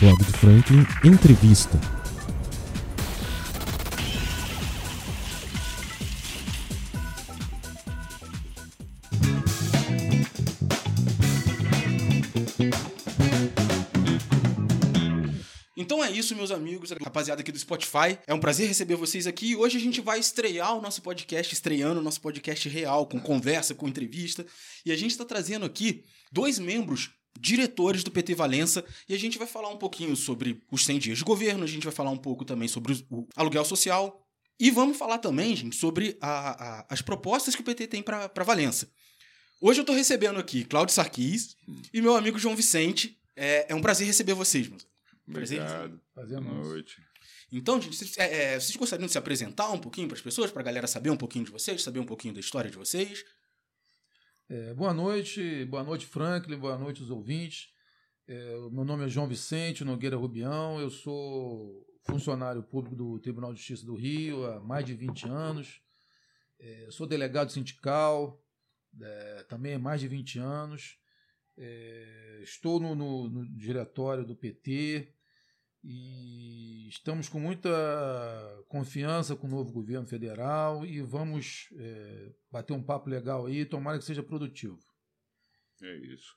[0.00, 1.76] Do Franklin Entrevista.
[15.76, 18.16] Então é isso, meus amigos, rapaziada aqui do Spotify.
[18.24, 19.56] É um prazer receber vocês aqui.
[19.56, 23.74] Hoje a gente vai estrear o nosso podcast, estreando o nosso podcast real, com conversa,
[23.74, 24.46] com entrevista.
[24.86, 29.38] E a gente está trazendo aqui dois membros diretores do PT Valença e a gente
[29.38, 32.16] vai falar um pouquinho sobre os 100 dias de governo, a gente vai falar um
[32.16, 34.24] pouco também sobre o aluguel social
[34.60, 38.44] e vamos falar também, gente, sobre a, a, as propostas que o PT tem para
[38.44, 38.90] Valença.
[39.60, 41.56] Hoje eu estou recebendo aqui Cláudio Sarquis
[41.92, 43.18] e meu amigo João Vicente.
[43.36, 44.86] É, é um prazer receber vocês, meus.
[45.28, 46.00] Obrigado.
[46.14, 46.96] Prazer Boa noite.
[47.52, 50.50] Então, gente, vocês, é, é, vocês gostariam de se apresentar um pouquinho para as pessoas,
[50.50, 53.24] para a galera saber um pouquinho de vocês, saber um pouquinho da história de vocês?
[54.50, 57.68] É, boa noite, boa noite, Franklin, boa noite, os ouvintes.
[58.26, 63.58] É, meu nome é João Vicente Nogueira Rubião, eu sou funcionário público do Tribunal de
[63.58, 65.82] Justiça do Rio há mais de 20 anos.
[66.58, 68.42] É, sou delegado sindical
[68.98, 70.98] é, também há mais de 20 anos.
[71.54, 75.14] É, estou no, no, no diretório do PT,
[75.82, 77.70] e estamos com muita
[78.68, 83.98] confiança com o novo governo federal e vamos é, bater um papo legal aí, tomara
[83.98, 84.78] que seja produtivo.
[85.82, 86.34] É isso.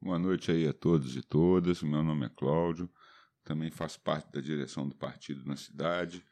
[0.00, 1.82] Boa noite aí a todos e todas.
[1.82, 2.90] Meu nome é Cláudio,
[3.44, 6.24] também faço parte da direção do partido na cidade.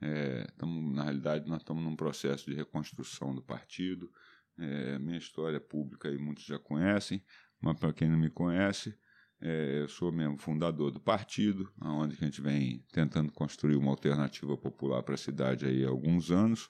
[0.00, 4.10] É, tamo, na realidade, nós estamos num processo de reconstrução do partido.
[4.58, 7.22] É, minha história pública aí muitos já conhecem,
[7.60, 8.98] mas para quem não me conhece,
[9.40, 14.56] é, eu sou mesmo fundador do partido, onde a gente vem tentando construir uma alternativa
[14.56, 16.68] popular para a cidade aí há alguns anos,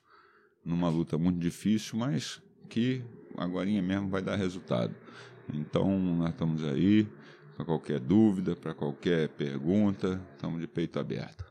[0.65, 3.03] numa luta muito difícil, mas que
[3.37, 4.95] agora mesmo vai dar resultado.
[5.53, 7.09] Então, nós estamos aí
[7.57, 11.49] para qualquer dúvida, para qualquer pergunta, estamos de peito aberto.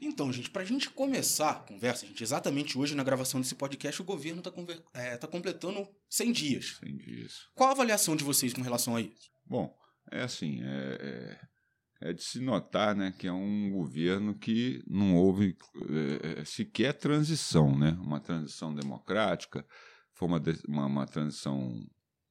[0.00, 4.00] Então, gente, para a gente começar a conversa, gente, exatamente hoje na gravação desse podcast,
[4.00, 4.52] o governo está
[4.94, 6.78] é, tá completando 100 dias.
[6.80, 7.48] 100 dias.
[7.54, 9.30] Qual a avaliação de vocês com relação a isso?
[9.44, 9.76] Bom,
[10.10, 11.38] é assim, é,
[12.02, 15.56] é, é, de se notar né, que é um governo que não houve
[15.88, 17.96] é, é sequer transição, né?
[18.00, 19.64] uma transição democrática,
[20.14, 21.72] foi uma, uma, uma transição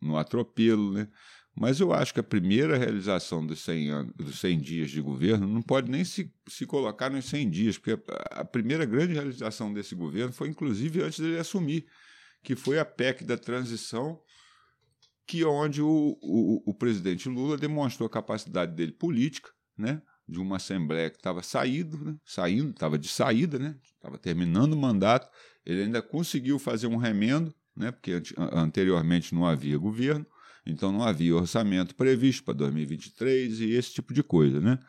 [0.01, 1.07] no atropelo, né?
[1.55, 5.45] Mas eu acho que a primeira realização dos 100, anos, dos 100 dias de governo
[5.45, 9.73] não pode nem se, se colocar nos 100 dias, porque a, a primeira grande realização
[9.73, 11.85] desse governo foi, inclusive, antes dele assumir,
[12.43, 14.21] que foi a PEC da transição,
[15.29, 20.01] que onde o, o, o presidente Lula demonstrou a capacidade dele política, né?
[20.27, 22.15] de uma Assembleia que estava saindo, né?
[22.25, 23.75] saindo, estava de saída, né?
[23.83, 25.29] estava terminando o mandato,
[25.63, 27.91] ele ainda conseguiu fazer um remendo, né?
[27.91, 28.19] porque
[28.51, 30.25] anteriormente não havia governo,
[30.65, 34.59] então não havia orçamento previsto para 2023 e esse tipo de coisa.
[34.59, 34.79] Né?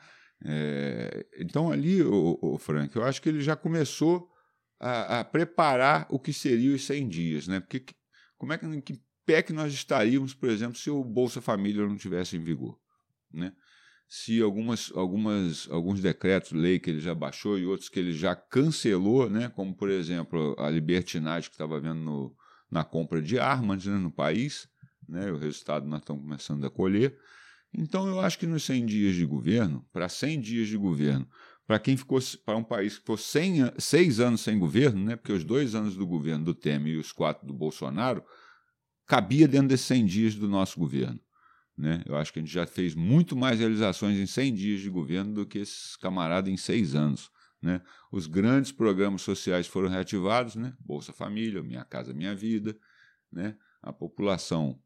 [0.42, 4.26] É, então ali, o, o, Frank, eu acho que ele já começou
[4.80, 7.60] a, a, preparar o que seria os 100 dias, né?
[7.60, 7.84] porque
[8.38, 11.96] como é que, que pé que nós estaríamos, por exemplo, se o Bolsa Família não
[11.96, 12.76] tivesse em vigor,
[13.32, 13.52] né?
[14.08, 18.34] Se algumas, algumas, alguns decretos, lei que ele já baixou e outros que ele já
[18.34, 19.48] cancelou, né?
[19.50, 22.36] Como por exemplo a libertinagem que estava vendo no,
[22.68, 24.68] na compra de armas né, no país,
[25.08, 25.30] né?
[25.30, 27.16] O resultado nós estamos começando a colher.
[27.72, 31.28] Então eu acho que nos 100 dias de governo, para 100 dias de governo,
[31.68, 35.14] para quem ficou para um país que ficou 100, seis anos sem governo, né?
[35.14, 38.24] Porque os dois anos do governo do Temer e os quatro do Bolsonaro
[39.10, 41.18] cabia dentro desses 100 dias do nosso governo.
[41.76, 42.00] Né?
[42.06, 45.34] Eu acho que a gente já fez muito mais realizações em 100 dias de governo
[45.34, 47.28] do que esses camaradas em seis anos.
[47.60, 47.82] Né?
[48.12, 50.74] Os grandes programas sociais foram reativados, né?
[50.78, 52.78] Bolsa Família, Minha Casa Minha Vida.
[53.32, 53.56] Né?
[53.82, 54.80] A população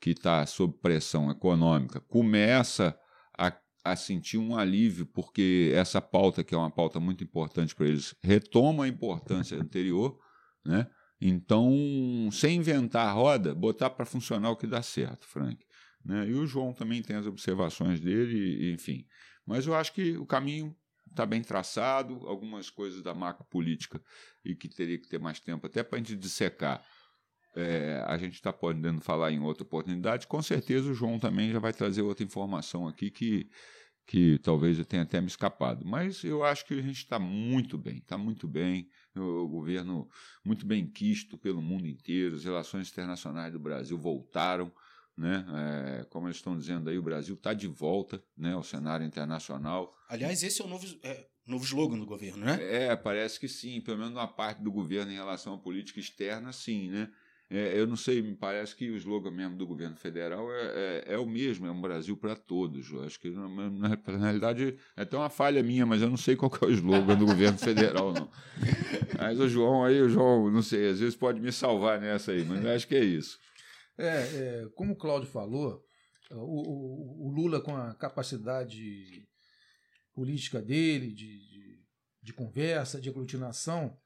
[0.00, 2.98] que está sob pressão econômica começa
[3.38, 7.86] a, a sentir um alívio, porque essa pauta, que é uma pauta muito importante para
[7.86, 10.18] eles, retoma a importância anterior.
[10.64, 10.84] Né?
[11.20, 15.64] Então, sem inventar a roda, botar para funcionar o que dá certo, Frank.
[16.04, 16.28] Né?
[16.28, 19.04] E o João também tem as observações dele, enfim.
[19.44, 20.76] Mas eu acho que o caminho
[21.10, 24.00] está bem traçado, algumas coisas da macro política
[24.44, 26.84] e que teria que ter mais tempo até para a gente dissecar.
[27.56, 30.26] É, a gente está podendo falar em outra oportunidade.
[30.26, 33.48] Com certeza o João também já vai trazer outra informação aqui que,
[34.06, 35.84] que talvez eu tenha até me escapado.
[35.84, 40.08] Mas eu acho que a gente está muito bem, está muito bem o governo
[40.44, 44.72] muito bem quisto pelo mundo inteiro, as relações internacionais do Brasil voltaram,
[45.16, 45.44] né?
[46.00, 49.96] É, como eles estão dizendo aí, o Brasil está de volta né, ao cenário internacional.
[50.08, 52.58] Aliás, esse é o novo, é, novo slogan do governo, né?
[52.60, 56.52] É, parece que sim, pelo menos uma parte do governo em relação à política externa,
[56.52, 57.10] sim, né?
[57.50, 61.14] É, eu não sei, me parece que o slogan mesmo do governo federal é, é,
[61.14, 62.90] é o mesmo, é um Brasil para todos.
[62.90, 66.16] Eu acho que, na, na, na, realidade, é até uma falha minha, mas eu não
[66.18, 68.30] sei qual é o slogan do governo federal, não.
[69.18, 72.44] Mas o João aí, o João, não sei, às vezes pode me salvar nessa aí,
[72.44, 73.36] mas eu acho que é isso.
[73.98, 75.82] É, é como o Cláudio falou,
[76.30, 79.26] o, o, o, Lula, com a capacidade
[80.14, 81.80] política dele, de, de,
[82.22, 83.96] de conversa, de aglutinação,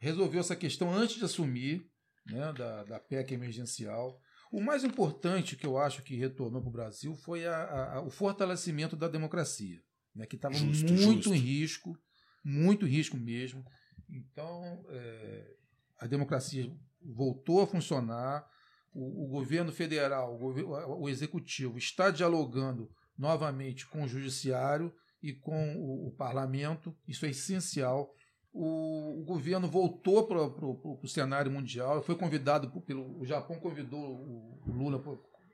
[0.00, 1.86] resolveu essa questão antes de assumir
[2.30, 4.20] né, da, da PEC emergencial.
[4.50, 8.10] O mais importante que eu acho que retornou para o Brasil foi a, a, o
[8.10, 9.80] fortalecimento da democracia,
[10.14, 11.34] né, que estava muito justo.
[11.34, 11.98] em risco,
[12.44, 13.64] muito em risco mesmo.
[14.08, 15.56] Então, é,
[15.98, 16.70] a democracia
[17.02, 18.46] voltou a funcionar,
[18.92, 25.76] o, o governo federal, o, o, executivo está dialogando novamente com o judiciário e com
[25.76, 28.10] o, o parlamento, isso é essencial
[28.56, 33.20] o, governo voltou para o cenário mundial, foi convidado pelo.
[33.20, 34.98] O Japão convidou o, Lula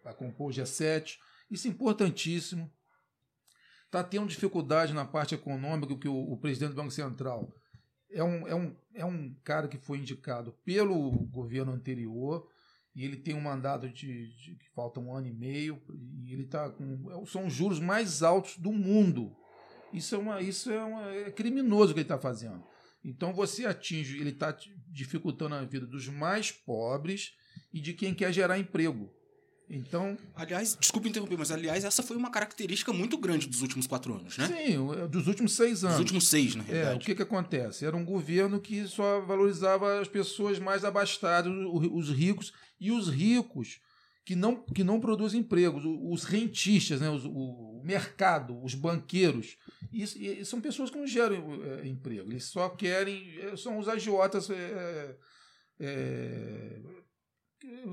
[0.02, 1.18] para compor o G7.
[1.50, 2.70] Isso é importantíssimo.
[3.86, 7.52] Está tendo dificuldade na parte econômica, que o, o, presidente do Banco Central
[8.10, 12.48] é um, é, um, é um cara que foi indicado pelo governo anterior
[12.94, 15.82] e ele tem um mandato de, de que falta um ano e meio
[16.24, 19.34] e ele está com são os juros mais altos do mundo
[19.94, 22.62] isso é uma isso é, uma, é criminoso o que ele está fazendo
[23.04, 24.56] então você atinge, ele está
[24.88, 27.32] dificultando a vida dos mais pobres
[27.72, 29.12] e de quem quer gerar emprego.
[29.74, 34.14] Então, aliás, desculpe interromper, mas aliás essa foi uma característica muito grande dos últimos quatro
[34.14, 34.46] anos, né?
[34.46, 34.76] Sim,
[35.08, 35.96] dos últimos seis anos.
[35.96, 36.94] Dos últimos seis, na realidade.
[36.94, 37.86] É, o que que acontece?
[37.86, 43.80] Era um governo que só valorizava as pessoas mais abastadas, os ricos e os ricos
[44.24, 49.56] que não, que não produzem empregos, os rentistas, né, os, o mercado, os banqueiros.
[49.92, 53.38] Isso, e são pessoas que não geram é, emprego, eles só querem.
[53.40, 55.16] É, são os agiotas é,
[55.80, 56.80] é,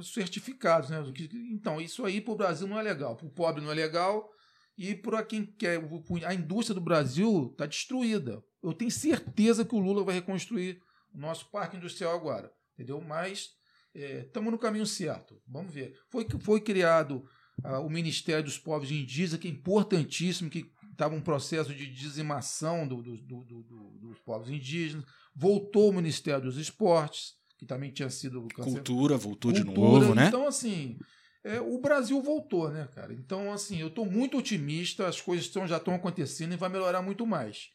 [0.03, 0.89] certificados.
[0.89, 1.03] Né?
[1.51, 4.29] Então, isso aí para o Brasil não é legal, para o pobre não é legal.
[4.77, 5.81] E para quem quer.
[6.25, 8.41] A indústria do Brasil está destruída.
[8.63, 10.81] Eu tenho certeza que o Lula vai reconstruir
[11.13, 12.49] o nosso parque industrial agora.
[12.75, 13.01] Entendeu?
[13.01, 13.58] Mas
[13.93, 15.41] estamos é, no caminho certo.
[15.47, 15.97] Vamos ver.
[16.09, 17.25] Foi, foi criado
[17.63, 22.87] ah, o Ministério dos Povos Indígenas, que é importantíssimo, que estava um processo de dizimação
[22.87, 23.63] do, do, do,
[23.99, 25.05] dos povos indígenas.
[25.33, 28.47] Voltou o Ministério dos Esportes, que também tinha sido.
[28.53, 29.73] Cultura, voltou Cultura.
[29.73, 30.27] de novo, né?
[30.27, 30.97] Então, assim.
[31.41, 33.13] É, o Brasil voltou, né, cara?
[33.13, 37.01] Então, assim, eu estou muito otimista, as coisas tão, já estão acontecendo e vai melhorar
[37.01, 37.69] muito mais.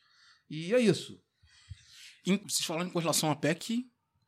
[0.50, 1.18] E é isso.
[2.26, 3.86] Vocês falaram com relação à PEC,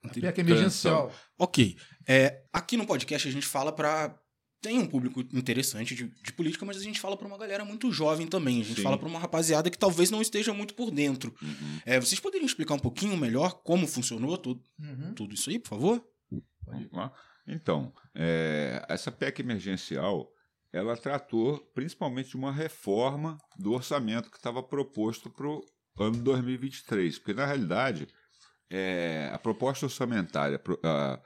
[0.09, 1.13] PEC emergencial.
[1.39, 1.77] Ok.
[2.07, 4.19] É, aqui no podcast a gente fala para
[4.61, 7.93] tem um público interessante de, de, política, mas a gente fala para uma galera muito
[7.93, 8.61] jovem também.
[8.63, 8.83] A gente Sim.
[8.83, 11.35] fala para uma rapaziada que talvez não esteja muito por dentro.
[11.41, 11.81] Uhum.
[11.85, 15.15] É, vocês poderiam explicar um pouquinho melhor como funcionou tudo, uhum.
[15.15, 16.05] tudo isso aí, por favor?
[17.47, 20.29] Então, é, essa PEC emergencial,
[20.73, 25.63] ela tratou principalmente de uma reforma do orçamento que estava proposto para o
[26.01, 27.19] ano 2023.
[27.19, 28.09] Porque, na realidade,
[28.71, 31.21] é, a proposta orçamentária a,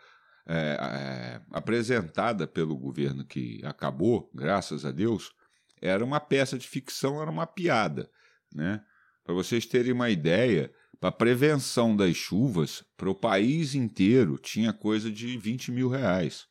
[0.46, 5.32] é, é, apresentada pelo governo que acabou, graças a Deus,
[5.81, 8.10] era uma peça de ficção, era uma piada.
[8.54, 8.82] Né?
[9.25, 15.10] Para vocês terem uma ideia, para prevenção das chuvas, para o país inteiro, tinha coisa
[15.10, 16.46] de 20 mil reais.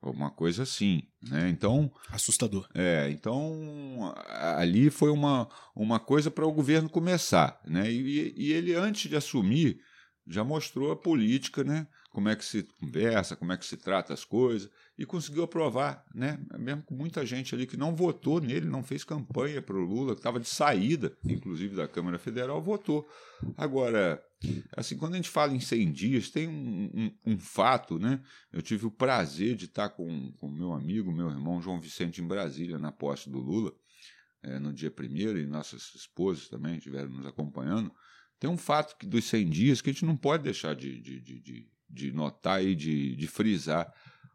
[0.00, 1.48] Uma coisa assim, né?
[1.48, 1.92] Então...
[2.10, 2.68] Assustador.
[2.74, 7.90] É, então ali foi uma, uma coisa para o governo começar, né?
[7.90, 9.80] E, e ele, antes de assumir,
[10.26, 11.86] já mostrou a política, né?
[12.10, 16.04] Como é que se conversa, como é que se trata as coisas, e conseguiu aprovar,
[16.14, 16.38] né?
[16.58, 20.14] Mesmo com muita gente ali que não votou nele, não fez campanha para o Lula,
[20.14, 23.06] que estava de saída, inclusive da Câmara Federal, votou.
[23.56, 24.22] Agora,
[24.76, 28.20] assim, quando a gente fala em 100 dias, tem um, um, um fato, né?
[28.50, 32.26] Eu tive o prazer de estar com o meu amigo, meu irmão João Vicente, em
[32.26, 33.72] Brasília, na posse do Lula,
[34.42, 37.92] é, no dia primeiro, e nossas esposas também estiveram nos acompanhando.
[38.38, 41.20] Tem um fato que dos 100 dias que a gente não pode deixar de, de,
[41.20, 43.92] de, de notar e de, de frisar.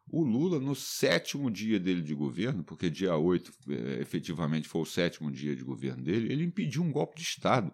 [0.10, 4.86] O Lula, no sétimo dia dele de governo, porque dia 8 é, efetivamente foi o
[4.86, 7.72] sétimo dia de governo dele, ele impediu um golpe de Estado.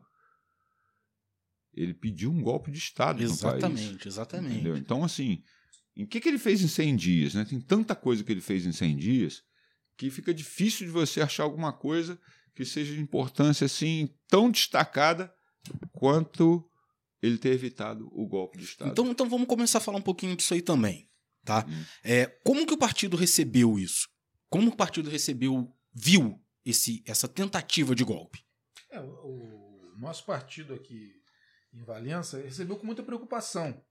[1.73, 4.05] Ele pediu um golpe de Estado exatamente, no país.
[4.05, 4.79] Exatamente, exatamente.
[4.79, 5.43] Então, assim,
[5.95, 7.33] em que, que ele fez em 100 dias?
[7.33, 7.45] Né?
[7.45, 9.43] Tem tanta coisa que ele fez em 100 dias
[9.97, 12.19] que fica difícil de você achar alguma coisa
[12.53, 15.33] que seja de importância assim tão destacada
[15.91, 16.69] quanto
[17.21, 18.91] ele ter evitado o golpe de Estado.
[18.91, 21.09] Então, então vamos começar a falar um pouquinho disso aí também.
[21.43, 21.65] Tá?
[21.67, 21.83] Hum.
[22.03, 24.07] É, como que o partido recebeu isso?
[24.49, 28.43] Como o partido recebeu, viu esse, essa tentativa de golpe?
[28.91, 31.13] É, o, o nosso partido aqui
[31.73, 33.81] em Valença recebeu com muita preocupação,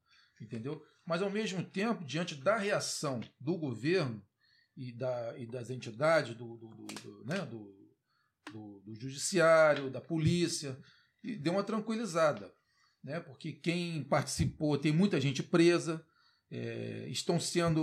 [0.40, 0.82] entendeu?
[1.04, 4.22] Mas, ao mesmo tempo, diante da reação do governo
[4.76, 7.74] e, da, e das entidades, do, do, do, do né, do,
[8.52, 10.78] do, do, judiciário, da polícia,
[11.34, 12.52] deu uma tranquilizada.
[13.02, 16.04] Né, porque quem participou, tem muita gente presa,
[16.50, 17.82] é, estão sendo.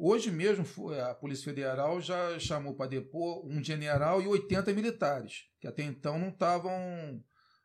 [0.00, 0.64] Hoje mesmo,
[1.08, 6.18] a Polícia Federal já chamou para depor um general e 80 militares, que até então
[6.18, 6.72] não estavam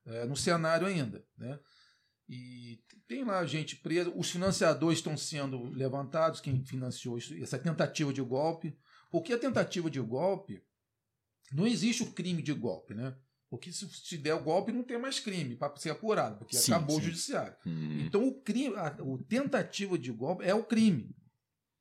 [0.06, 1.24] é, no cenário ainda.
[1.38, 1.60] Né?
[2.28, 8.12] E tem lá gente presa, os financiadores estão sendo levantados, quem financiou isso, essa tentativa
[8.12, 8.78] de golpe.
[9.12, 10.62] Porque a tentativa de golpe,
[11.52, 13.16] não existe o crime de golpe, né?
[13.50, 16.72] Porque se, se der o golpe, não tem mais crime para ser apurado, porque sim,
[16.72, 17.02] acabou sim.
[17.02, 17.56] o judiciário.
[17.66, 18.04] Hum.
[18.06, 21.16] Então, o crime, a, o tentativa de golpe é o crime.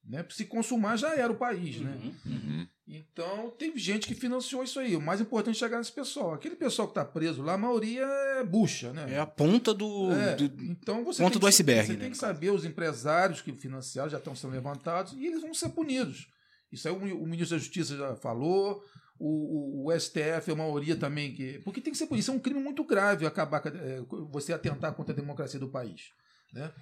[0.06, 0.24] Né?
[0.30, 1.80] Se consumar, já era o país.
[1.80, 1.90] Né?
[1.90, 2.14] Uhum, né?
[2.26, 2.68] Uhum.
[2.86, 4.94] Então, teve gente que financiou isso aí.
[4.94, 6.34] O mais importante é chegar nesse pessoal.
[6.34, 8.92] Aquele pessoal que está preso lá, a maioria é bucha.
[8.92, 9.14] Né?
[9.14, 11.86] É a ponta do, é, do então você ponta do iceberg.
[11.86, 12.00] Você né?
[12.00, 15.70] tem que saber os empresários que financiaram já estão sendo levantados e eles vão ser
[15.70, 16.28] punidos.
[16.70, 18.84] Isso aí o, o ministro da Justiça já falou,
[19.18, 21.34] o, o, o, STF, a maioria também.
[21.34, 22.30] que Porque tem que ser por isso.
[22.30, 26.10] É um crime muito grave acabar é, você atentar contra a democracia do país.
[26.52, 26.72] Né?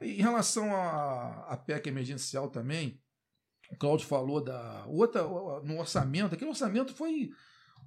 [0.00, 3.00] Em relação à, à PEC emergencial também,
[3.70, 5.22] o Cláudio falou da outra
[5.62, 6.34] no orçamento.
[6.34, 7.30] Aquele orçamento foi.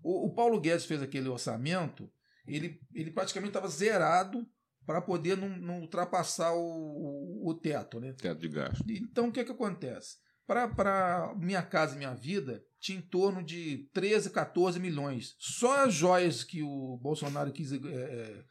[0.04, 2.12] O, o Paulo Guedes fez aquele orçamento,
[2.48, 4.48] ele, ele praticamente estava zerado
[4.86, 8.00] para poder não, não ultrapassar o, o, teto.
[8.00, 8.14] Né?
[8.14, 8.84] Teto de gasto.
[8.90, 10.16] Então o que, que acontece?
[10.46, 15.36] Para Minha Casa e Minha Vida, tinha em torno de 13, 14 milhões.
[15.40, 18.44] Só as joias que o Bolsonaro quis é, é,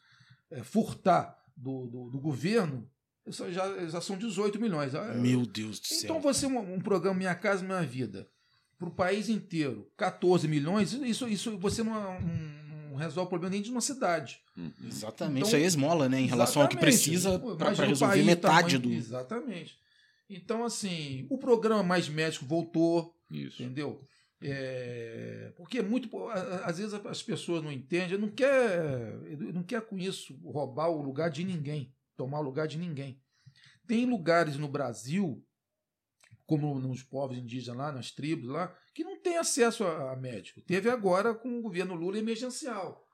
[0.50, 2.88] é, furtar do, do, do governo
[3.28, 4.94] já, já são 18 milhões.
[4.94, 5.98] Ah, Meu Deus do céu.
[6.04, 8.28] Então você, um, um programa Minha Casa Minha Vida,
[8.78, 12.20] para o país inteiro, 14 milhões, isso, isso você não, não,
[12.90, 14.38] não resolve o problema nem de uma cidade.
[14.56, 15.38] Hum, exatamente.
[15.38, 16.20] Então, isso aí é esmola, né?
[16.20, 18.92] Em relação ao que precisa para resolver metade tamanho, do.
[18.92, 19.76] Exatamente.
[20.28, 23.14] Então, assim, o programa Mais Médico voltou.
[23.30, 23.62] Isso.
[23.62, 24.00] Entendeu?
[24.48, 26.08] É, porque é muito.
[26.28, 29.12] Às vezes as pessoas não entendem, não quer,
[29.52, 33.20] não quer com isso roubar o lugar de ninguém, tomar o lugar de ninguém.
[33.88, 35.44] Tem lugares no Brasil,
[36.46, 40.60] como nos povos indígenas lá, nas tribos lá, que não tem acesso a, a médico.
[40.60, 43.04] Teve agora com o governo Lula emergencial.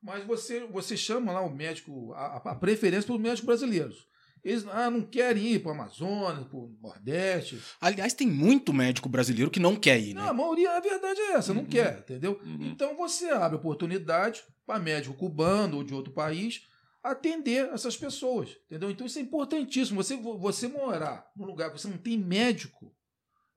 [0.00, 4.06] Mas você, você chama lá o médico, a, a preferência pelos médicos brasileiros.
[4.46, 7.60] Eles ah, não querem ir para o Amazonas, para o Nordeste.
[7.80, 10.20] Aliás, tem muito médico brasileiro que não quer ir, né?
[10.20, 11.68] Não, a maioria, a verdade é essa, não uhum.
[11.68, 12.40] quer, entendeu?
[12.44, 12.66] Uhum.
[12.66, 16.62] Então você abre oportunidade para médico cubano ou de outro país
[17.02, 18.88] atender essas pessoas, entendeu?
[18.88, 20.00] Então isso é importantíssimo.
[20.00, 22.94] Você, você morar num lugar que você não tem médico.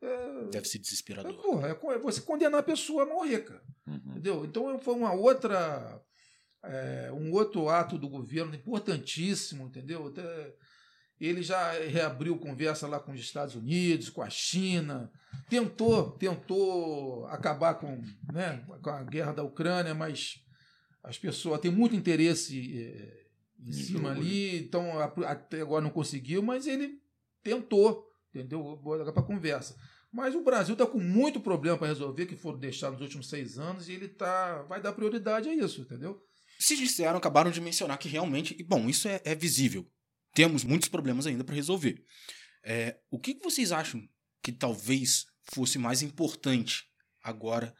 [0.01, 1.63] É, Deve ser desesperador.
[1.65, 3.61] É, porra, é você condenar a pessoa a morrer, cara.
[3.85, 4.01] Uhum.
[4.07, 4.43] Entendeu?
[4.43, 6.01] Então foi uma outra.
[6.63, 10.07] É, um outro ato do governo importantíssimo, entendeu?
[10.07, 10.53] Até,
[11.19, 15.11] ele já reabriu conversa lá com os Estados Unidos, com a China,
[15.49, 20.41] tentou, tentou acabar com, né, com a guerra da Ucrânia, mas
[21.03, 23.25] as pessoas têm muito interesse é,
[23.67, 27.01] em cima ali, então até agora não conseguiu, mas ele
[27.43, 28.79] tentou, entendeu?
[29.13, 29.75] Para conversa.
[30.11, 33.59] Mas o Brasil está com muito problema para resolver, que foram deixados nos últimos seis
[33.59, 36.23] anos, e ele tá, vai dar prioridade a isso, entendeu?
[36.57, 39.85] Se disseram, acabaram de mencionar que realmente, e bom, isso é, é visível
[40.39, 42.01] temos muitos problemas ainda para resolver.
[42.63, 44.07] É, o que, vocês acham
[44.41, 46.85] que talvez fosse mais importante
[47.21, 47.75] agora,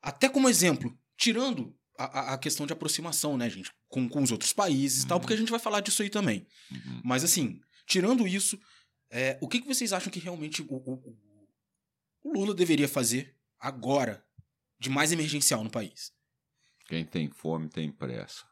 [0.00, 4.54] até como exemplo, tirando a, a questão de aproximação, né, gente, com, com os outros
[4.54, 5.20] países e tal, uhum.
[5.20, 6.46] porque a gente vai falar disso aí também.
[6.70, 7.02] Uhum.
[7.04, 8.58] Mas assim, tirando isso,
[9.10, 11.18] é, o que, que vocês acham que realmente o, o,
[12.22, 14.24] o Lula deveria fazer agora
[14.78, 16.10] de mais emergencial no país?
[16.86, 18.48] Quem tem fome tem pressa.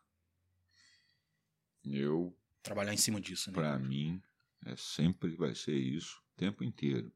[1.83, 2.37] Eu
[2.69, 3.51] trabalhar em cima disso.
[3.51, 3.55] Né?
[3.55, 4.21] Para mim,
[4.67, 7.11] é sempre vai ser isso o tempo inteiro.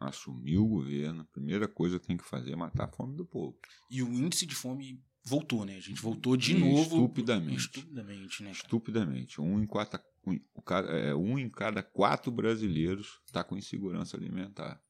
[0.00, 3.26] Assumir o governo, a primeira coisa que tem que fazer é matar a fome do
[3.26, 3.58] povo.
[3.90, 5.76] E o índice de fome voltou, né?
[5.76, 6.96] A gente voltou de e novo.
[6.96, 7.56] Estupidamente.
[7.56, 8.50] Estupidamente, né?
[8.50, 8.62] Cara?
[8.62, 9.40] Estupidamente.
[9.40, 10.00] Um em, quatro,
[10.88, 14.80] é, um em cada quatro brasileiros está com insegurança alimentar.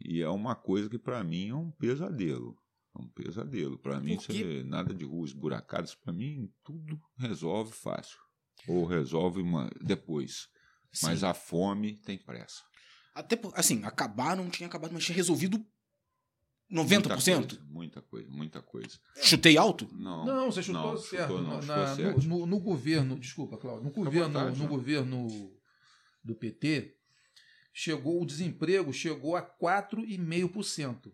[0.00, 2.58] E é uma coisa que para mim é um pesadelo.
[2.98, 3.78] É um pesadelo.
[3.78, 5.94] Para mim, isso é nada de ruas buracadas.
[5.94, 8.23] Para mim, tudo resolve fácil
[8.68, 10.48] ou resolve uma depois.
[10.92, 11.06] Sim.
[11.06, 12.62] Mas a fome tem pressa.
[13.14, 15.64] Até assim, acabar não tinha acabado, mas tinha resolvido
[16.72, 16.72] 90%?
[16.72, 18.98] Muita coisa, muita coisa, muita coisa.
[19.22, 19.88] Chutei alto?
[19.92, 20.24] Não.
[20.24, 21.28] Não, você chutou não, certo.
[21.28, 25.28] Chutou, não, Na, no, no, no, governo, desculpa, Cláudio, no governo, vontade, no governo
[26.24, 26.96] do PT,
[27.72, 31.12] chegou o desemprego chegou a 4,5%.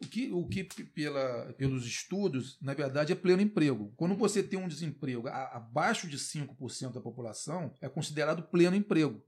[0.00, 3.92] O que, o que pela, pelos estudos, na verdade, é pleno emprego.
[3.96, 9.20] Quando você tem um desemprego abaixo de 5% da população, é considerado pleno emprego.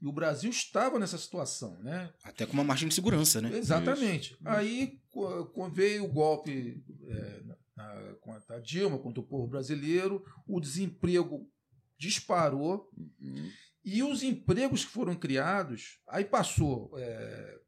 [0.00, 2.12] E o Brasil estava nessa situação, né?
[2.22, 3.56] Até com uma margem de segurança, né?
[3.56, 4.34] Exatamente.
[4.34, 4.40] Isso.
[4.44, 5.00] Aí
[5.72, 7.42] veio o golpe é,
[7.74, 11.48] na, contra a Dilma, contra o povo brasileiro, o desemprego
[11.98, 13.50] disparou uhum.
[13.84, 17.60] e os empregos que foram criados, aí passou é,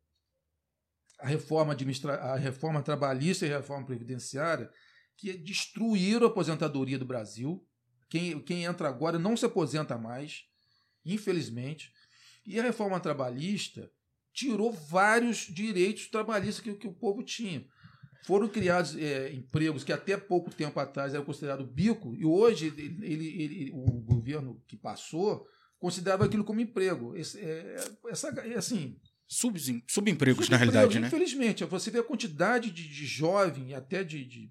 [1.21, 4.71] a reforma administra a reforma trabalhista e a reforma previdenciária
[5.17, 7.65] que destruíram a aposentadoria do Brasil.
[8.09, 10.45] Quem, quem entra agora não se aposenta mais,
[11.05, 11.93] infelizmente.
[12.47, 13.91] E a reforma trabalhista
[14.33, 17.67] tirou vários direitos trabalhistas que, que o povo tinha.
[18.25, 22.99] Foram criados é, empregos que até pouco tempo atrás eram considerados bico, e hoje ele,
[23.03, 25.47] ele, ele, o governo que passou
[25.79, 27.17] considerava aquilo como emprego.
[27.17, 27.77] Esse, é,
[28.09, 28.99] essa, é assim,
[29.33, 29.57] Sub,
[29.87, 31.07] subempregos, na realidade, né?
[31.07, 34.51] Infelizmente, você vê a quantidade de, de jovem, até de, de,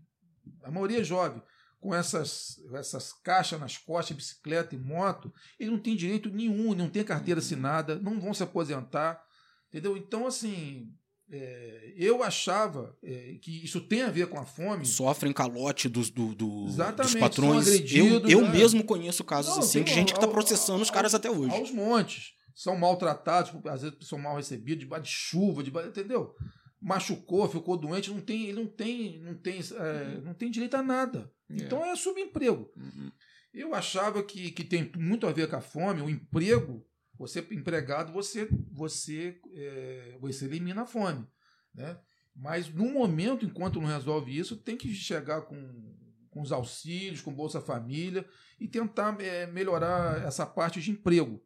[0.63, 1.43] A maioria é jovem,
[1.81, 6.89] com essas, essas caixas nas costas, bicicleta e moto, ele não tem direito nenhum, não
[6.89, 9.21] tem carteira assinada, não vão se aposentar.
[9.67, 9.98] Entendeu?
[9.98, 10.93] Então, assim,
[11.29, 14.86] é, eu achava é, que isso tem a ver com a fome.
[14.86, 17.67] Sofrem calote dos, do, do, dos patrões.
[17.91, 18.50] eu eu né?
[18.50, 21.53] mesmo conheço casos não, assim de gente que está processando os caras até hoje.
[21.53, 26.35] Aos montes são maltratados, às vezes são mal recebidos, debaixo de chuva, debaixo, entendeu?
[26.81, 30.83] Machucou, ficou doente, não tem, ele não tem, não tem, é, não tem direito a
[30.83, 31.31] nada.
[31.49, 31.55] É.
[31.55, 32.69] Então é subemprego.
[32.75, 33.09] Uhum.
[33.53, 36.85] Eu achava que, que tem muito a ver com a fome, o emprego,
[37.17, 41.25] você empregado, você você é, você elimina a fome,
[41.73, 41.97] né?
[42.35, 45.95] Mas no momento, enquanto não resolve isso, tem que chegar com,
[46.29, 48.27] com os auxílios, com Bolsa Família
[48.59, 51.41] e tentar é, melhorar essa parte de emprego.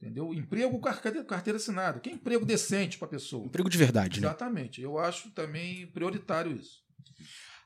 [0.00, 0.34] Entendeu?
[0.34, 2.00] Emprego carteira, carteira assinada.
[2.00, 3.46] Que é emprego decente para a pessoa.
[3.46, 4.26] Emprego de verdade, né?
[4.26, 4.80] Exatamente.
[4.80, 6.82] Eu acho também prioritário isso.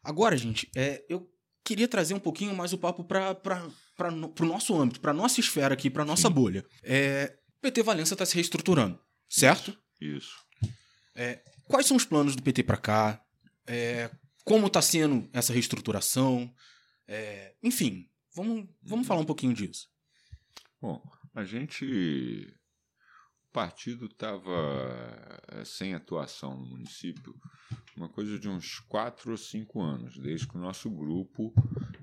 [0.02, 1.28] Agora, gente, é, eu
[1.64, 3.36] queria trazer um pouquinho mais o papo para
[4.08, 6.34] o no, âmbito, para nossa esfera aqui, para nossa Sim.
[6.34, 6.64] bolha.
[6.82, 9.76] É, PT Valença está se reestruturando, certo?
[10.00, 10.34] Isso.
[11.14, 13.22] É, quais são os planos do PT para cá?
[13.66, 14.10] É,
[14.44, 16.52] como está sendo essa reestruturação?
[17.06, 19.88] É, enfim, vamos, vamos falar um pouquinho disso.
[20.80, 21.02] Bom,
[21.34, 22.54] a gente.
[23.48, 24.52] O partido estava
[25.48, 27.34] eh, sem atuação no município
[27.96, 31.52] uma coisa de uns quatro ou cinco anos, desde que o nosso grupo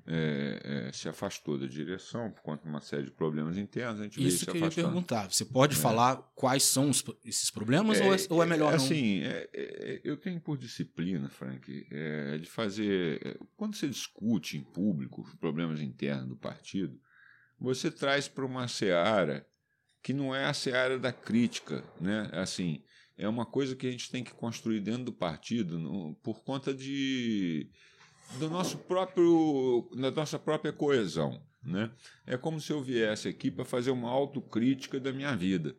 [0.06, 4.00] é, é, se afastou da direção por conta de uma série de problemas internos.
[4.00, 5.32] A gente Isso que eu ia perguntar.
[5.32, 5.80] Você pode é.
[5.80, 9.30] falar quais são os, esses problemas ou, é, ou, é, melhor assim, não?
[9.30, 9.48] Assim,
[10.04, 11.88] eu tenho por disciplina, Frank,
[12.40, 13.40] de fazer...
[13.56, 17.00] Quando você discute em público os problemas internos do partido,
[17.60, 19.48] você traz para uma seara
[20.02, 22.30] que não é a seara da crítica, né?
[22.32, 22.82] Assim,
[23.18, 26.74] é uma coisa que a gente tem que construir dentro do partido no, por conta
[26.74, 27.70] de
[28.40, 31.92] do nosso próprio da nossa própria coesão, né?
[32.26, 35.76] É como se eu viesse aqui para fazer uma autocrítica da minha vida,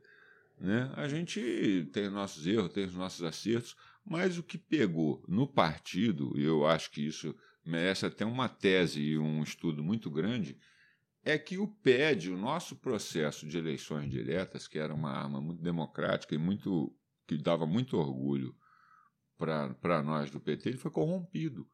[0.61, 0.93] né?
[0.97, 6.33] A gente tem nossos erros, tem os nossos acertos, mas o que pegou no partido,
[6.37, 10.59] e eu acho que isso merece até uma tese e um estudo muito grande,
[11.29, 15.63] é que o PED, o nosso processo de eleições diretas, que era uma arma muito
[15.63, 16.91] democrática e muito
[17.27, 18.57] que dava muito orgulho
[19.37, 21.69] para nós do PT, ele foi corrompido.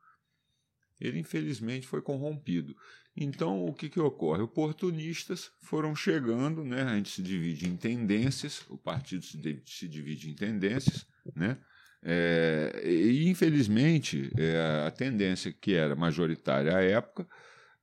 [1.01, 2.75] Ele, infelizmente, foi corrompido.
[3.17, 4.43] Então, o que, que ocorre?
[4.43, 6.83] Oportunistas foram chegando, né?
[6.83, 11.59] a gente se divide em tendências, o partido se, se divide em tendências, né?
[12.03, 17.27] É, e, infelizmente, é, a tendência que era majoritária à época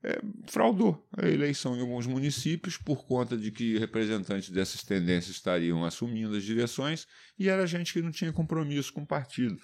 [0.03, 5.85] é, fraudou a eleição em alguns municípios por conta de que representantes dessas tendências estariam
[5.85, 9.57] assumindo as direções e era gente que não tinha compromisso com o partido.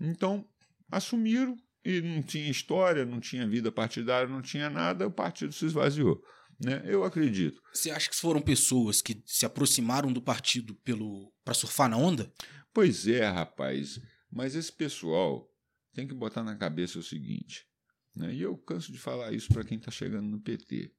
[0.00, 0.46] Então,
[0.90, 5.66] assumiram e não tinha história, não tinha vida partidária, não tinha nada, o partido se
[5.66, 6.22] esvaziou.
[6.58, 6.82] Né?
[6.86, 7.60] Eu acredito.
[7.72, 12.32] Você acha que foram pessoas que se aproximaram do partido pelo para surfar na onda?
[12.72, 14.00] Pois é, rapaz.
[14.30, 15.48] Mas esse pessoal
[15.92, 17.66] tem que botar na cabeça o seguinte:
[18.14, 18.32] né?
[18.32, 20.92] E eu canso de falar isso para quem está chegando no PT.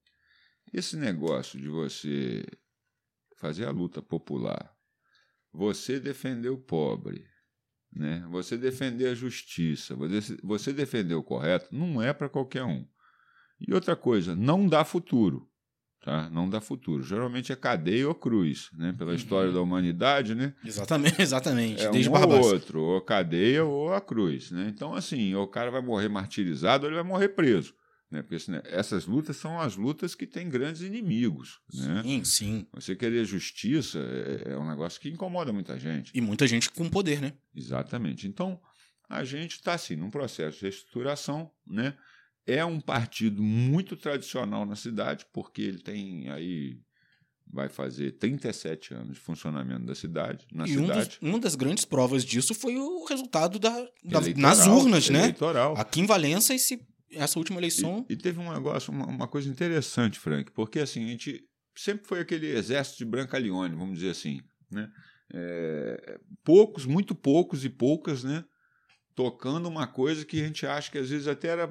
[0.74, 2.46] Esse negócio de você
[3.38, 4.76] fazer a luta popular,
[5.52, 7.26] você defender o pobre,
[7.92, 8.26] né?
[8.30, 9.96] você defender a justiça,
[10.44, 12.88] você, defender o correto, não é para qualquer um.
[13.60, 15.50] E outra coisa, não dá futuro
[16.06, 16.30] tá?
[16.30, 17.04] Não dá futuro.
[17.04, 18.94] Geralmente é cadeia ou cruz, né?
[18.96, 19.16] Pela uhum.
[19.16, 20.54] história da humanidade, né?
[20.64, 21.84] Exatamente, exatamente.
[21.84, 24.72] É Desde um ou outro, ou cadeia ou a cruz, né?
[24.74, 27.74] Então, assim, o cara vai morrer martirizado ou ele vai morrer preso.
[28.12, 28.22] Né?
[28.22, 31.60] Porque assim, essas lutas são as lutas que têm grandes inimigos.
[31.74, 32.04] Né?
[32.04, 32.68] Sim, sim.
[32.72, 36.12] Você querer justiça é, é um negócio que incomoda muita gente.
[36.14, 37.34] E muita gente com poder, né?
[37.56, 38.28] Exatamente.
[38.28, 38.62] Então,
[39.10, 41.96] a gente está, assim, num processo de reestruturação, né?
[42.48, 46.78] É um partido muito tradicional na cidade, porque ele tem aí
[47.48, 51.20] vai fazer 37 anos de funcionamento da cidade, na e um dos- cidade.
[51.22, 53.70] uma das grandes provas disso foi o resultado da,
[54.04, 55.20] da- nas urnas, né?
[55.26, 55.76] Eleitoral.
[55.78, 56.82] Aqui em Valença, esse,
[57.12, 58.04] essa última eleição.
[58.10, 61.44] E, e teve um negócio, uma, uma coisa interessante, Frank, porque assim, a gente
[61.76, 64.90] sempre foi aquele exército de Brancaleone, vamos dizer assim, né?
[65.34, 68.44] É, poucos, muito poucos e poucas, né?
[69.16, 71.70] Tocando uma coisa que a gente acha que às vezes até era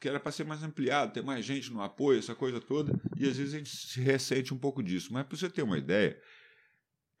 [0.00, 3.28] que era para ser mais ampliado, ter mais gente no apoio, essa coisa toda, e
[3.28, 5.12] às vezes a gente se ressente um pouco disso.
[5.12, 6.16] Mas para você ter uma ideia,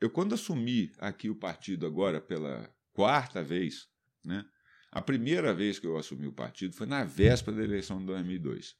[0.00, 3.88] eu quando assumi aqui o partido agora pela quarta vez,
[4.24, 4.44] né?
[4.90, 8.74] A primeira vez que eu assumi o partido foi na véspera da eleição de 2002.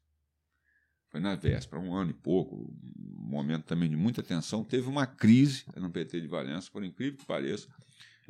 [1.11, 4.65] Foi na véspera, um ano e pouco, um momento também de muita tensão.
[4.65, 7.69] Teve uma crise no PT de Valença, por incrível que pareça.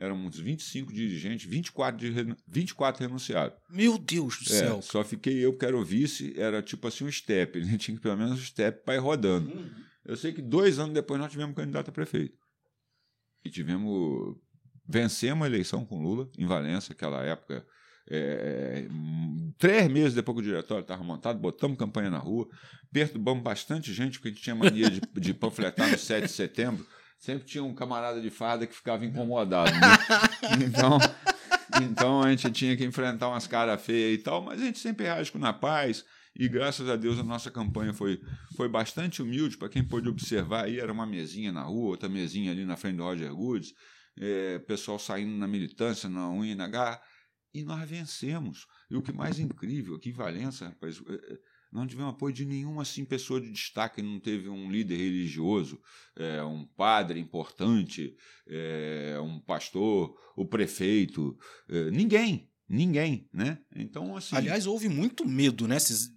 [0.00, 3.52] Eram uns 25 dirigentes, 24, de, renu- 24 renunciaram.
[3.68, 4.80] Meu Deus do É, céu.
[4.80, 7.58] só fiquei eu que era o vice, era tipo assim um step.
[7.58, 9.50] A gente tinha que pelo menos um step para ir rodando.
[10.04, 12.38] Eu sei que dois anos depois nós tivemos candidato a prefeito.
[13.44, 14.36] E tivemos.
[14.90, 17.66] Vencemos a eleição com Lula, em Valença, aquela época.
[18.10, 22.48] é, hum, três meses depois que o diretório estava montado, botamos campanha na rua,
[22.90, 26.86] perturbamos bastante gente, porque a gente tinha mania de, de panfletar no 7 de setembro.
[27.18, 29.70] Sempre tinha um camarada de farda que ficava incomodado.
[29.72, 30.58] né?
[30.64, 30.98] Então,
[31.82, 35.04] então a gente tinha que enfrentar umas caras feias e tal, mas a gente sempre
[35.04, 36.04] reage com na paz.
[36.38, 38.20] E graças a Deus a nossa campanha foi,
[38.56, 39.56] foi bastante humilde.
[39.56, 42.96] Para quem pôde observar aí, era uma mesinha na rua, outra mesinha ali na frente
[42.96, 43.74] do Roger Goods,
[44.16, 47.00] é, pessoal saindo na militância, na UNH,
[47.52, 48.66] e nós vencemos.
[48.88, 51.38] E o que mais incrível aqui em Valença, rapaz, é, é,
[51.70, 55.80] não tivemos apoio de nenhuma assim, pessoa de destaque, não teve um líder religioso,
[56.16, 63.58] é, um padre importante, é, um pastor, o prefeito, é, ninguém, ninguém, né?
[63.74, 65.78] Então, assim, Aliás, houve muito medo, né?
[65.78, 66.10] Vocês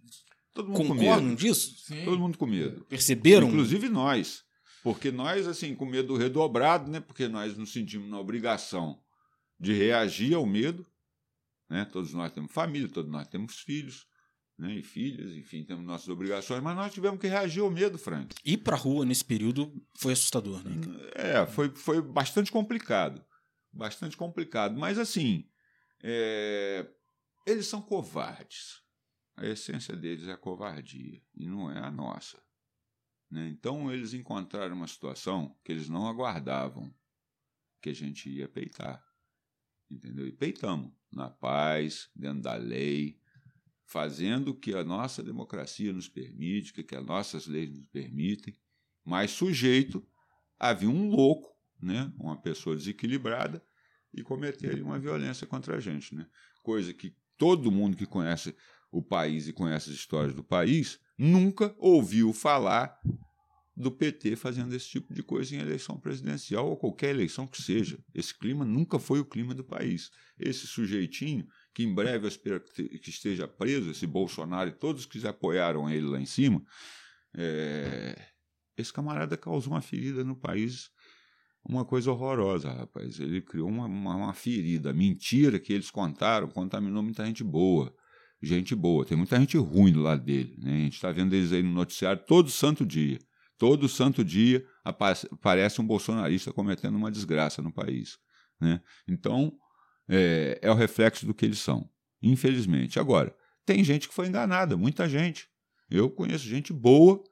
[0.54, 1.38] todo mundo com concordam medo.
[1.38, 1.76] disso?
[1.86, 2.06] Sim.
[2.06, 2.86] Todo mundo com medo.
[2.86, 3.50] Perceberam?
[3.50, 4.44] Inclusive nós.
[4.84, 7.00] Porque nós, assim, com medo redobrado, né?
[7.00, 9.00] Porque nós nos sentimos na obrigação
[9.60, 10.88] de reagir ao medo.
[11.70, 11.86] Né?
[11.86, 14.08] Todos nós temos família, todos nós temos filhos
[14.62, 14.76] né?
[14.76, 18.36] e filhas, enfim, temos nossas obrigações, mas nós tivemos que reagir ao medo, Frank.
[18.45, 20.76] Ir pra rua nesse período foi assustador, né?
[21.15, 23.26] É, foi, foi bastante complicado.
[23.74, 24.78] Bastante complicado.
[24.78, 25.50] Mas, assim,
[26.04, 26.88] é,
[27.47, 28.82] eles são covardes.
[29.36, 32.39] A essência deles é a covardia, e não é a nossa.
[33.32, 33.47] né?
[33.47, 36.93] Então, eles encontraram uma situação que eles não aguardavam
[37.82, 39.04] que a gente ia peitar.
[39.89, 40.28] Entendeu?
[40.28, 43.21] E peitamos, na paz, dentro da lei,
[43.91, 48.56] fazendo o que a nossa democracia nos permite, o que as nossas leis nos permitem,
[49.04, 50.01] mas sujeito
[50.58, 53.62] havia um louco, né, uma pessoa desequilibrada,
[54.13, 56.15] e cometer uma violência contra a gente.
[56.15, 56.25] Né?
[56.63, 58.56] Coisa que todo mundo que conhece
[58.89, 62.97] o país e conhece as histórias do país nunca ouviu falar
[63.75, 67.99] do PT fazendo esse tipo de coisa em eleição presidencial ou qualquer eleição que seja.
[68.13, 70.12] Esse clima nunca foi o clima do país.
[70.39, 75.26] Esse sujeitinho, que em breve eu espero que esteja preso, esse Bolsonaro e todos que
[75.26, 76.62] apoiaram ele lá em cima,
[77.36, 78.16] é,
[78.78, 80.90] esse camarada causou uma ferida no país,
[81.64, 83.20] uma coisa horrorosa, rapaz.
[83.20, 84.92] Ele criou uma, uma, uma ferida.
[84.92, 87.94] Mentira que eles contaram, contaminou muita gente boa.
[88.42, 89.06] Gente boa.
[89.06, 90.56] Tem muita gente ruim do lado dele.
[90.58, 90.74] Né?
[90.74, 93.20] A gente está vendo eles aí no noticiário todo santo dia.
[93.58, 98.18] Todo santo dia apa- aparece um bolsonarista cometendo uma desgraça no país.
[98.60, 98.82] Né?
[99.08, 99.54] Então,
[100.12, 101.89] é, é o reflexo do que eles são.
[102.21, 103.00] Infelizmente.
[103.00, 103.34] Agora,
[103.65, 105.47] tem gente que foi enganada, muita gente.
[105.89, 107.24] Eu conheço gente boa,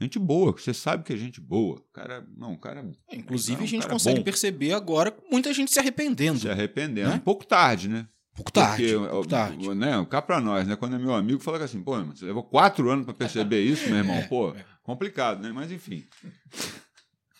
[0.00, 1.82] gente boa, você sabe que é gente boa.
[1.92, 4.24] Cara, não, cara Inclusive, Não, a gente cara consegue bom.
[4.24, 6.38] perceber agora muita gente se arrependendo.
[6.38, 7.10] se arrependendo.
[7.10, 7.16] Né?
[7.16, 8.06] Um pouco tarde, né?
[8.34, 8.94] Pouco tarde.
[8.94, 9.74] Porque, pouco tarde.
[9.74, 10.76] Né, cá pra nós, né?
[10.76, 13.98] Quando é meu amigo, fala assim, pô, você levou quatro anos pra perceber isso, meu
[13.98, 14.16] irmão.
[14.22, 14.64] É, pô, é.
[14.82, 15.52] complicado, né?
[15.52, 16.06] Mas enfim.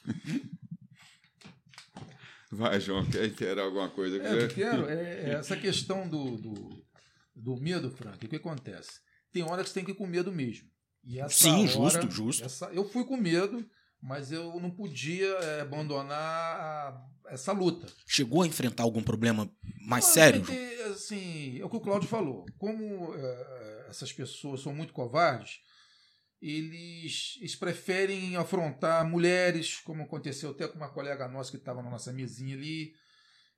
[2.52, 4.22] Vai, João, quer inteirar alguma coisa?
[4.22, 6.84] É, eu quero, é, é essa questão do, do,
[7.34, 9.00] do medo, Frank, o que acontece?
[9.32, 10.68] Tem hora que você tem que ir com medo mesmo.
[11.02, 12.44] E essa Sim, hora- justo, justo.
[12.44, 13.66] essa- eu fui com medo,
[14.00, 17.86] mas eu não podia é, abandonar a- essa luta.
[18.06, 19.50] Chegou a enfrentar algum problema
[19.86, 20.44] mais Não, sério?
[20.92, 22.44] assim, é o que o Cláudio falou.
[22.58, 25.60] Como é, essas pessoas são muito covardes,
[26.42, 31.88] eles, eles preferem afrontar mulheres, como aconteceu até com uma colega nossa que estava na
[31.88, 32.92] nossa mesinha ali.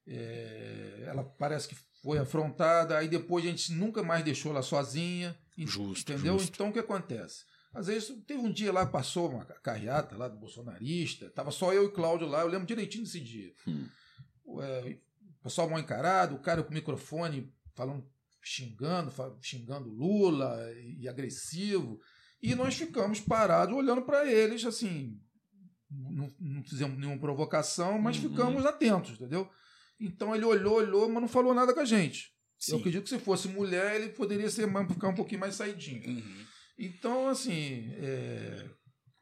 [0.07, 5.35] É, ela parece que foi afrontada, aí depois a gente nunca mais deixou ela sozinha.
[5.57, 6.39] Justo, Entendeu?
[6.39, 6.53] justo.
[6.55, 7.45] Então o que acontece?
[7.73, 11.87] Às vezes teve um dia lá, passou uma carreata lá do bolsonarista, tava só eu
[11.87, 13.51] e Cláudio lá, eu lembro direitinho desse dia.
[13.67, 13.89] Hum.
[14.61, 14.99] É,
[15.41, 18.07] o pessoal mal encarado, o cara com o microfone falando,
[18.43, 21.99] xingando, xingando Lula e agressivo.
[22.47, 25.19] E nós ficamos parados olhando para eles, assim,
[25.91, 28.29] não, não fizemos nenhuma provocação, mas Uhum.
[28.31, 29.49] ficamos atentos, entendeu?
[29.99, 32.33] Então ele olhou, olhou, mas não falou nada com a gente.
[32.69, 32.79] Eu Sim.
[32.81, 36.07] acredito que se fosse mulher, ele poderia ser mais- ficar um pouquinho mais saidinho.
[36.07, 36.45] Uhum.
[36.79, 38.69] Então, assim, é,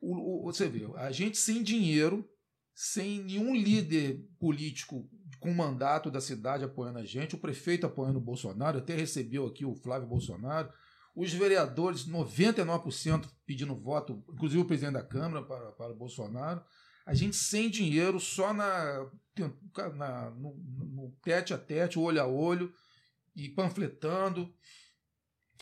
[0.00, 2.28] o- o- você vê, a gente sem dinheiro,
[2.74, 5.08] sem nenhum líder político
[5.38, 9.64] com mandato da cidade apoiando a gente, o prefeito apoiando o Bolsonaro, até recebeu aqui
[9.64, 10.72] o Flávio Bolsonaro,
[11.14, 16.62] os vereadores, 99% pedindo voto, inclusive o presidente da Câmara para, para o Bolsonaro.
[17.04, 19.06] A gente sem dinheiro, só na,
[19.96, 22.72] na- no, no tete a tete, olho a olho,
[23.34, 24.52] e panfletando.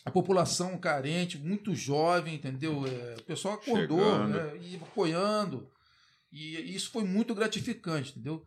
[0.03, 2.83] A população carente, muito jovem, entendeu?
[2.87, 5.69] É, o pessoal acordou né, e apoiando.
[6.31, 8.43] E isso foi muito gratificante, entendeu?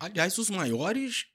[0.00, 1.26] Aliás, os maiores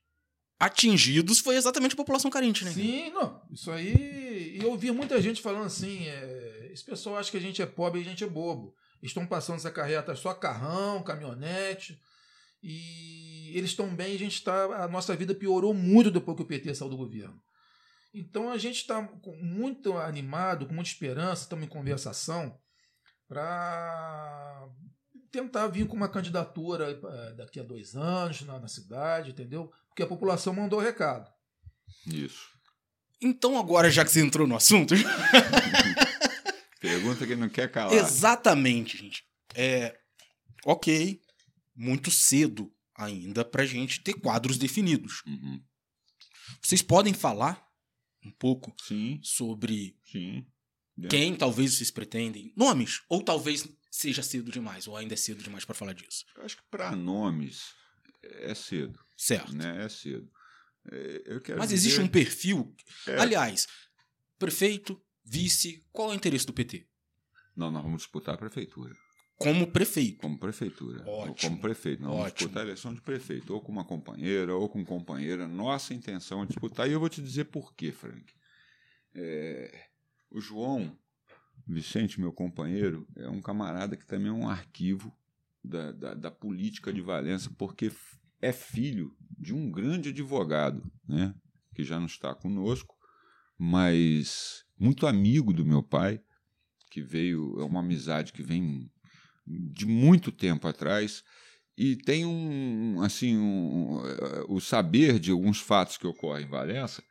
[0.65, 2.71] atingidos foi exatamente a população carente, né?
[2.71, 3.41] Sim, não.
[3.51, 4.57] Isso aí.
[4.57, 7.65] E eu ouvi muita gente falando assim: é, esse pessoal acha que a gente é
[7.65, 8.73] pobre e a gente é bobo.
[9.01, 11.99] Estão passando essa carreta só carrão, caminhonete.
[12.61, 14.63] E eles estão bem, a gente está.
[14.83, 17.37] A nossa vida piorou muito depois que o PT saiu do governo.
[18.13, 19.01] Então a gente está
[19.41, 22.55] muito animado, com muita esperança, estamos em conversação
[23.27, 24.67] para
[25.33, 29.73] tentar vir com uma candidatura eh, daqui a dois anos na, na cidade, entendeu?
[29.89, 31.29] Porque a população mandou o recado.
[32.05, 32.53] Isso.
[33.19, 34.93] Então, agora, já que você entrou no assunto.
[36.79, 37.93] Pergunta que não quer calar.
[37.93, 39.23] Exatamente, gente.
[39.55, 39.97] É.
[40.65, 41.19] Ok.
[41.75, 45.23] Muito cedo ainda pra gente ter quadros definidos.
[45.25, 45.63] Uhum.
[46.61, 47.65] Vocês podem falar
[48.23, 50.45] um pouco Sim, sobre sim.
[51.09, 52.53] quem talvez vocês pretendem?
[52.55, 53.01] Nomes?
[53.09, 56.25] Ou talvez seja cedo demais, ou ainda é cedo demais pra falar disso.
[56.35, 57.73] Eu acho que para nomes
[58.23, 59.53] é cedo, Certo.
[59.55, 59.85] né?
[59.85, 60.29] É cedo.
[60.91, 62.75] É, eu quero Mas dizer- existe um perfil.
[63.07, 63.19] É.
[63.19, 63.67] Aliás,
[64.39, 66.87] prefeito, vice, qual é o interesse do PT?
[67.55, 68.95] Não, nós vamos disputar a prefeitura.
[69.37, 70.19] Como prefeito.
[70.21, 71.03] Como prefeitura.
[71.05, 71.49] Ou Ótimo.
[71.51, 72.01] como prefeito.
[72.01, 72.37] Nós vamos Ótimo.
[72.37, 73.53] disputar a eleição de prefeito.
[73.53, 75.47] Ou com uma companheira, ou com companheira.
[75.47, 76.87] Nossa intenção é disputar.
[76.89, 78.25] E eu vou te dizer por quê, Frank.
[79.15, 79.87] É,
[80.31, 80.97] o João
[81.65, 85.15] Vicente, meu companheiro, é um camarada que também é um arquivo
[85.63, 87.91] da, da, da política de Valença, porque
[88.41, 91.33] é filho de um grande advogado, né?
[91.73, 92.95] que já não está conosco,
[93.57, 96.21] mas muito amigo do meu pai,
[96.91, 98.91] que veio, é uma amizade que vem
[99.45, 101.23] de muito tempo atrás
[101.77, 103.99] e tem um assim um,
[104.47, 107.03] o saber de alguns fatos que ocorrem em Valença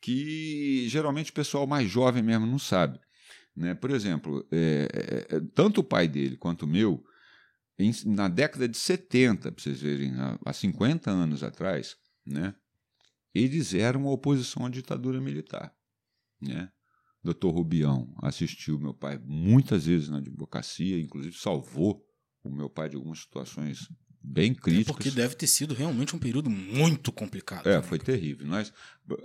[0.00, 2.98] que geralmente o pessoal mais jovem mesmo não sabe
[3.54, 4.88] né por exemplo eh,
[5.30, 7.04] eh, tanto o pai dele quanto o meu
[7.78, 12.54] em- na década de 70 para vocês verem há, há 50 anos atrás né
[13.34, 15.74] eles eram oposição à ditadura militar
[16.40, 16.70] né
[17.24, 17.50] Dr.
[17.50, 22.04] Rubião assistiu meu pai muitas vezes na advocacia, inclusive salvou
[22.42, 23.88] o meu pai de algumas situações
[24.22, 24.86] bem É críticas.
[24.94, 27.66] porque deve ter sido realmente um período muito complicado.
[27.68, 27.82] É, né?
[27.82, 28.46] foi terrível.
[28.46, 28.72] Nós,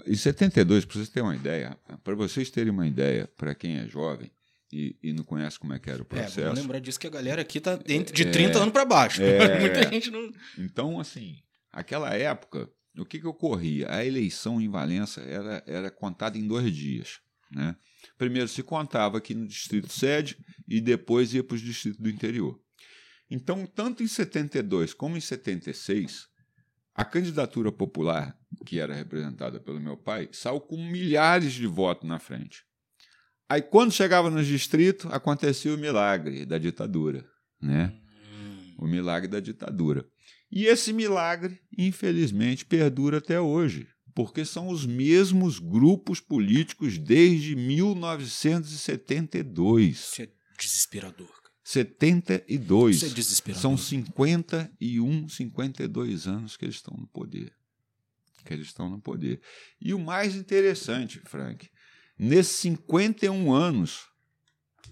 [0.05, 3.87] em 72, para vocês terem uma ideia, para vocês terem uma ideia, para quem é
[3.87, 4.31] jovem
[4.71, 6.41] e, e não conhece como é que era o É, processo.
[6.41, 9.21] vamos lembrar disso que a galera aqui tá entre- de É, 30 anos pra baixo.
[9.21, 9.59] é.
[9.61, 10.31] Muita gente não.
[10.57, 11.37] Então, assim,
[11.71, 13.89] aquela época, o que, que ocorria?
[13.91, 17.19] A eleição em Valença era, era contada em dois dias.
[17.51, 17.75] Né?
[18.17, 22.59] Primeiro se contava aqui no distrito sede e depois ia para os distritos do interior.
[23.29, 26.27] Então, tanto em 72 como em 76,
[26.95, 32.19] a candidatura popular, que era representada pelo meu pai, saiu com milhares de votos na
[32.19, 32.65] frente.
[33.49, 37.25] Aí, quando chegava nos distritos, acontecia o milagre da ditadura.
[37.61, 37.93] Né?
[38.33, 40.05] Hum, o milagre da ditadura.
[40.51, 49.97] E esse milagre, infelizmente, perdura até hoje, porque são os mesmos grupos políticos desde 1972.
[49.97, 51.46] Isso é desesperador.
[51.67, 51.95] Cara.
[51.97, 52.95] 72.
[52.95, 53.61] Isso é desesperador.
[53.61, 57.51] São 51, 52 anos que eles estão no poder.
[58.45, 59.41] Que eles estão no poder.
[59.81, 61.69] E o mais interessante, Frank,
[62.17, 64.07] nesses 51 anos,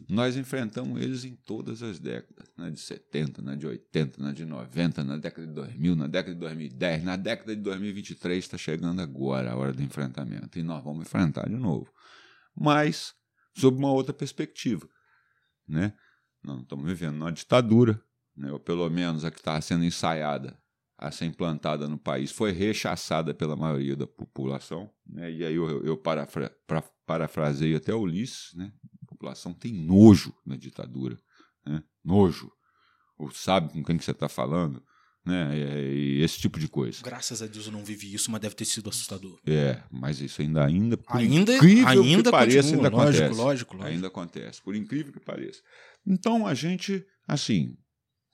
[0.10, 2.52] nós enfrentamos eles em todas as décadas.
[2.58, 6.34] Na de 70, na de 80, na de 90, na década de 2000, na década
[6.34, 10.60] de 2010, na década de 2023 está chegando agora a hora do enfrentamento.
[10.60, 11.90] E nós vamos enfrentar de novo.
[12.54, 13.14] Mas
[13.54, 14.88] sob uma outra perspectiva.
[15.68, 15.94] Né?
[16.46, 18.00] Não estamos vivendo numa ditadura,
[18.38, 18.52] né?
[18.52, 20.58] ou pelo menos a que estava sendo ensaiada
[20.98, 24.90] a ser implantada no país foi rechaçada pela maioria da população.
[25.06, 25.32] Né?
[25.32, 28.72] E aí eu, eu parafra, pra, parafraseio até Ulisses, né?
[29.04, 31.20] a população tem nojo na ditadura.
[31.66, 31.84] Né?
[32.04, 32.52] Nojo.
[33.18, 34.82] Ou sabe com quem que você está falando.
[35.26, 35.58] Né?
[35.58, 37.02] E, e esse tipo de coisa.
[37.04, 39.40] Graças a Deus eu não vivi isso, mas deve ter sido assustador.
[39.46, 43.42] É, mas isso ainda, ainda por Ainda, incrível ainda que pareça, ainda lógico, acontece.
[43.42, 43.94] lógico, lógico.
[43.94, 45.62] Ainda acontece, por incrível que pareça.
[46.06, 47.76] Então a gente, assim,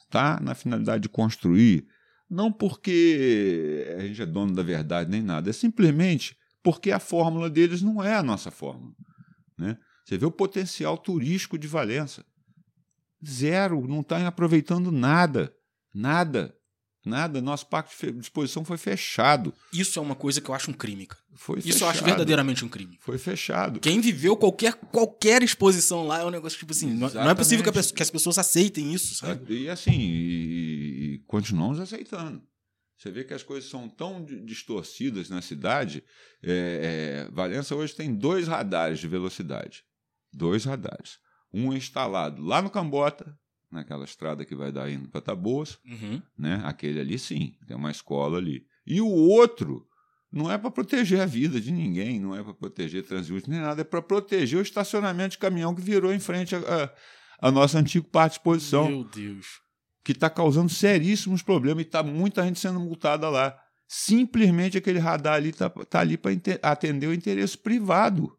[0.03, 1.87] está na finalidade de construir,
[2.29, 7.49] não porque a gente é dono da verdade nem nada, é simplesmente porque a fórmula
[7.49, 8.93] deles não é a nossa fórmula.
[9.57, 9.77] Né?
[10.05, 12.25] Você vê o potencial turístico de Valença.
[13.25, 15.53] Zero, não está aproveitando nada.
[15.93, 16.55] Nada.
[17.03, 17.41] Nada.
[17.41, 19.53] Nosso pacto de disposição foi fechado.
[19.73, 21.21] Isso é uma coisa que eu acho um crime, cara.
[21.35, 21.81] Foi Isso fechado.
[21.83, 22.97] eu acho verdadeiramente um crime.
[23.01, 23.79] Foi fechado.
[23.79, 26.93] Quem viveu qualquer, qualquer exposição lá é um negócio tipo assim.
[26.93, 27.73] Não, não é possível que, Exatamente.
[27.73, 29.51] pessoa- que as pessoas aceitem isso, sabe?
[29.63, 32.43] E assim, e, e continuamos aceitando.
[32.97, 36.03] Você vê que as coisas são tão di- distorcidas na cidade.
[36.43, 39.83] É, é, Valença hoje tem dois radares de velocidade.
[40.31, 41.17] Dois radares.
[41.51, 43.35] Um instalado lá no Cambota,
[43.71, 46.21] naquela estrada que vai dar indo para Taboas, Uhum.
[46.37, 46.61] né?
[46.65, 48.65] Aquele ali sim, tem uma escola ali.
[48.85, 49.87] E o outro
[50.31, 53.81] não é para proteger a vida de ninguém, não é para proteger transeunte nem nada,
[53.81, 56.93] é para proteger o estacionamento de caminhão que virou em frente à
[57.39, 59.61] a, nossa antiga parte de exposição Meu Deus.
[60.03, 63.57] que está causando seríssimos problemas e está muita gente sendo multada lá.
[63.87, 66.31] Simplesmente aquele radar ali está tá ali para
[66.61, 68.37] atender o interesse privado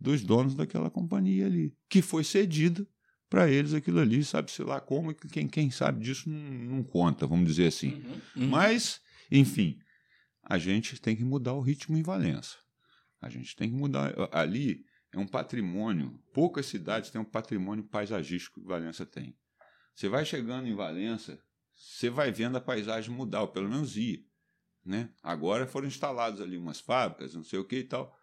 [0.00, 2.84] dos donos daquela companhia ali, que foi cedida
[3.32, 7.26] para eles aquilo ali, sabe-se lá como, e quem, quem sabe disso não, não conta,
[7.26, 8.04] vamos dizer assim.
[8.36, 8.48] Uhum.
[8.48, 9.78] Mas, enfim,
[10.42, 12.58] a gente tem que mudar o ritmo em Valença.
[13.22, 14.12] A gente tem que mudar.
[14.30, 19.34] Ali é um patrimônio, poucas cidades têm um patrimônio paisagístico que Valença tem.
[19.94, 21.42] Você vai chegando em Valença,
[21.74, 24.18] você vai vendo a paisagem mudar, ou pelo menos ia.
[24.84, 25.08] Né?
[25.22, 28.14] Agora foram instaladas ali umas fábricas, não sei o que e tal.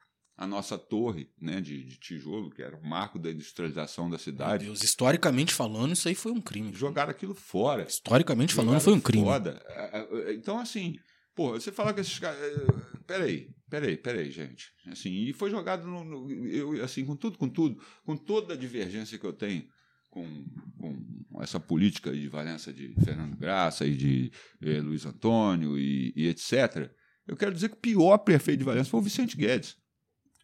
[0.41, 4.19] A nossa torre né, de, de tijolo, que era o marco da industrialização da Meu
[4.19, 6.71] cidade, Deus, historicamente falando, isso aí foi um crime.
[6.73, 7.84] jogaram aquilo fora.
[7.84, 9.25] Historicamente falando, foi um crime.
[9.25, 9.62] Foda.
[9.67, 10.95] É, é, Então, assim,
[11.36, 12.39] pô, você fala que esses caras.
[12.39, 14.67] é, Peraí, peraí, peraí, gente.
[14.88, 18.58] Assim, e foi jogado no, no- eu, assim, com tudo, com tudo, com toda a
[18.58, 19.67] divergência que eu tenho
[20.10, 20.45] com,
[20.78, 26.28] com essa política de Valença de Fernando Graça e de eh, Luiz Antônio e, e
[26.28, 26.89] etc.
[27.28, 29.75] Eu quero dizer que o pior prefeito de Valença foi o Vicente Guedes.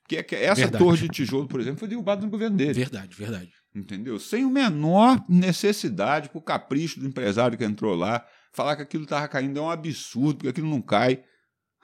[0.08, 0.84] Que é que essa Verdade.
[0.84, 2.74] torre de tijolo, por exemplo, foi derrubada no governo dele.
[2.74, 3.52] Verdade, verdade.
[3.74, 4.20] Entendeu?
[4.20, 9.28] Sem o menor necessidade, por capricho do empresário que entrou lá, falar que aquilo estava
[9.28, 11.24] caindo é um absurdo, porque aquilo não cai.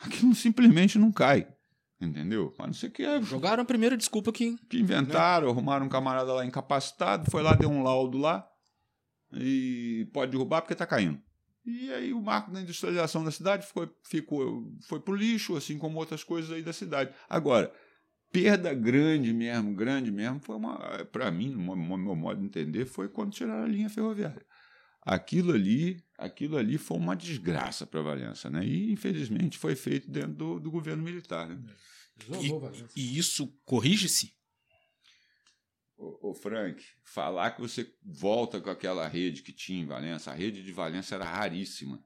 [0.01, 1.47] Aquilo simplesmente não cai.
[1.99, 2.53] Entendeu?
[2.57, 4.55] A não ser que, é- Jogaram a primeira desculpa que.
[4.69, 8.47] que inventaram, arrumaram um camarada lá incapacitado, foi lá, deu um laudo lá,
[9.34, 11.19] e pode derrubar porque está caindo.
[11.65, 15.99] E aí o marco da industrialização da cidade ficou, ficou, foi pro lixo, assim como
[15.99, 17.12] outras coisas aí da cidade.
[17.29, 17.71] Agora,
[18.32, 23.10] perda grande mesmo, grande mesmo, foi uma, para mim, no meu modo de entender, foi
[23.10, 24.46] quando tiraram a linha ferroviária.
[25.02, 28.63] Aquilo ali, aquilo ali foi uma desgraça para Valença, né?
[28.63, 31.60] E infelizmente foi feito dentro do, do governo militar, né?
[32.28, 32.88] Valença.
[32.96, 34.34] E isso corrige-se?
[35.98, 40.63] Ô, Frank, falar que você volta com aquela rede que tinha em Valença, a rede
[40.63, 42.04] de Valença era raríssima.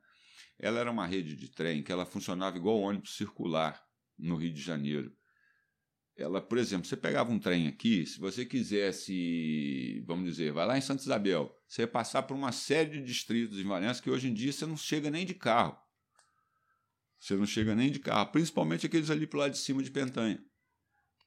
[0.58, 3.82] Ela era uma rede de trem que ela funcionava igual ônibus circular
[4.18, 5.14] no Rio de Janeiro.
[6.18, 10.78] Ela, por exemplo, você pegava um trem aqui, se você quisesse, vamos dizer, vai lá
[10.78, 14.30] em Santa Isabel, você ia passar por uma série de distritos em Valença que hoje
[14.30, 15.78] em dia você não chega nem de carro.
[17.20, 20.40] Você não chega nem de carro, principalmente aqueles ali pro lado de cima de Pentanha.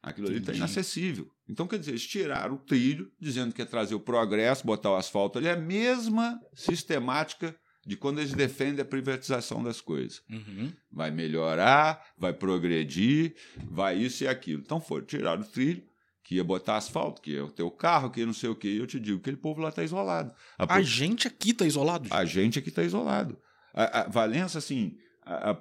[0.01, 1.29] Aquilo ali está inacessível.
[1.48, 4.96] Então, quer dizer, eles tiraram o trilho, dizendo que ia trazer o progresso, botar o
[4.96, 10.20] asfalto ali, é a mesma sistemática de quando eles defendem a privatização das coisas.
[10.29, 10.70] Uhum.
[10.92, 14.61] Vai melhorar, vai progredir, vai isso e aquilo.
[14.61, 15.83] Então, foram, tiraram o trilho,
[16.22, 18.68] que ia botar asfalto, que ia ter o carro, que ia não sei o quê.
[18.68, 20.35] E eu te digo, aquele povo lá está isolado.
[20.59, 22.07] A, A gente aqui tá isolado.
[22.12, 23.40] a gente aqui está isolado.
[23.72, 24.98] A, a Valença, assim,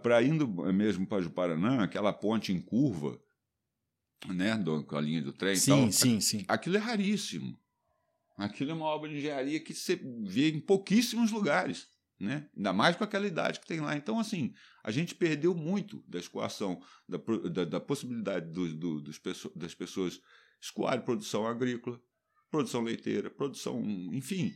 [0.04, 3.18] para indo mesmo para Juparanã, aquela ponte em curva,
[4.28, 6.44] né, do, com a linha do trem e sim, tal, sim, sim.
[6.46, 7.58] aquilo é raríssimo.
[8.38, 11.88] Aquilo é uma obra de engenharia que você vê em pouquíssimos lugares,
[12.20, 12.50] né?
[12.56, 13.96] Ainda mais com aquela idade que tem lá.
[13.96, 14.54] Então, assim,
[14.84, 17.18] a gente perdeu muito da escoação, da,
[17.50, 19.20] da, da possibilidade do, do, dos
[19.56, 20.20] das pessoas
[20.60, 22.02] escoarem produção agrícola,
[22.50, 23.82] produção leiteira, produção,
[24.14, 24.54] enfim,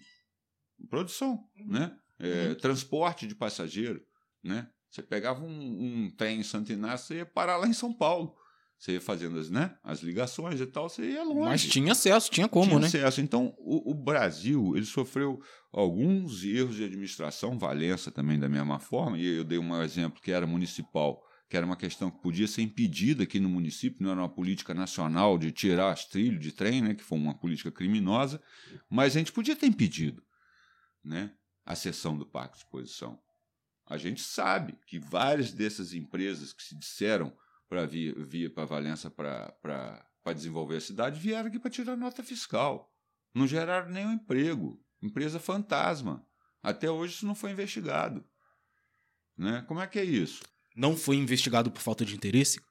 [0.89, 1.97] produção, né?
[2.19, 4.05] É, Transporte de passageiro,
[4.43, 4.69] né?
[4.89, 8.35] Você pegava um, um trem em Santo Inácio, você ia parar lá em São Paulo.
[8.81, 11.41] Você ia fazendo as, né, as ligações e tal, você ia longe.
[11.41, 12.87] Mas tinha acesso, tinha como, Tinha né?
[12.87, 13.21] acesso.
[13.21, 15.39] Então, o, o Brasil ele sofreu
[15.71, 20.31] alguns erros de administração, Valença também da mesma forma, e eu dei um exemplo que
[20.31, 24.21] era municipal, que era uma questão que podia ser impedida aqui no município, não era
[24.21, 28.41] uma política nacional de tirar as trilhos de trem, né, que foi uma política criminosa,
[28.89, 30.23] mas a gente podia ter impedido
[31.05, 31.31] né,
[31.63, 33.19] a cessão do Parque de Exposição.
[33.85, 37.31] A gente sabe que várias dessas empresas que se disseram
[37.71, 42.93] para vir, vir para Valença para desenvolver a cidade vieram aqui para tirar nota fiscal.
[43.33, 44.83] Não geraram nenhum emprego.
[45.01, 46.27] Empresa fantasma.
[46.61, 48.27] Até hoje isso não foi investigado.
[49.37, 49.63] Né?
[49.69, 50.43] Como é que é isso?
[50.75, 52.61] Não foi investigado por falta de interesse?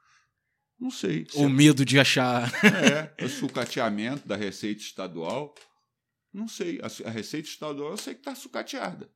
[0.79, 1.27] Não sei.
[1.33, 2.53] Ou medo de achar.
[2.63, 5.55] É, o sucateamento da Receita Estadual.
[6.31, 6.79] Não sei.
[6.83, 9.11] A, a Receita Estadual eu sei que está sucateada.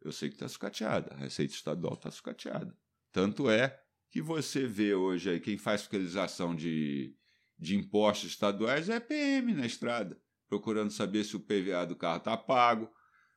[0.00, 1.14] Eu sei que está sucateada.
[1.14, 2.74] A Receita Estadual está sucateada.
[3.12, 3.81] Tanto é
[4.12, 7.16] que você vê hoje aí, quem faz fiscalização de,
[7.58, 12.36] de impostos estaduais é PM na estrada, procurando saber se o PVA do carro está
[12.36, 12.90] pago,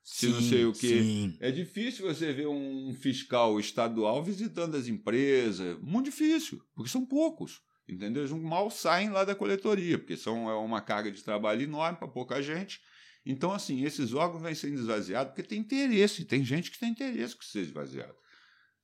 [0.04, 1.02] se não sei o quê.
[1.02, 1.38] Sim.
[1.40, 5.80] É difícil você ver um fiscal estadual visitando as empresas.
[5.82, 7.62] Muito difícil, porque são poucos.
[7.88, 8.24] Entendeu?
[8.24, 12.08] Eles mal saem lá da coletoria, porque são, é uma carga de trabalho enorme para
[12.08, 12.82] pouca gente.
[13.26, 17.38] Então, assim, esses órgãos vêm sendo esvaziados porque tem interesse, tem gente que tem interesse
[17.38, 18.16] que seja esvaziado.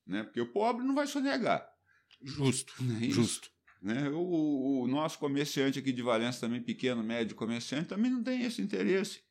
[0.08, 0.24] Né?
[0.24, 1.71] Porque o pobre não vai sonegar.
[2.24, 2.74] Justo.
[3.02, 3.22] É isso?
[3.22, 3.50] Justo.
[3.82, 4.10] Né?
[4.10, 8.62] O, o nosso comerciante aqui de Valença, também pequeno, médio comerciante, também não tem esse
[8.62, 9.22] interesse.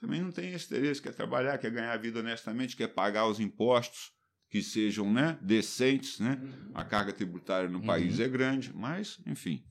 [0.00, 3.40] Também não tem esse interesse, quer trabalhar, quer ganhar a vida honestamente, quer pagar os
[3.40, 4.12] impostos
[4.50, 6.20] que sejam né, decentes.
[6.20, 6.38] Né?
[6.74, 9.64] A carga tributária no país é grande, mas, enfim,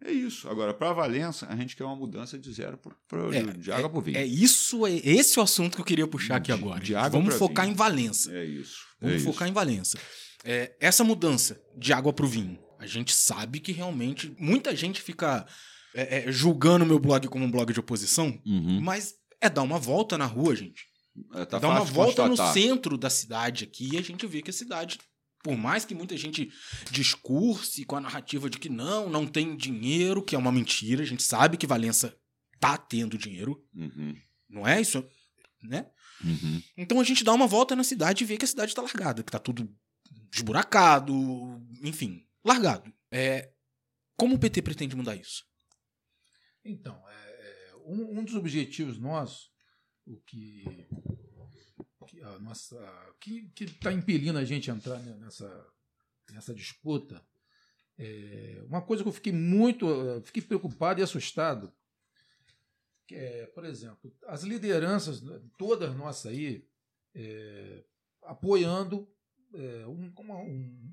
[0.00, 0.48] é isso.
[0.48, 2.96] Agora, para Valença, a gente quer uma mudança de zero pro-
[3.34, 4.16] É, de água por vinho.
[4.16, 6.80] É isso, é esse o assunto que eu queria puxar aqui De- agora.
[6.80, 7.74] de água Vamos pra focar vinho.
[7.74, 8.32] em Valença.
[8.32, 8.78] É isso.
[9.00, 9.98] Vamos é focar em Valença.
[10.44, 15.46] É, essa mudança de água pro vinho, a gente sabe que realmente muita gente fica
[15.94, 18.80] é, é, julgando o meu blog como um blog de oposição, Uhum.
[18.80, 20.84] mas é dar uma volta na rua, gente.
[21.34, 22.52] É, tá dar uma volta no constatar.
[22.52, 24.98] centro da cidade aqui e a gente vê que a cidade,
[25.42, 26.50] por mais que muita gente
[26.90, 31.06] discurse com a narrativa de que não, não tem dinheiro, que é uma mentira, a
[31.06, 32.16] gente sabe que Valença
[32.58, 34.14] tá tendo dinheiro, Uhum.
[34.48, 35.04] não é isso,
[35.62, 35.86] né?
[36.24, 36.62] Uhum.
[36.76, 39.22] Então a gente dá uma volta na cidade e vê que a cidade tá largada,
[39.22, 39.68] que tá tudo
[40.34, 41.22] esburacado,
[41.82, 42.92] enfim, largado.
[43.10, 43.52] É,
[44.16, 45.46] como o PT pretende mudar isso?
[46.64, 49.52] Então, é, é, um, um dos objetivos nossos,
[50.06, 50.86] o que
[53.20, 55.66] que que está impelindo a gente a entrar ne- nessa,
[56.30, 57.24] nessa disputa,
[57.98, 59.86] é, uma coisa que eu fiquei muito,
[60.24, 61.72] fiquei preocupado e assustado,
[63.06, 65.22] que é, por exemplo, as lideranças
[65.56, 66.66] todas nossas aí
[67.14, 67.84] é,
[68.22, 69.08] apoiando
[69.54, 70.90] é, um, uma- um-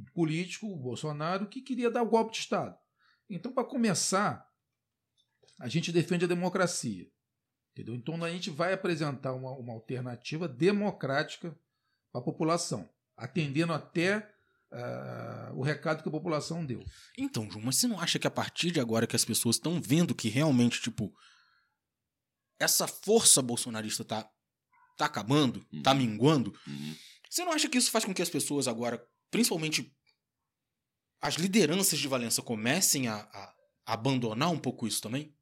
[0.00, 2.76] um político, o Bolsonaro, que queria dar o golpe de Estado.
[3.28, 4.46] Então, para começar,
[5.60, 7.06] a gente defende a democracia.
[7.72, 7.94] Entendeu?
[7.96, 11.50] Então a gente vai apresentar uma, uma alternativa democrática
[12.12, 14.32] para a população, atendendo até
[14.70, 16.84] ah, o recado que a população deu.
[17.18, 19.80] Então, João, mas você não acha que a partir de agora que as pessoas estão
[19.82, 21.12] vendo que realmente, tipo,
[22.58, 24.28] essa força bolsonarista tá,
[24.96, 25.98] tá acabando, tá Uhum.
[25.98, 26.94] minguando, Uhum.
[27.34, 29.92] Você não acha que isso faz com que as pessoas agora, principalmente
[31.20, 33.54] as lideranças de Valença, comecem a, a
[33.86, 35.34] abandonar um pouco isso também?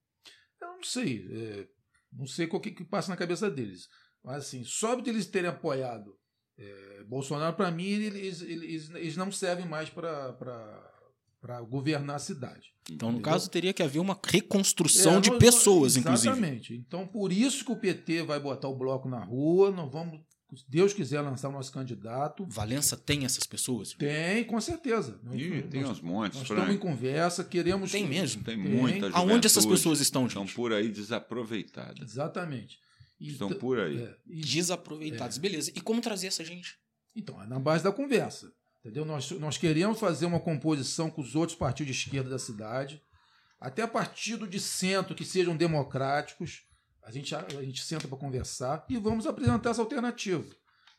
[0.61, 1.69] Eu não sei, é,
[2.13, 3.89] não sei o que, que passa na cabeça deles.
[4.25, 6.17] Mas assim, só de eles terem apoiado
[6.59, 12.73] é, Bolsonaro, para mim, eles, eles, eles não servem mais para governar a cidade.
[12.91, 13.33] Então, no Entendeu?
[13.33, 16.29] caso, teria que haver uma reconstrução É, de nós- pessoas, nós- inclusive.
[16.33, 16.75] Exatamente.
[16.75, 19.71] Então, por isso que o PT vai botar o bloco na rua.
[19.73, 20.21] Nós vamos,
[20.57, 22.45] se Deus quiser, lançar o nosso candidato.
[22.49, 23.93] Valença tem essas pessoas?
[23.95, 25.19] Tem, com certeza.
[25.23, 26.61] Nós, Ih, tem nós, uns montes, nós Frank.
[26.63, 27.91] estamos em conversa, queremos.
[27.91, 28.43] Tem mesmo?
[28.45, 28.71] Tem Tem.
[28.73, 30.55] muita Aonde essas pessoas estão, Estão gente?
[30.55, 32.11] por aí desaproveitadas.
[32.11, 32.79] Exatamente.
[33.21, 34.03] E Estão por aí.
[34.03, 35.39] é, e- Desaproveitados.
[35.39, 35.71] Beleza.
[35.75, 36.77] E como trazer essa gente?
[37.15, 38.53] Então, é na base da conversa.
[38.81, 39.05] Entendeu?
[39.05, 43.01] Nós, nós queremos fazer uma composição com os outros partidos de esquerda da cidade,
[43.61, 46.63] até partido de centro que sejam democráticos.
[47.03, 50.45] A gente, a, gente senta para conversar e vamos apresentar essa alternativa.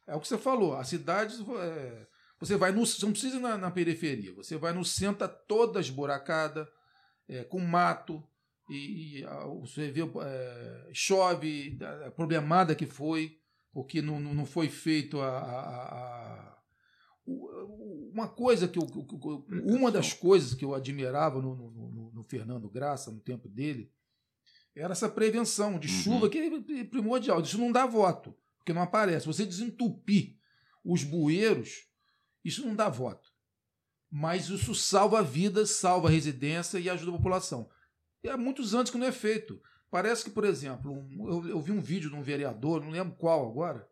[0.05, 0.75] É o que você falou.
[0.75, 1.35] A cidade.
[1.59, 2.07] é,
[2.39, 2.85] você vai no.
[2.85, 4.33] Você não precisa ir na, na periferia.
[4.33, 6.67] Você vai no centro, tá toda esburacada,
[7.29, 8.21] é, com mato.
[8.69, 10.01] E, e, ah, você vê.
[10.01, 13.37] é, chove, a, a problemada que foi
[13.71, 16.57] porque não, não foi feito a, a- a- a-
[18.13, 18.87] uma coisa que eu-
[19.65, 23.91] uma das coisas que eu admirava no, no- no- no Fernando Graça no tempo dele
[24.75, 25.93] era essa prevenção de Uhum.
[25.93, 27.41] chuva que é primordial.
[27.41, 29.25] Isso não dá voto, porque não aparece.
[29.25, 30.35] Você desentupir
[30.83, 31.87] os bueiros,
[32.43, 33.31] isso não dá voto.
[34.09, 37.69] Mas isso salva vidas, salva a residência e ajuda a população.
[38.23, 39.61] E há muitos anos que não é feito.
[39.89, 43.15] Parece que, por exemplo, um- eu, eu vi um vídeo de um vereador, não lembro
[43.15, 43.87] qual agora,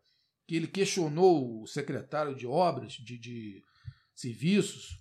[0.46, 3.62] que ele questionou o secretário de obras, de, de
[4.14, 4.98] serviços,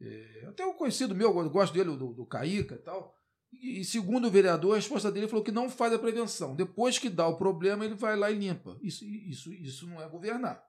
[0.00, 3.14] é, até um conhecido meu, eu gosto dele, do, do Caíca e tal,
[3.52, 6.54] e, segundo o vereador, a resposta dele falou que não faz a prevenção.
[6.54, 8.78] Depois que dá o problema, ele vai lá e limpa.
[8.82, 10.62] Isso, isso, isso não é governar.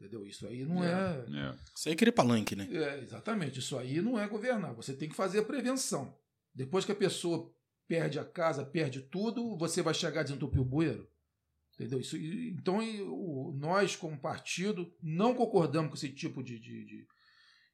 [0.00, 0.24] Entendeu?
[0.24, 0.90] Isso aí não é.
[0.90, 1.54] É.
[1.76, 2.68] Isso aí é querer palanque, né?
[2.70, 3.58] É, exatamente.
[3.58, 4.74] Isso aí não é governar.
[4.74, 6.16] Você tem que fazer a prevenção.
[6.54, 7.52] Depois que a pessoa
[7.88, 11.10] perde a casa, perde tudo, você vai chegar a desentupir o bueiro?
[11.74, 12.00] Entendeu?
[12.00, 17.06] Isso, então, o, nós, como partido, não concordamos com esse tipo de, de, de,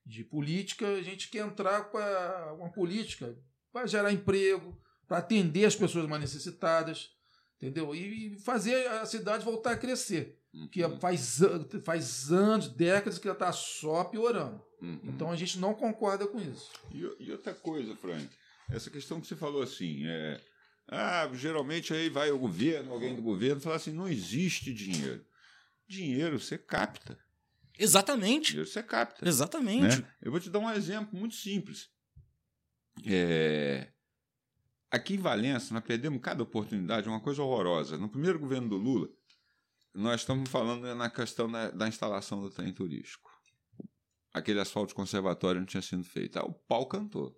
[0.07, 0.89] de política.
[0.89, 3.37] A gente quer entrar para uma política
[3.75, 7.11] para gerar emprego, para atender as pessoas mais necessitadas,
[7.57, 7.93] entendeu?
[7.93, 10.39] E, fazer a cidade voltar a crescer.
[10.55, 10.69] Uhum.
[10.69, 11.41] Que faz,
[11.85, 14.63] faz anos, décadas que ela está só piorando.
[14.81, 15.01] Uhum.
[15.03, 16.71] Então a gente não concorda com isso.
[16.93, 18.29] E, e outra coisa, Frank,
[18.71, 20.41] essa questão que você falou assim, é
[20.87, 25.25] ah, geralmente aí vai o governo, alguém do governo, fala assim: não existe dinheiro.
[25.89, 27.19] Dinheiro você capta.
[27.77, 28.53] Exatamente.
[28.53, 29.29] Dinheiro você capta.
[29.29, 30.01] Exatamente.
[30.01, 30.09] Né?
[30.23, 31.89] Eu vou te dar um exemplo muito simples.
[33.07, 33.93] É...
[34.91, 37.99] Aqui em Valença, nós perdemos cada oportunidade, uma coisa horrorosa.
[37.99, 39.09] No primeiro governo do Lula,
[39.93, 43.31] nós estamos falando na questão da, da instalação do trem turístico.
[44.33, 46.39] Aquele asfalto conservatório não tinha sido feito.
[46.39, 47.37] Ah, o pau cantou.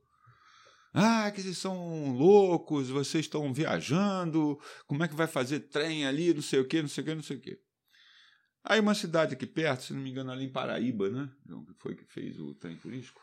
[0.93, 6.33] Ah, que vocês são loucos, vocês estão viajando, como é que vai fazer trem ali,
[6.33, 7.61] não sei o quê, não sei o quê, não sei o quê.
[8.65, 11.31] Aí uma cidade aqui perto, se não me engano, ali em Paraíba, né?
[11.79, 13.21] Foi que fez o trem turístico.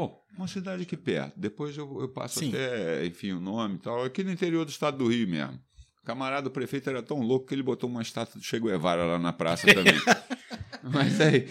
[0.00, 1.38] Bom, uma cidade aqui perto.
[1.38, 2.48] Depois eu, eu passo Sim.
[2.48, 4.02] até, enfim, o nome e tal.
[4.02, 5.60] Aqui no interior do estado do Rio mesmo.
[6.02, 9.04] O camarada do prefeito era tão louco que ele botou uma estátua de Che Guevara
[9.04, 9.92] lá na praça também.
[10.82, 11.46] Mas aí,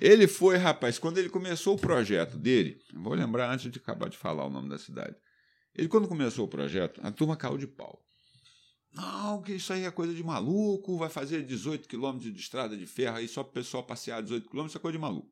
[0.00, 4.16] ele foi, rapaz, quando ele começou o projeto dele, vou lembrar antes de acabar de
[4.16, 5.14] falar o nome da cidade.
[5.74, 8.02] Ele, quando começou o projeto, a turma caiu de pau.
[8.94, 12.86] Não, que isso aí é coisa de maluco, vai fazer 18 quilômetros de estrada de
[12.86, 15.28] ferro aí só para o pessoal passear 18 quilômetros, isso é coisa de maluco.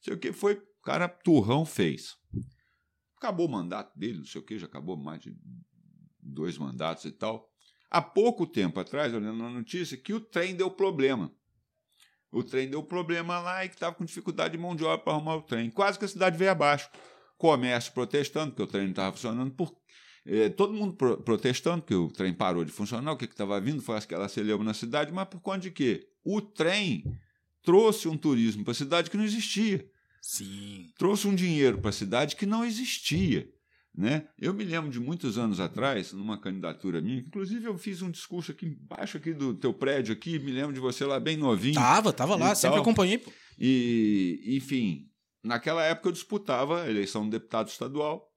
[0.00, 2.16] Sei o que foi, o cara turrão fez.
[3.16, 5.36] Acabou o mandato dele, não sei o que, já acabou mais de
[6.22, 7.48] dois mandatos e tal.
[7.90, 11.30] Há pouco tempo atrás, olhando na notícia, que o trem deu problema.
[12.32, 15.12] O trem deu problema lá e que estava com dificuldade de mão de obra para
[15.12, 15.68] arrumar o trem.
[15.70, 16.88] Quase que a cidade veio abaixo.
[17.36, 19.52] Comércio protestando, porque o trem não estava funcionando.
[19.52, 19.76] Por...
[20.24, 23.12] Eh, todo mundo pro protestando, que o trem parou de funcionar.
[23.12, 26.08] O que estava vindo foi aquela celeuma na cidade, mas por conta de quê?
[26.24, 27.04] O trem
[27.62, 29.89] trouxe um turismo para a cidade que não existia.
[30.20, 30.86] Sim.
[30.98, 33.48] Trouxe um dinheiro para a cidade que não existia.
[33.96, 34.28] Né?
[34.38, 38.52] Eu me lembro de muitos anos atrás, numa candidatura minha, inclusive eu fiz um discurso
[38.52, 41.74] aqui embaixo aqui do teu prédio aqui, me lembro de você lá bem novinho.
[41.74, 42.82] Tava, tava lá, sempre tal.
[42.82, 43.18] acompanhei.
[43.18, 43.32] Pô.
[43.58, 45.08] E, enfim,
[45.42, 48.28] naquela época eu disputava a eleição de deputado estadual.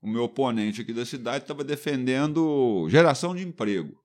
[0.00, 3.96] O meu oponente aqui da cidade estava defendendo geração de emprego.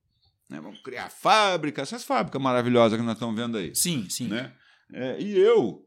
[0.50, 0.62] Né?
[0.62, 3.76] Vamos criar fábricas, essas fábricas maravilhosas que nós estamos vendo aí.
[3.76, 4.28] Sim, sim.
[4.28, 4.54] Né?
[4.92, 5.84] É, e eu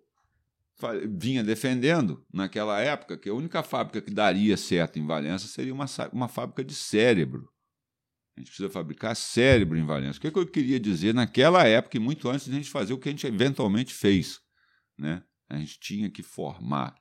[1.09, 5.87] vinha defendendo naquela época que a única fábrica que daria certo em Valença seria uma,
[6.13, 7.49] uma fábrica de cérebro.
[8.37, 10.19] A gente precisa fabricar cérebro em Valença.
[10.19, 12.69] O que, é que eu queria dizer naquela época e muito antes de a gente
[12.69, 14.41] fazer o que a gente eventualmente fez?
[14.99, 15.23] Né?
[15.49, 16.95] A gente tinha que formar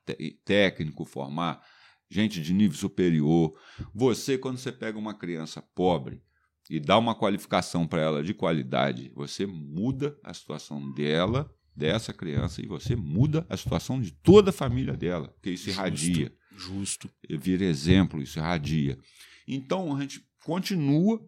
[0.46, 1.62] técnico, formar
[2.10, 3.60] gente de nível superior.
[3.94, 6.24] Você, quando você pega uma criança pobre
[6.70, 12.62] e dá uma qualificação para ela de qualidade, você muda a situação dela dessa criança
[12.62, 16.34] e você muda a situação de toda a família dela, porque isso justo, irradia.
[16.56, 17.10] Justo.
[17.30, 18.98] Vira exemplo, isso irradia.
[19.48, 21.22] Então a gente continua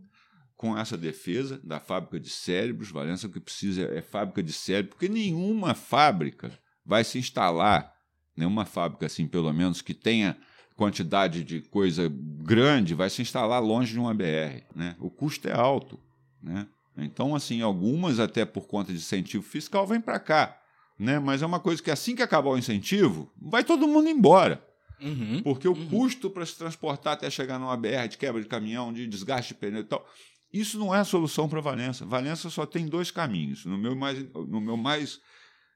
[0.56, 2.90] com essa defesa da fábrica de cérebros.
[2.90, 7.94] Valença o que precisa é fábrica de cérebro, porque nenhuma fábrica vai se instalar,
[8.36, 10.38] nenhuma fábrica assim, pelo menos que tenha
[10.76, 14.96] quantidade de coisa grande, vai se instalar longe de uma BR, né?
[15.00, 16.00] O custo é alto,
[16.42, 16.68] né?
[16.98, 20.60] Então, assim, algumas, até por conta de incentivo fiscal, vêm para cá.
[20.98, 21.20] Né?
[21.20, 24.66] Mas é uma coisa que assim que acabar o incentivo, vai todo mundo embora.
[25.00, 25.88] Uhum, porque o uhum.
[25.90, 29.60] custo para se transportar até chegar numa BR de quebra de caminhão, de desgaste de
[29.60, 30.04] pneu e tal,
[30.52, 32.04] isso não é a solução para Valença.
[32.06, 33.64] Valença só tem dois caminhos.
[33.66, 35.20] No meu mais, no meu mais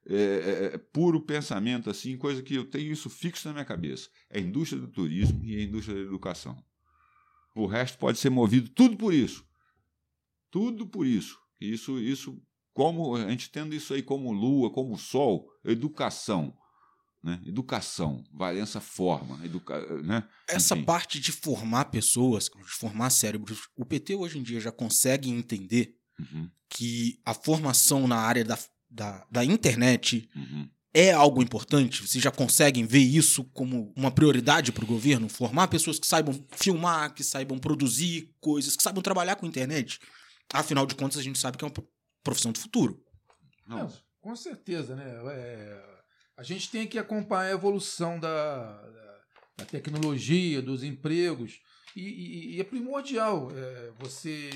[0.08, 4.10] é, é, é, puro pensamento, assim, coisa que eu tenho isso fixo na minha cabeça:
[4.30, 6.58] é a indústria do turismo e a indústria da educação.
[7.54, 9.46] O resto pode ser movido tudo por isso.
[10.52, 11.38] Tudo por isso.
[11.60, 12.38] Isso, isso,
[12.74, 16.54] como a gente tendo isso aí como lua, como sol, educação.
[17.24, 17.40] Né?
[17.46, 20.28] Educação, Valença forma, educa, né?
[20.48, 20.86] Essa Enfim.
[20.86, 25.96] parte de formar pessoas, de formar cérebros, o PT hoje em dia já consegue entender
[26.20, 26.50] uhum.
[26.68, 28.58] que a formação na área da,
[28.90, 30.68] da, da internet uhum.
[30.92, 32.02] é algo importante?
[32.02, 35.30] Vocês já conseguem ver isso como uma prioridade para o governo?
[35.30, 40.00] Formar pessoas que saibam filmar, que saibam produzir coisas, que saibam trabalhar com internet?
[40.54, 41.74] Afinal de contas, a gente sabe que é uma
[42.24, 43.04] profissão do futuro.
[43.68, 45.06] Não, com certeza, né?
[45.34, 46.02] É,
[46.38, 49.22] a gente tem que acompanhar a evolução da, da,
[49.58, 51.60] da tecnologia, dos empregos.
[51.96, 54.50] E, e, e é primordial é, você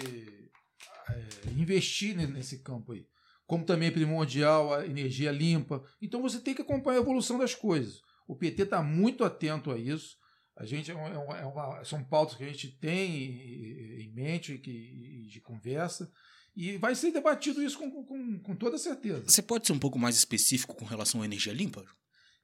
[1.09, 3.07] é, investir nesse campo aí.
[3.45, 5.83] Como também é primordial a energia limpa.
[6.01, 8.01] Então você tem que acompanhar a evolução das coisas.
[8.27, 10.17] O PT está muito atento a isso.
[10.55, 14.57] A gente é, é uma, é uma, são pautas que a gente tem em mente
[14.57, 16.09] que, de conversa
[16.55, 19.23] E vai ser debatido isso com, com, com toda certeza.
[19.27, 21.83] Você pode ser um pouco mais específico com relação à energia limpa?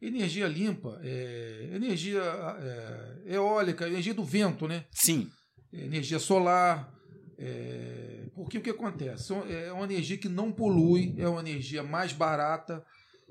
[0.02, 4.86] Energia limpa, é, energia é, eólica, energia do vento, né?
[4.92, 5.30] Sim.
[5.72, 6.92] Energia solar.
[7.38, 9.32] É, porque o que acontece?
[9.50, 12.84] É uma energia que não polui, é uma energia mais barata.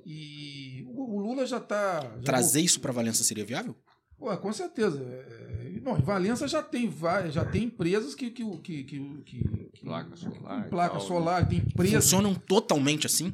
[0.07, 2.01] E o, o Lula já está.
[2.24, 3.76] Trazer isso para Valença seria viável?
[4.21, 5.01] Ué, com certeza.
[5.01, 6.93] É, bom, em Valença já tem
[7.31, 8.31] já tem empresas que.
[8.31, 10.68] que, que, que, que placa solar.
[10.68, 11.49] Placa tal, solar, né?
[11.49, 12.05] tem empresas.
[12.05, 13.33] Funcionam totalmente assim?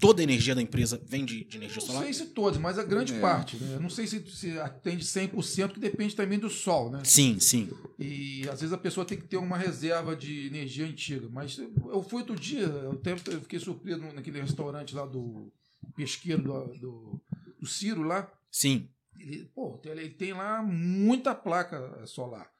[0.00, 2.02] Toda a energia da empresa vem de, de energia solar?
[2.02, 3.20] Não sei se todas, mas a grande é.
[3.20, 3.56] parte.
[3.56, 3.78] Né?
[3.80, 7.00] Não sei se, se atende 100%, que depende também do sol, né?
[7.04, 7.68] Sim, sim.
[7.98, 11.28] E às vezes a pessoa tem que ter uma reserva de energia antiga.
[11.28, 15.50] Mas eu fui outro dia, eu, até, eu fiquei surpreso naquele restaurante lá do
[15.96, 17.20] pesqueiro do, do,
[17.60, 18.30] do Ciro lá.
[18.52, 18.88] Sim.
[19.18, 22.50] Ele, pô, ele tem lá muita placa solar.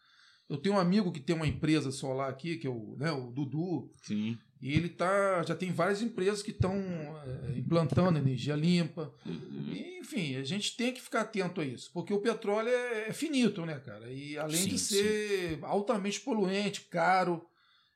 [0.49, 3.31] Eu tenho um amigo que tem uma empresa solar aqui, que é o, né, o
[3.31, 3.93] Dudu.
[4.03, 4.39] Sim.
[4.61, 9.15] E ele tá, já tem várias empresas que estão é, implantando energia limpa.
[9.25, 9.73] Uhum.
[9.73, 13.13] E, enfim, a gente tem que ficar atento a isso, porque o petróleo é, é
[13.13, 14.11] finito, né, cara?
[14.11, 15.61] E além sim, de ser sim.
[15.63, 17.47] altamente poluente, caro,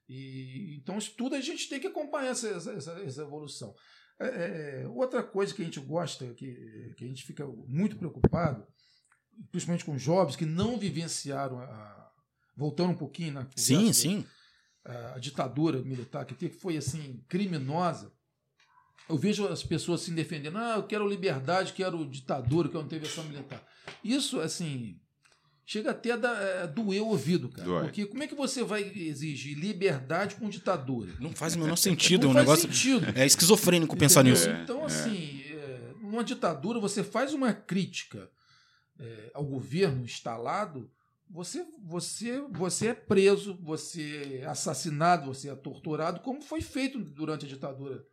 [0.08, 3.74] e então isso tudo a gente tem que acompanhar essa, essa, essa evolução.
[4.22, 8.66] É, é, outra coisa que a gente gosta, que, que a gente fica muito preocupado,
[9.50, 12.12] principalmente com jovens que não vivenciaram a,
[12.56, 14.24] voltando um pouquinho na sim, sim.
[14.84, 18.12] A, a, ditadura militar que foi assim criminosa.
[19.08, 23.62] Eu vejo as pessoas se defendendo, ah, eu quero liberdade, quero ditadura, quero intervenção militar.
[24.02, 25.00] Isso, assim,
[25.72, 27.66] chega até a é, doer o ouvido, cara.
[27.66, 27.82] Dói.
[27.84, 31.14] Porque como é que você vai exigir liberdade com ditadura?
[31.18, 32.24] Não faz o menor sentido.
[32.24, 32.68] Não é um negócio.
[32.68, 33.06] Sentido.
[33.18, 34.34] É esquizofrênico pensar Entendeu?
[34.34, 34.62] nisso.
[34.62, 38.30] Então, assim, é, numa ditadura, você faz uma crítica
[39.00, 40.90] é, ao governo instalado,
[41.30, 47.46] você, você, você é preso, você é assassinado, você é torturado, como foi feito durante
[47.46, 48.04] a ditadura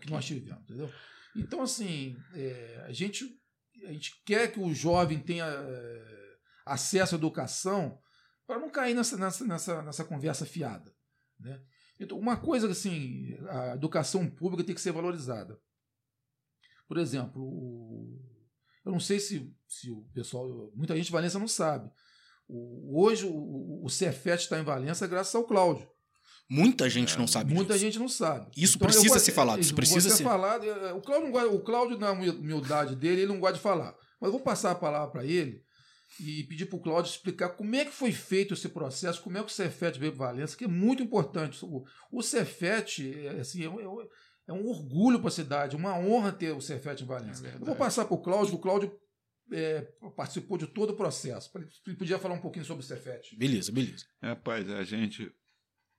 [0.00, 0.90] que nós tivemos, entendeu?
[1.36, 3.38] Então, assim, é, a, gente,
[3.84, 6.14] a gente quer que o jovem tenha é,
[6.64, 7.98] acesso à educação
[8.46, 10.94] para não cair nessa, nessa, nessa, nessa conversa fiada,
[11.38, 11.60] né?
[11.98, 15.58] Então, uma coisa assim, a educação pública tem que ser valorizada.
[16.88, 18.20] Por exemplo,
[18.84, 21.90] eu não sei se, se o pessoal, muita gente de Valência não sabe,
[22.48, 25.88] o, hoje o, o Cefet está em Valença graças ao Cláudio.
[26.50, 27.84] Muita gente é, não sabe Muita disso.
[27.84, 28.50] gente não sabe.
[28.54, 29.60] Isso então, precisa ser falado.
[29.60, 30.64] Isso precisa ser falado.
[30.66, 33.96] É, o Cláudio, gosta, o Cláudio, na humildade dele, ele não gosta de falar.
[34.20, 35.63] Mas eu vou passar a palavra para ele
[36.20, 39.40] e pedir para o Cláudio explicar como é que foi feito esse processo, como é
[39.40, 41.64] que o Cefet veio para Valença, que é muito importante.
[41.64, 44.08] O, o Cefet é, assim, é, é,
[44.48, 47.46] é um orgulho para a cidade, uma honra ter o Cefet em Valença.
[47.46, 48.96] É eu vou passar para o Cláudio, o Cláudio
[49.52, 49.82] é,
[50.16, 51.50] participou de todo o processo.
[51.86, 53.36] Ele podia falar um pouquinho sobre o Cefet.
[53.36, 54.04] Beleza, beleza.
[54.22, 55.32] Rapaz, a gente.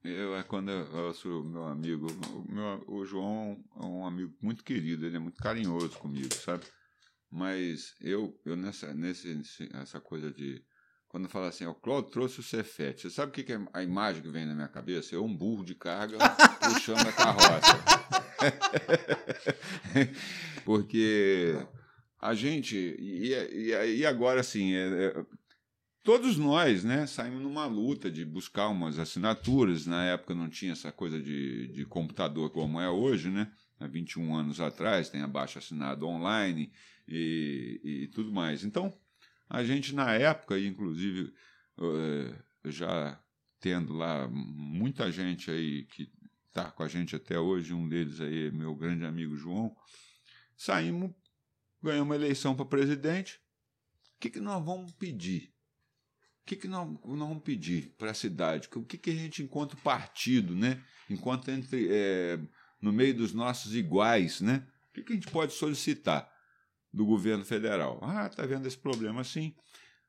[0.03, 4.63] Eu, é quando eu, sou meu amigo, o, meu, o João é um amigo muito
[4.63, 6.63] querido, ele é muito carinhoso comigo, sabe?
[7.35, 9.37] Mas eu, eu nessa, nesse,
[9.73, 10.63] essa coisa de.
[11.09, 13.83] Quando fala assim, o Claudio trouxe o Cefete, você sabe o que, que é a
[13.83, 15.15] imagem que vem na minha cabeça?
[15.15, 16.17] É um burro de carga
[16.63, 17.83] puxando a carroça.
[20.63, 21.57] Porque
[22.21, 22.77] a gente.
[22.77, 25.25] E, e, e agora, assim, é, é,
[26.03, 29.85] todos nós né, saímos numa luta de buscar umas assinaturas.
[29.85, 33.51] Na época não tinha essa coisa de, de computador como é hoje, né?
[33.77, 36.71] Há 21 anos atrás, tem abaixo assinado online
[37.07, 38.63] e, e tudo mais.
[38.63, 38.93] Então,
[39.49, 41.33] a gente, na época, inclusive,
[41.79, 43.21] é, já
[43.59, 46.11] tendo lá muita gente aí que
[46.47, 49.75] está com a gente até hoje, um deles aí, meu grande amigo João,
[50.55, 51.11] saímos
[51.85, 53.39] ganhamos uma eleição para presidente.
[54.15, 55.53] O que, que nós vamos pedir?
[56.41, 58.69] O que, que nós, nós vamos pedir para a cidade?
[58.75, 60.83] O que, que a gente, enquanto partido, né?
[61.09, 62.39] enquanto entre, é,
[62.81, 64.65] no meio dos nossos iguais, né?
[64.89, 66.31] o que, que a gente pode solicitar
[66.95, 67.99] do governo federal?
[68.01, 69.53] Ah, está vendo esse problema assim.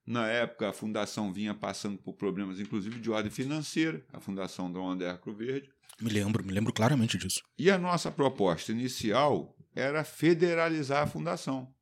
[0.06, 4.88] Na época, a fundação vinha passando por problemas, inclusive de ordem financeira, a fundação Dom
[4.88, 5.68] André Arco Verde.
[6.00, 7.42] Me lembro, me lembro claramente disso.
[7.58, 11.74] E a nossa proposta inicial era federalizar a fundação.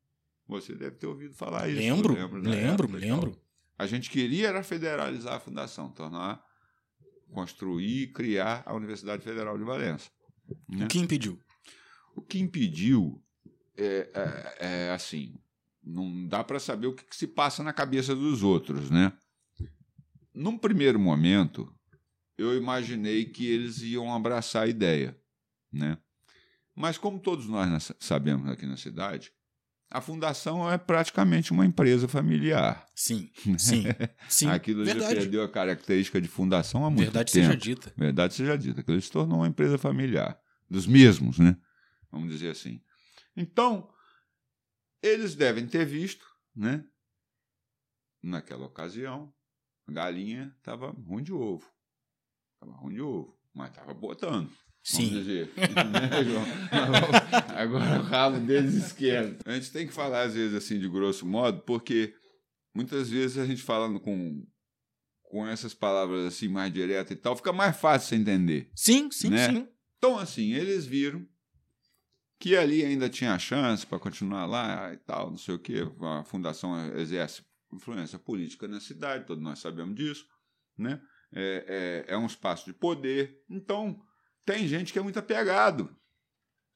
[0.47, 1.79] Você deve ter ouvido falar isso.
[1.79, 2.85] Lembro, lembro, lembro.
[2.85, 3.41] Época, lembro.
[3.77, 6.43] A gente queria era federalizar a fundação, tornar,
[7.31, 10.09] construir, criar a Universidade Federal de Valença.
[10.67, 10.85] Né?
[10.85, 11.39] O que impediu?
[12.15, 13.21] O que impediu
[13.77, 15.33] é, é, é assim,
[15.83, 19.13] não dá para saber o que, que se passa na cabeça dos outros, né?
[20.33, 21.71] Num primeiro momento,
[22.37, 25.17] eu imaginei que eles iam abraçar a ideia,
[25.71, 25.97] né?
[26.75, 29.31] Mas como todos nós sabemos aqui na cidade,
[29.89, 32.85] a fundação é praticamente uma empresa familiar.
[32.93, 33.85] Sim, sim,
[34.27, 34.49] sim.
[34.49, 35.15] Aquilo já Verdade.
[35.15, 37.45] perdeu a característica de fundação há muito Verdade tempo.
[37.45, 37.93] seja dita.
[37.95, 38.81] Verdade seja dita.
[38.81, 40.37] Aquilo se tornou uma empresa familiar.
[40.69, 41.55] Dos mesmos, né?
[42.11, 42.81] Vamos dizer assim.
[43.35, 43.89] Então,
[45.01, 46.25] eles devem ter visto,
[46.55, 46.83] né?
[48.23, 49.33] Naquela ocasião,
[49.87, 51.69] a galinha estava ruim de ovo.
[52.55, 54.49] Estava ruim de ovo, mas estava botando.
[54.83, 55.09] Sim.
[55.09, 55.51] dizer.
[55.57, 56.45] Né, João?
[57.55, 59.39] Agora o rabo deles esquerdo.
[59.45, 62.15] A gente tem que falar, às vezes, assim, de grosso modo, porque
[62.73, 64.45] muitas vezes a gente falando com,
[65.23, 68.71] com essas palavras assim mais diretas e tal, fica mais fácil você entender.
[68.75, 69.49] Sim, sim, Né?
[69.51, 69.67] sim.
[69.97, 71.27] Então, assim, eles viram
[72.39, 75.87] que ali ainda tinha chance para continuar lá e tal, não sei o quê.
[76.01, 80.25] A fundação exerce influência política na cidade, todos nós sabemos disso,
[80.77, 81.01] né?
[81.33, 83.43] É, é, é um espaço de poder.
[83.49, 83.99] Então,
[84.45, 85.93] tem gente que é muito apegado,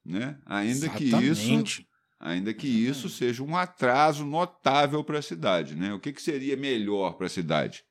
[0.03, 0.39] né?
[0.45, 1.87] Ainda que isso Exatamente.
[2.19, 5.75] ainda que isso seja um atraso notável para a cidade.
[5.75, 5.93] Né?
[5.93, 7.83] O que, que seria melhor para a cidade?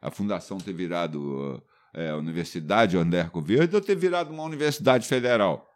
[0.00, 1.62] A fundação ter virado uh,
[1.92, 5.68] é, a Universidade Anderco Verde ou ter virado uma universidade federal?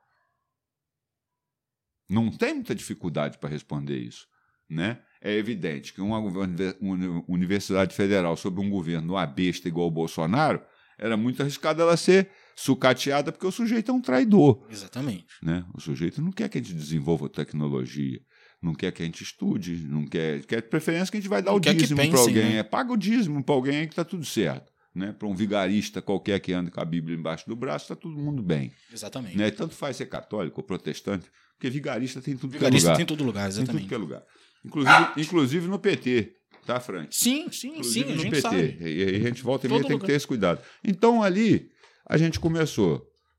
[2.09, 4.27] Não tem muita dificuldade para responder isso.
[4.69, 4.99] Né?
[5.21, 10.61] É evidente que uma univer- uma universidade federal sob um governo abesta igual o Bolsonaro
[10.99, 14.67] era muito arriscado ela ser sucateada porque o sujeito é um traidor.
[14.71, 15.27] Exatamente.
[15.43, 15.65] Né?
[15.75, 18.21] O sujeito não quer que a gente desenvolva tecnologia,
[18.61, 21.41] não quer que a gente estude, não quer, quer de preferência que a gente vai
[21.43, 22.45] dar Não o dízimo para alguém.
[22.45, 22.57] né?
[22.59, 24.73] É, paga o dízimo para alguém que está tudo certo.
[24.95, 25.13] Né?
[25.13, 28.43] Para um vigarista qualquer que anda com a Bíblia embaixo do braço, está todo mundo
[28.43, 28.73] bem.
[28.93, 29.37] Exatamente.
[29.37, 29.51] Né?
[29.51, 32.97] Tanto faz ser católico ou protestante, porque vigarista tem tudo Vigarista que é lugar.
[32.97, 33.89] tem em todo lugar, Tem tudo exatamente.
[33.89, 34.23] que é lugar.
[34.65, 36.33] Inclusive, inclusive no PT,
[36.65, 37.09] tá, Frank?
[37.15, 38.41] Sim, sim, Inclusive sim, a no gente PT.
[38.43, 38.77] sabe.
[38.81, 40.61] E aí a gente volta e meia tem que ter esse cuidado.
[40.85, 41.69] Então ali
[42.07, 42.97] a gente começou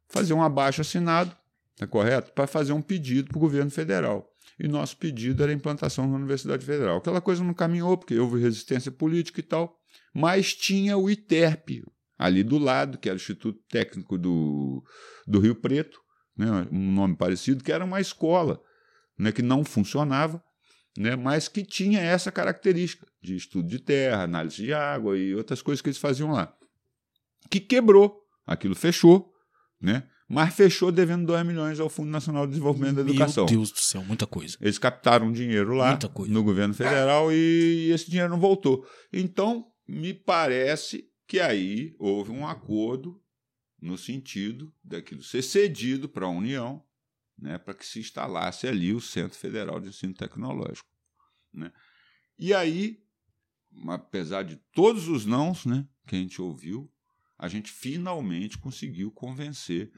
[0.09, 1.35] a fazer um abaixo assinado,
[1.77, 2.33] tá correto?
[2.33, 4.27] Para fazer um pedido para o governo federal.
[4.59, 6.97] E nosso pedido era a implantação na Universidade Federal.
[6.97, 9.77] Aquela coisa não caminhou, porque houve resistência política e tal.
[10.13, 11.81] Mas tinha o ITERP
[12.17, 14.83] ali do lado, que era o Instituto Técnico do,
[15.25, 15.97] do Rio Preto,
[16.39, 16.67] né?
[16.71, 18.61] um nome parecido, que era uma escola
[19.17, 19.31] né?
[19.31, 20.41] que não funcionava
[20.97, 25.61] né, mas que tinha essa característica de estudo de terra, análise de água e outras
[25.61, 26.53] coisas que eles faziam lá.
[27.49, 29.31] Que quebrou, aquilo fechou,
[29.79, 33.45] né, mas fechou devendo 2 milhões ao Fundo Nacional de Desenvolvimento da Educação.
[33.45, 34.57] Meu Deus do céu, muita coisa.
[34.59, 38.85] Eles captaram dinheiro lá no governo federal e esse dinheiro não voltou.
[39.11, 43.19] Então, me parece que aí houve um acordo
[43.81, 46.83] no sentido daquilo ser cedido para a União,
[47.37, 50.87] né, para que se instalasse ali o Centro Federal de Ensino Tecnológico.
[51.53, 51.71] Né?
[52.37, 53.01] E aí,
[53.87, 56.91] apesar de todos os nãos né, que a gente ouviu,
[57.37, 59.91] a gente finalmente conseguiu convencer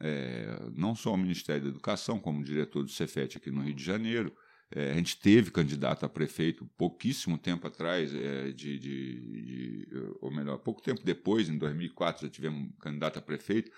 [0.00, 3.74] é, não só o Ministério da Educação, como o diretor do Cefet aqui no Rio
[3.74, 4.34] de Janeiro.
[4.70, 9.88] É, a gente teve candidato a prefeito pouquíssimo tempo atrás, é, de, de, de-
[10.20, 13.70] ou melhor, pouco tempo depois, em 2004, já tivemos candidato a prefeito,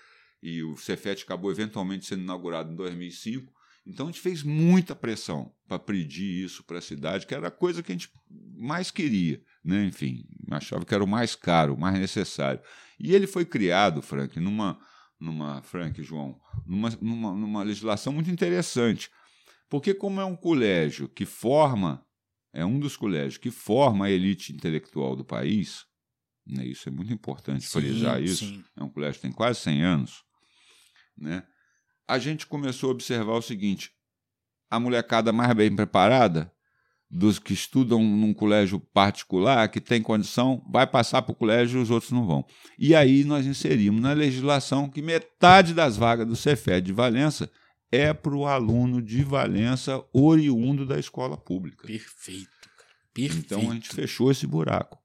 [0.43, 3.53] e o Cefet acabou eventualmente sendo inaugurado em 2005.
[3.85, 7.51] Então a gente fez muita pressão para pedir isso para a cidade, que era a
[7.51, 8.09] coisa que a gente
[8.57, 9.85] mais queria, né?
[9.85, 12.61] enfim, achava que era o mais caro, o mais necessário.
[12.99, 14.79] E ele foi criado, Frank, numa,
[15.19, 19.09] numa Frank, João, numa, numa, numa legislação muito interessante.
[19.71, 22.05] Porque, como é um colégio que forma,
[22.53, 25.85] é um dos colégios que forma a elite intelectual do país,
[26.45, 28.63] né, isso é muito importante frisar Sim, isso, sim.
[28.75, 30.23] é um colégio que tem quase 100 anos,
[31.17, 31.47] né,
[32.05, 33.91] a gente começou a observar o seguinte:
[34.69, 36.51] a molecada mais bem preparada,
[37.09, 41.83] dos que estudam num colégio particular, que tem condição, vai passar para o colégio e
[41.83, 42.45] os outros não vão.
[42.77, 47.49] E aí nós inserimos na legislação que metade das vagas do Cefet de Valença
[47.91, 51.85] é para o aluno de Valença oriundo da escola pública.
[51.85, 52.89] Perfeito, cara.
[53.13, 53.45] Perfeito.
[53.45, 54.97] Então a gente fechou esse buraco,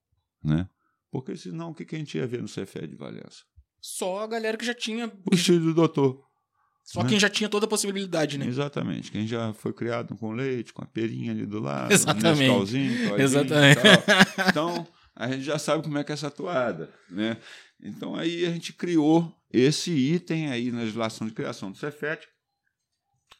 [0.43, 0.69] né?
[1.11, 3.45] Porque senão o que que a gente ia ver no Cefet de Valença?
[3.81, 5.13] Só a galera que já tinha.
[5.31, 6.25] O filho do doutor.
[6.85, 7.09] Só né?
[7.09, 8.47] quem já tinha toda a possibilidade, né?
[8.47, 9.11] Exatamente.
[9.11, 12.29] Quem já foi criado com leite, com a perinha ali do lado, Exatamente.
[12.29, 13.81] um Nescauzinho, todinho Exatamente.
[14.49, 17.39] Então, a gente já sabe como é que é essa toada, né?
[17.83, 22.29] Então, aí a gente criou esse item aí na legislação de criação do Cefet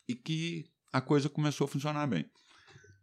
[0.09, 2.29] e que a coisa começou a funcionar bem.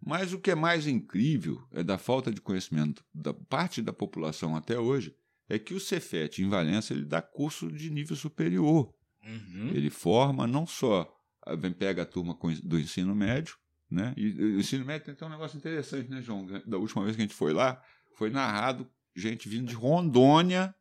[0.05, 4.55] Mas o que é mais incrível é da falta de conhecimento da parte da população
[4.55, 5.15] até hoje
[5.47, 8.93] é que o Cefet em Valença ele dá curso de nível superior.
[9.25, 9.69] Uhum.
[9.73, 11.09] Ele forma não só
[11.57, 13.55] vem pega a turma do ensino médio,
[13.89, 14.13] né?
[14.17, 16.45] E, e o ensino médio tem até um negócio interessante, né, João?
[16.65, 17.81] Da última vez que a gente foi lá,
[18.15, 20.73] foi narrado gente vindo de Rondônia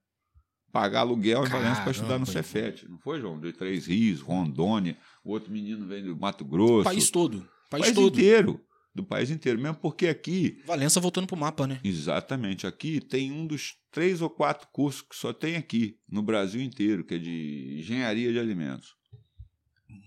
[0.73, 2.89] pagar aluguel em Valença para estudar no Cefet.
[2.89, 3.39] Não foi, João?
[3.39, 6.85] De Três Rios, Rondônia, o outro menino vem do Mato Grosso.
[6.85, 7.41] País todo.
[7.71, 8.19] País, país todo.
[8.19, 8.61] inteiro.
[8.95, 11.81] do país inteiro, mesmo porque aqui Valença voltando pro mapa, né?
[11.83, 12.67] Exatamente.
[12.67, 17.03] Aqui tem um dos três ou quatro cursos que só tem aqui, no Brasil inteiro,
[17.05, 18.95] que é de engenharia de alimentos.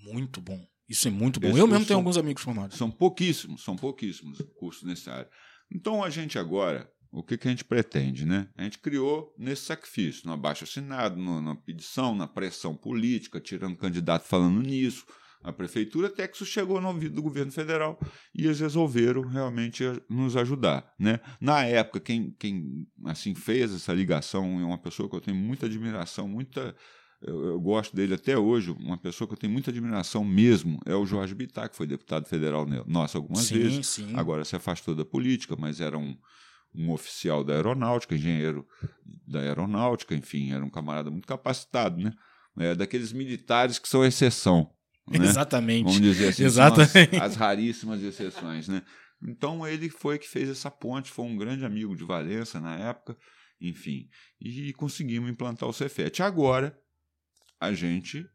[0.03, 0.63] Muito bom.
[0.87, 1.47] Isso é muito bom.
[1.47, 2.77] Eu mesmo tenho são- alguns amigos formados.
[2.77, 5.29] São pouquíssimos, são pouquíssimos cursos nessa área.
[5.71, 6.87] Então a gente agora,
[7.17, 8.47] o que, que a gente pretende, né?
[8.57, 13.77] A gente criou nesse sacrifício, no abaixo assinado, no- na pedição, na pressão política, tirando
[13.77, 15.05] candidato falando nisso,
[15.41, 17.99] a prefeitura, até que isso chegou no ouvido do governo federal
[18.33, 21.19] e eles resolveram realmente a- nos ajudar, né?
[21.39, 25.67] Na época, quem, quem assim fez essa ligação é uma pessoa que eu tenho muita
[25.67, 26.75] admiração, muita
[27.21, 30.93] eu, eu gosto dele até hoje, uma pessoa que eu tenho muita admiração mesmo, é
[30.95, 34.13] o Jorge Bittar, que foi deputado federal nosso algumas sim, vezes, sim.
[34.15, 36.15] agora se afastou da política, mas era um,
[36.77, 38.67] um oficial da aeronáutica, engenheiro
[39.27, 42.13] da aeronáutica, enfim, era um camarada muito capacitado, né?
[42.57, 44.71] É, daqueles militares que são exceção.
[45.07, 45.25] Né?
[45.25, 45.85] Exatamente.
[45.85, 47.15] Vamos dizer assim, Exatamente.
[47.17, 48.81] as, as raríssimas exceções, né?
[49.21, 53.17] Então ele foi que fez essa ponte, foi um grande amigo de Valença na época,
[53.59, 54.09] enfim,
[54.39, 56.21] e conseguimos implantar o Cefet.
[56.21, 56.77] Agora
[57.59, 58.27] a gente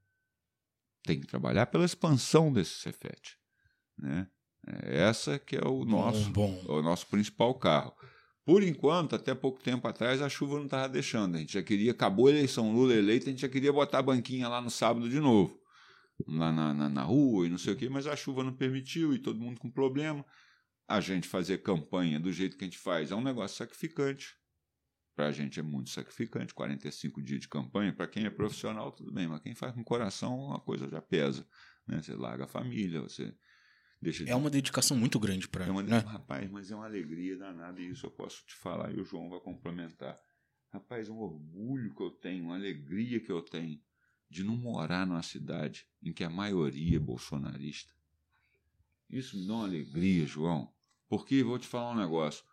[1.04, 3.36] tem que trabalhar pela expansão desse Cefet,
[3.98, 4.26] né?
[4.66, 6.78] É Essa que é o nosso Bom, bom.
[6.78, 7.94] o nosso principal carro.
[8.50, 11.36] Por enquanto, até pouco tempo atrás, a chuva não estava deixando.
[11.36, 14.02] A gente já queria, acabou a eleição Lula eleito, a gente já queria botar a
[14.02, 15.56] banquinha lá no sábado de novo.
[16.26, 19.14] Lá na, na, na rua e não sei o quê, mas a chuva não permitiu
[19.14, 20.26] e todo mundo com problema.
[20.88, 24.34] A gente fazer campanha do jeito que a gente faz é um negócio sacrificante.
[25.14, 27.92] Para a gente é muito sacrificante, 45 dias de campanha.
[27.92, 31.46] Para quem é profissional, tudo bem, mas quem faz com coração, a coisa já pesa.
[31.86, 32.02] Né?
[32.02, 33.32] Você larga a família, você
[34.00, 35.66] deixa de É uma dedicação muito grande para.
[35.66, 35.98] é uma, né?
[35.98, 39.28] Rapaz, mas é uma alegria danada e isso eu posso te falar e o João
[39.28, 40.18] vai complementar.
[40.72, 43.80] Rapaz, um orgulho que eu tenho, uma alegria que eu tenho
[44.30, 47.92] de não morar numa cidade em que a maioria é bolsonarista.
[49.08, 50.72] Isso me dá uma alegria, João,
[51.08, 52.44] porque vou te falar um negócio.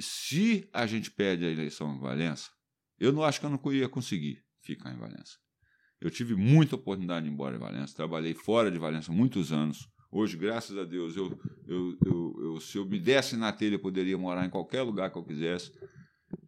[0.00, 2.50] Se a gente perde a eleição em Valença,
[2.98, 5.38] eu não acho que eu não ia conseguir ficar em Valença.
[6.00, 9.88] Eu tive muita oportunidade de ir embora em Valença, trabalhei fora de Valença muitos anos.
[10.12, 11.38] Hoje, graças a Deus, eu,
[11.68, 15.10] eu, eu, eu- se eu me desse na telha, eu poderia morar em qualquer lugar
[15.10, 15.70] que eu quisesse.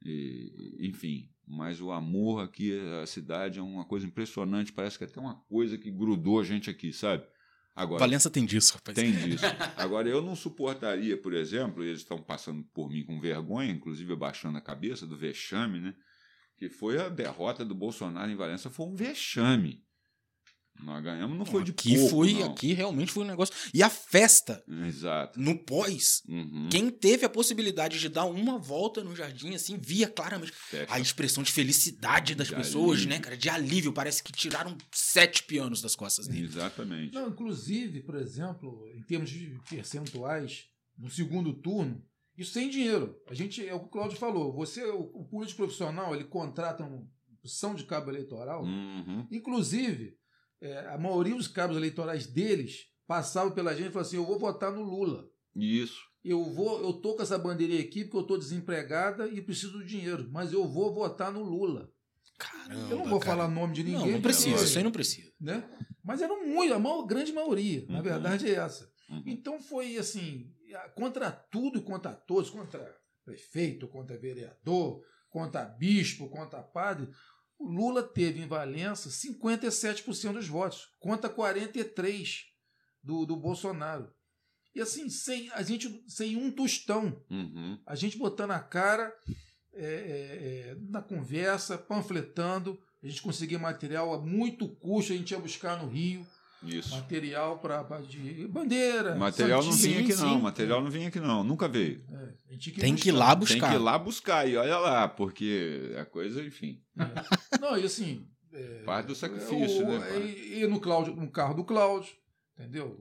[0.05, 4.73] E, enfim, mas o amor aqui, a cidade, é uma coisa impressionante.
[4.73, 7.25] Parece que é até uma coisa que grudou a gente aqui, sabe?
[7.75, 8.95] Agora, Valença tem disso, rapaz.
[8.95, 9.45] tem disso.
[9.77, 14.59] Agora, eu não suportaria, por exemplo, eles estão passando por mim com vergonha, inclusive abaixando
[14.59, 15.95] a cabeça do vexame, né?
[16.59, 19.83] Que foi a derrota do Bolsonaro em Valença, foi um vexame.
[20.81, 22.51] Nós ganhamos, não foi de aqui pouco, foi, não.
[22.51, 23.55] aqui realmente foi um negócio.
[23.73, 25.39] E a festa Exato.
[25.39, 26.69] no pós, Uhum.
[26.71, 30.93] quem teve a possibilidade de dar uma volta no jardim assim, via claramente Fecha.
[30.93, 33.09] a expressão de felicidade das De pessoas, alívio.
[33.11, 36.45] né, cara, de alívio, parece que tiraram sete pianos das costas dele.
[36.47, 37.15] Exatamente.
[37.15, 40.65] Não, inclusive, por exemplo, em termos de percentuais,
[40.99, 42.03] no segundo turno,
[42.37, 43.15] isso sem dinheiro.
[43.29, 46.83] A gente, é o que o Cláudio falou, você, o, o político profissional, ele contrata
[46.83, 47.07] uma
[47.41, 48.65] opção de cabo eleitoral.
[48.65, 49.27] Uhum.
[49.31, 50.17] Inclusive,
[50.63, 54.39] é, a maioria dos cabos eleitorais deles passavam pela gente e falavam assim: eu vou
[54.39, 55.29] votar no Lula.
[55.55, 56.01] Isso.
[56.25, 59.85] Eu vou, eu tô com essa bandeirinha aqui porque eu tô desempregada e preciso do
[59.85, 61.91] dinheiro, mas eu vou votar no Lula.
[62.39, 62.91] Caramba.
[62.91, 63.33] eu não vou cara.
[63.37, 64.01] falar nome de ninguém.
[64.07, 65.33] Não, não precisa, isso aí não precisa.
[65.41, 65.69] né?
[66.03, 68.03] Mas eram muito, a maior, grande maioria, na Uhum.
[68.03, 68.91] verdade é essa.
[69.11, 69.23] Uhum.
[69.27, 70.51] Então foi assim,
[70.95, 72.81] contra tudo e contra todos, contra
[73.25, 77.09] prefeito, contra vereador, contra bispo, contra padre,
[77.63, 82.41] o Lula teve em Valença 57% dos votos, contra 43%
[83.03, 84.11] do, do Bolsonaro.
[84.75, 87.79] E assim, sem, a gente, sem um tostão, Uhum.
[87.87, 89.15] a gente botando a cara
[89.75, 95.33] é, é, é, na conversa, panfletando, a gente conseguia material a muito custo, a gente
[95.33, 96.27] ia buscar no Rio
[96.65, 96.91] Isso.
[96.95, 99.15] material para de bandeira.
[99.17, 100.41] Material não vinha aqui sim, não, sim.
[100.43, 102.05] material não vinha aqui não, nunca veio.
[102.11, 103.59] É, a gente Tem que ir lá buscar.
[103.61, 106.81] Tem que ir lá buscar e olha lá, porque a coisa, enfim.
[106.99, 107.59] É.
[107.61, 108.27] Não, e assim.
[108.53, 110.23] é, Parte do sacrifício, o- né, pai?
[110.23, 112.13] E, e no, Cláudio, no carro do Cláudio,
[112.59, 112.99] entendeu?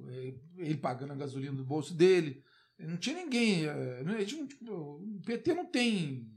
[0.57, 2.41] Ele, pagando a gasolina do bolso dele.
[2.79, 3.65] Não tinha ninguém.
[3.65, 6.27] é, a gente não- tipo, o PT não tem.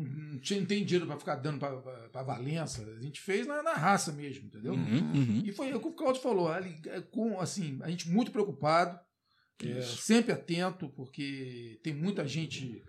[0.00, 2.82] Não tinha- não tem dinheiro para ficar dando para Valença.
[2.86, 4.72] A gente fez na, na raça mesmo, entendeu?
[4.74, 5.42] Uhum, uhum.
[5.44, 8.98] E foi o que o Claudio falou, ali, é, com, assim, a gente muito preocupado,
[9.64, 12.80] é, sempre atento, porque tem muita gente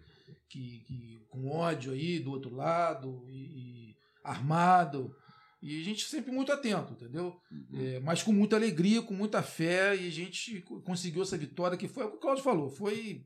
[0.48, 5.12] que, que- com ódio aí do outro lado, e, e armado,
[5.62, 7.36] e a gente sempre muito atento, entendeu?
[7.52, 7.68] Uhum.
[7.74, 11.78] É, mas com muita alegria, com muita fé, e a gente co- conseguiu essa vitória,
[11.78, 13.26] que foi o que o Claudio falou, foi,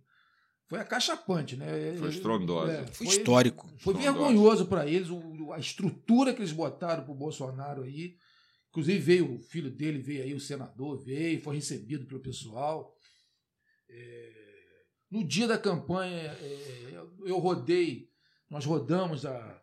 [0.73, 1.95] foi acachapante, né?
[1.99, 2.87] Foi estrondosa.
[2.93, 3.67] Foi histórico.
[3.77, 4.01] Foi Estrondosa.
[4.11, 8.15] vergonhoso para eles o- a estrutura que eles botaram pro Bolsonaro aí.
[8.71, 12.91] Inclusive veio o filho dele, veio aí o senador, veio, foi recebido pelo pessoal.
[13.87, 14.31] É,
[15.11, 18.07] no dia da campanha, é, eu rodei,
[18.49, 19.61] nós rodamos a,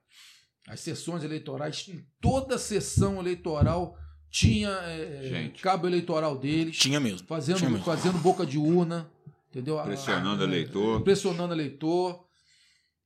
[0.69, 3.97] as sessões eleitorais, em toda sessão eleitoral
[4.31, 6.77] tinha é, cabo eleitoral deles.
[6.79, 7.27] Tinha mesmo.
[7.27, 7.85] Fazendo, tinha mesmo.
[7.85, 9.11] fazendo boca de urna,
[9.51, 9.83] entendeu?
[9.83, 11.03] Pressionando o eleitor.
[11.03, 12.27] Pressionando eleitor.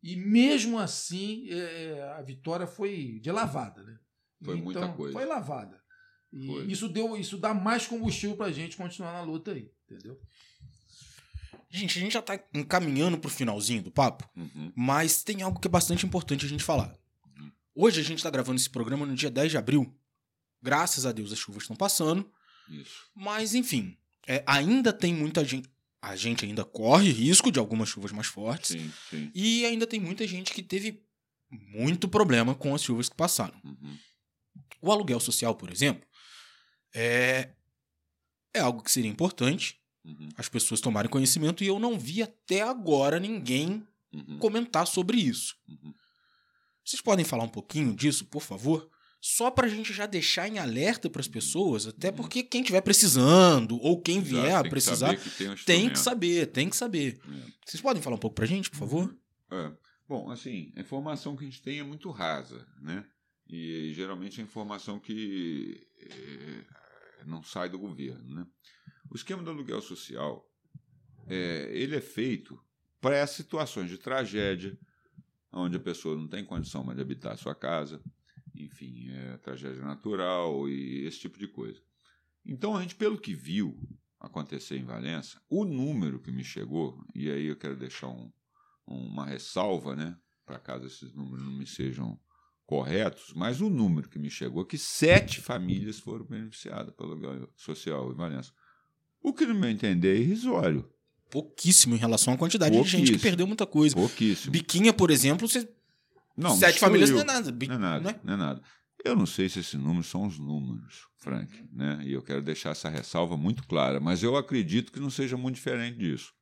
[0.03, 3.99] E mesmo assim, é, a vitória foi de lavada, né?
[4.45, 5.13] Foi então, muita coisa.
[5.15, 5.83] Foi lavada.
[6.31, 6.67] E foi.
[6.67, 10.21] isso deu, isso dá mais combustível pra gente continuar na luta aí, entendeu?
[11.71, 14.73] Gente, a gente já tá encaminhando pro finalzinho do papo, uhum.
[14.77, 16.97] mas tem algo que é bastante importante a gente falar.
[17.37, 17.51] Uhum.
[17.75, 19.93] Hoje a gente tá gravando esse programa no dia 10 de abril.
[20.63, 22.31] Graças a Deus as chuvas estão passando.
[22.69, 23.07] Isso.
[23.15, 25.69] Mas, enfim, é, ainda tem muita gente
[26.05, 28.73] a gente ainda corre risco de algumas chuvas mais fortes.
[28.73, 29.31] Sim, sim.
[29.35, 31.03] E ainda tem muita gente que teve
[31.51, 33.59] muito problema com as chuvas que passaram.
[33.65, 33.97] Uhum.
[34.83, 36.07] O aluguel social, por exemplo,
[36.95, 37.51] é,
[38.53, 40.29] é algo que seria importante uhum.
[40.37, 44.39] as pessoas tomarem conhecimento e eu não vi até agora ninguém uhum.
[44.39, 45.57] comentar sobre isso.
[45.67, 45.95] Uhum.
[46.85, 48.91] Vocês podem falar um pouquinho disso, por favor?
[49.27, 52.17] Só para a gente já deixar em alerta para as pessoas, até uhum.
[52.17, 56.47] porque quem estiver precisando ou quem vier Exato, a precisar que tem, tem, que saber,
[56.49, 57.19] tem que saber.
[57.27, 57.53] É.
[57.65, 59.17] Vocês podem falar um pouco para a gente, por favor?
[59.51, 59.73] É.
[60.07, 63.03] Bom, assim, a informação que a gente tem é muito rasa, né?
[63.49, 68.47] E geralmente é informação que é, não sai do governo, né?
[69.11, 70.47] O esquema do aluguel social,
[71.27, 72.63] é, ele é feito
[73.01, 74.79] para situações de tragédia,
[75.51, 78.03] onde a pessoa não tem condição mais de habitar a sua casa,
[78.55, 81.81] enfim, é, tragédia natural e esse tipo de coisa.
[82.45, 83.77] Então a gente, pelo que viu
[84.21, 88.31] acontecer em Valença, o número que me chegou, e aí eu quero deixar um,
[88.87, 92.19] uma ressalva, né, para caso esses números não me sejam
[92.67, 97.49] corretos, mas o número que me chegou é que sete famílias foram beneficiadas pelo aluguel
[97.57, 98.53] social em Valença.
[99.23, 100.89] O que, no meu entender, é irrisório.
[101.31, 103.95] Pouquíssimo em relação à quantidade de gente que perdeu muita coisa.
[103.95, 104.53] Pouquíssimo.
[104.53, 105.69] Biquinha, por exemplo, você
[106.37, 107.53] não, Sete famílias não é nada.
[107.53, 108.21] Não é nada, não é?
[108.23, 108.63] não é nada.
[109.05, 112.01] Eu não sei se esses números são os números, Frank, né?
[112.05, 115.57] E eu quero deixar essa ressalva muito clara, mas eu acredito que não seja muito
[115.57, 116.33] diferente disso,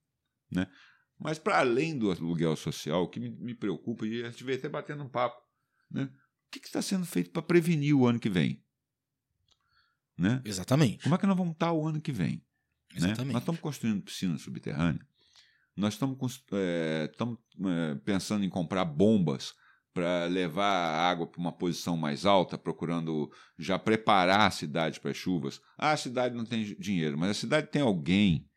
[0.51, 0.69] né?
[1.19, 4.59] Mas para além do aluguel social, o que me, me, preocupa, e a gente veio
[4.59, 5.41] até batendo um papo,
[5.91, 6.05] né?
[6.05, 8.63] O que, que está sendo feito para prevenir o ano que vem?
[10.17, 10.41] Né?
[10.45, 11.03] Exatamente.
[11.03, 12.45] Como é que nós vamos estar o ano que vem?
[12.95, 13.27] Exatamente.
[13.27, 13.33] Né?
[13.33, 15.05] Nós estamos construindo piscina subterrânea,
[15.77, 19.55] nós estamos, é, estamos é, pensando em comprar bombas
[19.93, 25.11] para levar a água para uma posição mais alta, procurando já preparar a cidade para
[25.11, 25.61] as chuvas.
[25.77, 28.49] Ah, a cidade não tem dinheiro, mas a cidade tem alguém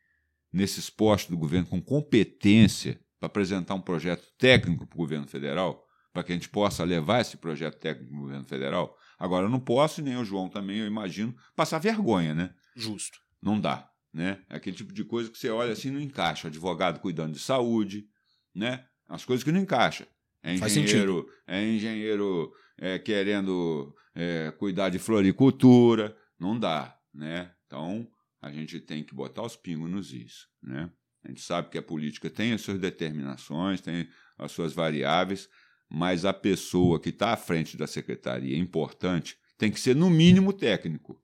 [0.52, 5.84] nesses postos do governo com competência para apresentar um projeto técnico para o governo federal,
[6.12, 8.96] para que a gente possa levar esse projeto técnico para o governo federal.
[9.18, 12.54] Agora, eu não posso, nem o João também, eu imagino, passar vergonha, né?
[12.74, 13.18] Justo.
[13.42, 14.42] Não dá, né?
[14.48, 16.48] É aquele tipo de coisa que você olha assim não encaixa.
[16.48, 18.06] Advogado cuidando de saúde,
[18.54, 18.86] né?
[19.08, 20.06] As coisas que não encaixam.
[20.46, 27.52] É engenheiro, é engenheiro é, querendo é, cuidar de floricultura, não dá, né?
[27.66, 28.06] Então
[28.40, 30.90] a gente tem que botar os pingos nos is, né?
[31.24, 35.48] A gente sabe que a política tem as suas determinações, tem as suas variáveis,
[35.90, 40.08] mas a pessoa que está à frente da secretaria é importante, tem que ser no
[40.08, 41.20] mínimo técnico.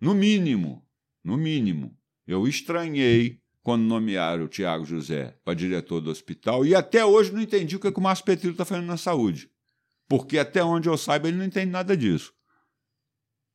[0.00, 0.86] No mínimo,
[1.24, 1.98] no mínimo.
[2.26, 7.40] Eu estranhei quando nomearam o Tiago José para diretor do hospital, e até hoje não
[7.40, 9.50] entendi o que, é que o Márcio Petrillo está fazendo na saúde.
[10.06, 12.30] Porque até onde eu saiba, ele não entende nada disso.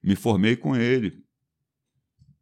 [0.02, 1.24] Me formei com ele.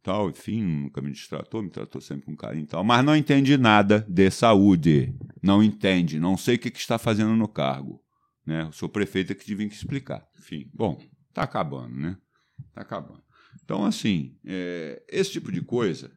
[0.02, 3.58] Tal, enfim, nunca me distratou, me tratou sempre com carinho e tal, mas não entende
[3.58, 5.14] nada de saúde.
[5.42, 8.02] Não entende, não sei o que, que está fazendo no cargo.
[8.46, 8.62] Né?
[8.62, 10.26] Eu sou prefeito que tive que explicar.
[10.38, 10.98] Enfim, bom,
[11.28, 12.16] está acabando, né?
[12.68, 13.22] Está acabando.
[13.62, 16.10] Então, assim, é, esse tipo de coisa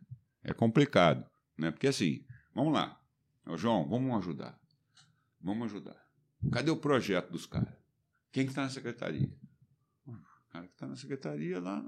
[0.45, 1.29] é complicado.
[1.61, 1.69] Né?
[1.69, 2.99] Porque assim, vamos lá.
[3.45, 4.59] Ô, João, vamos ajudar.
[5.39, 5.95] Vamos ajudar.
[6.51, 7.73] Cadê o projeto dos caras?
[8.31, 9.31] Quem que está na secretaria?
[10.07, 11.83] O cara que está na secretaria lá.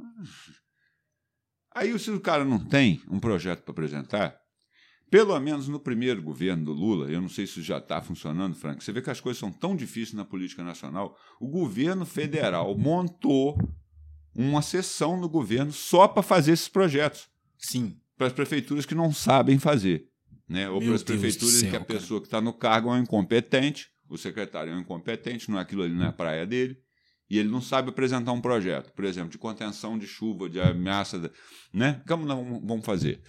[1.75, 4.39] Aí, se o cara não tem um projeto para apresentar,
[5.09, 8.83] pelo menos no primeiro governo do Lula, eu não sei se já está funcionando, Frank,
[8.83, 11.17] você vê que as coisas são tão difíceis na política nacional.
[11.39, 13.57] O governo federal montou
[14.35, 17.27] uma sessão no governo só para fazer esses projetos.
[17.57, 20.07] Sim para as prefeituras que não sabem fazer.
[20.47, 20.69] Né?
[20.69, 21.99] Ou para as prefeituras céu, que a cara.
[21.99, 25.61] pessoa que está no cargo é um incompetente, o secretário é um incompetente, não é
[25.61, 26.77] aquilo ali, não é praia dele,
[27.29, 31.31] e ele não sabe apresentar um projeto, por exemplo, de contenção de chuva, de ameaça.
[31.73, 32.01] Né?
[32.07, 33.21] Como nós vamos fazer?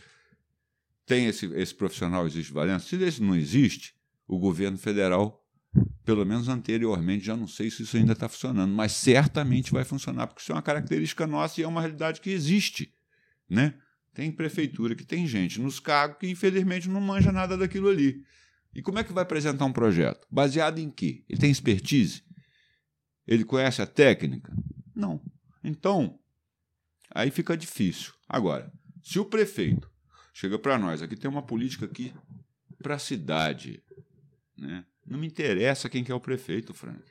[1.07, 2.87] Tem esse, esse profissional, existe Valença?
[2.87, 3.95] Se esse não existe,
[4.27, 5.43] o governo federal,
[6.05, 10.27] pelo menos anteriormente, já não sei se isso ainda está funcionando, mas certamente vai funcionar,
[10.27, 12.93] porque isso é uma característica nossa e é uma realidade que existe.
[13.49, 13.75] Né?
[14.15, 18.25] Tem prefeitura que tem gente nos cargos que infelizmente não manja nada daquilo ali.
[18.73, 20.27] E como é que vai apresentar um projeto?
[20.31, 21.25] Baseado em quê?
[21.29, 22.23] Ele tem expertise?
[23.27, 24.57] Ele conhece a técnica?
[24.95, 25.21] Não.
[25.63, 26.19] Então,
[27.11, 28.13] aí fica difícil.
[28.29, 29.91] Agora, se o prefeito
[30.33, 32.15] chega para nós, aqui tem uma política aqui
[32.79, 33.83] para a cidade,
[34.57, 34.85] né?
[35.07, 37.03] Não me interessa quem que é o prefeito, Frank.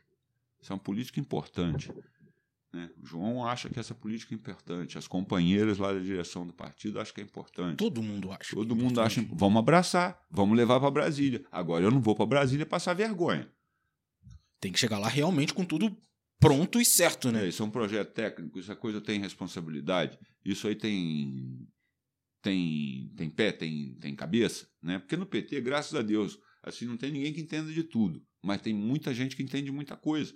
[0.61, 1.91] Isso é uma política importante.
[2.73, 2.89] Né?
[3.01, 4.97] O João acha que essa política é importante.
[4.97, 7.77] As companheiras lá da direção do partido acham que é importante.
[7.77, 8.55] Todo mundo acha.
[8.55, 9.23] Todo mundo acha.
[9.31, 11.45] Vamos abraçar, vamos levar para Brasília.
[11.51, 13.47] Agora eu não vou para Brasília passar vergonha.
[14.59, 15.95] Tem que chegar lá realmente com tudo
[16.39, 17.45] pronto e certo, né?
[17.45, 20.17] É, isso é um projeto técnico, essa coisa tem responsabilidade.
[20.43, 21.67] Isso aí tem
[22.41, 24.97] tem tem pé, tem tem cabeça, né?
[24.97, 28.61] Porque no PT, graças a Deus, assim não tem ninguém que entenda de tudo, mas
[28.61, 30.33] tem muita gente que entende muita coisa.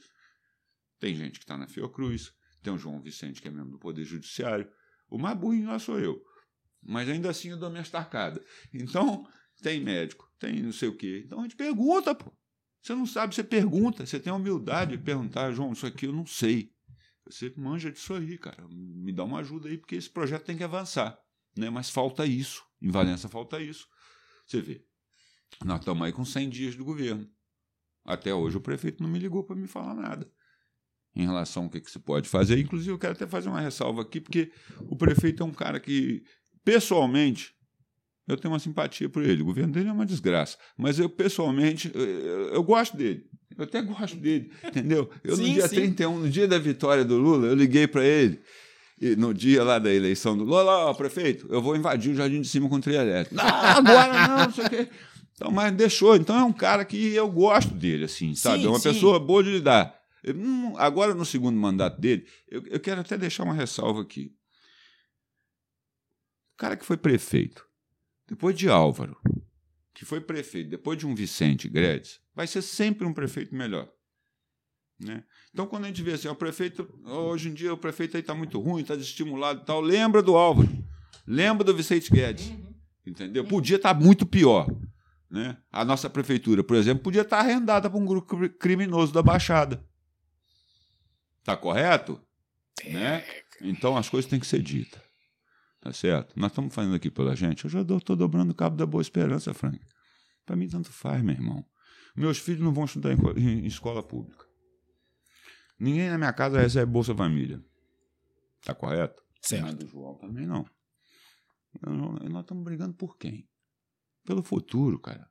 [1.00, 4.04] Tem gente que está na Fiocruz, tem o João Vicente, que é membro do Poder
[4.04, 4.70] Judiciário.
[5.10, 6.22] O mais burrinho lá sou eu.
[6.82, 8.44] Mas ainda assim eu dou minhas tarcadas.
[8.74, 9.28] Então,
[9.62, 11.24] tem médico, tem não sei o quê.
[11.26, 12.32] Então a gente pergunta, pô.
[12.82, 14.06] Você não sabe, você pergunta.
[14.06, 16.74] Você tem a humildade de perguntar, João, isso aqui eu não sei.
[17.26, 18.66] Você manja disso aí, cara.
[18.70, 21.20] Me dá uma ajuda aí, porque esse projeto tem que avançar.
[21.58, 21.70] Né?
[21.70, 22.64] Mas falta isso.
[22.82, 23.88] Em Valença falta isso.
[24.46, 24.86] Você vê.
[25.66, 27.30] Nós estamos aí com 100 dias do governo.
[28.06, 30.32] Até hoje o prefeito não me ligou para me falar nada
[31.18, 32.60] em relação ao que, que se pode fazer.
[32.60, 34.52] Inclusive, eu quero até fazer uma ressalva aqui, porque
[34.88, 36.22] o prefeito é um cara que,
[36.64, 37.54] pessoalmente,
[38.28, 39.42] eu tenho uma simpatia por ele.
[39.42, 40.58] O governo dele é uma desgraça.
[40.78, 43.26] Mas eu, pessoalmente, eu, eu gosto dele.
[43.58, 45.10] Eu até gosto dele, entendeu?
[45.24, 45.76] Eu, sim, no dia sim.
[45.76, 48.40] 31, no dia da vitória do Lula, eu liguei para ele.
[49.02, 52.42] E no dia lá da eleição do Lula, ó, prefeito, eu vou invadir o Jardim
[52.42, 53.42] de Cima com trilha elétrica.
[53.42, 54.88] Não, agora não, não sei o quê.
[55.34, 56.16] Então, mas deixou.
[56.16, 58.62] Então é um cara que eu gosto dele, assim, sabe?
[58.62, 59.97] Sim, é uma pessoa boa de lidar.
[60.78, 64.34] Agora, no segundo mandato dele, eu, eu quero até deixar uma ressalva aqui.
[66.56, 67.66] O cara que foi prefeito,
[68.28, 69.16] depois de Álvaro,
[69.94, 73.92] que foi prefeito, depois de um Vicente Gredes, vai ser sempre um prefeito melhor.
[75.00, 75.24] Né?
[75.54, 78.60] Então, quando a gente vê assim, o prefeito, hoje em dia o prefeito está muito
[78.60, 80.68] ruim, está desestimulado e tal, lembra do Álvaro,
[81.26, 82.74] lembra do Vicente Guedes, uhum.
[83.06, 83.46] entendeu?
[83.46, 84.68] Podia estar tá muito pior.
[85.30, 85.58] Né?
[85.72, 89.86] A nossa prefeitura, por exemplo, podia estar tá arrendada para um grupo criminoso da Baixada.
[91.48, 92.22] Está correto?
[92.84, 92.92] É.
[92.92, 93.24] Né?
[93.62, 95.02] Então as coisas têm que ser ditas.
[95.80, 96.38] Tá certo?
[96.38, 97.64] Nós estamos fazendo aqui pela gente.
[97.64, 99.80] Eu já estou dobrando o cabo da boa esperança, Frank.
[100.46, 101.66] Para mim, tanto faz, meu irmão.
[102.14, 104.46] Meus filhos não vão estudar em, em, em escola pública.
[105.80, 107.64] Ninguém na minha casa recebe Bolsa Família.
[108.66, 109.24] Tá correto?
[109.42, 109.64] Certo.
[109.64, 110.66] Mas do João também não.
[112.30, 113.48] Nós estamos brigando por quem?
[114.26, 115.26] Pelo futuro, cara.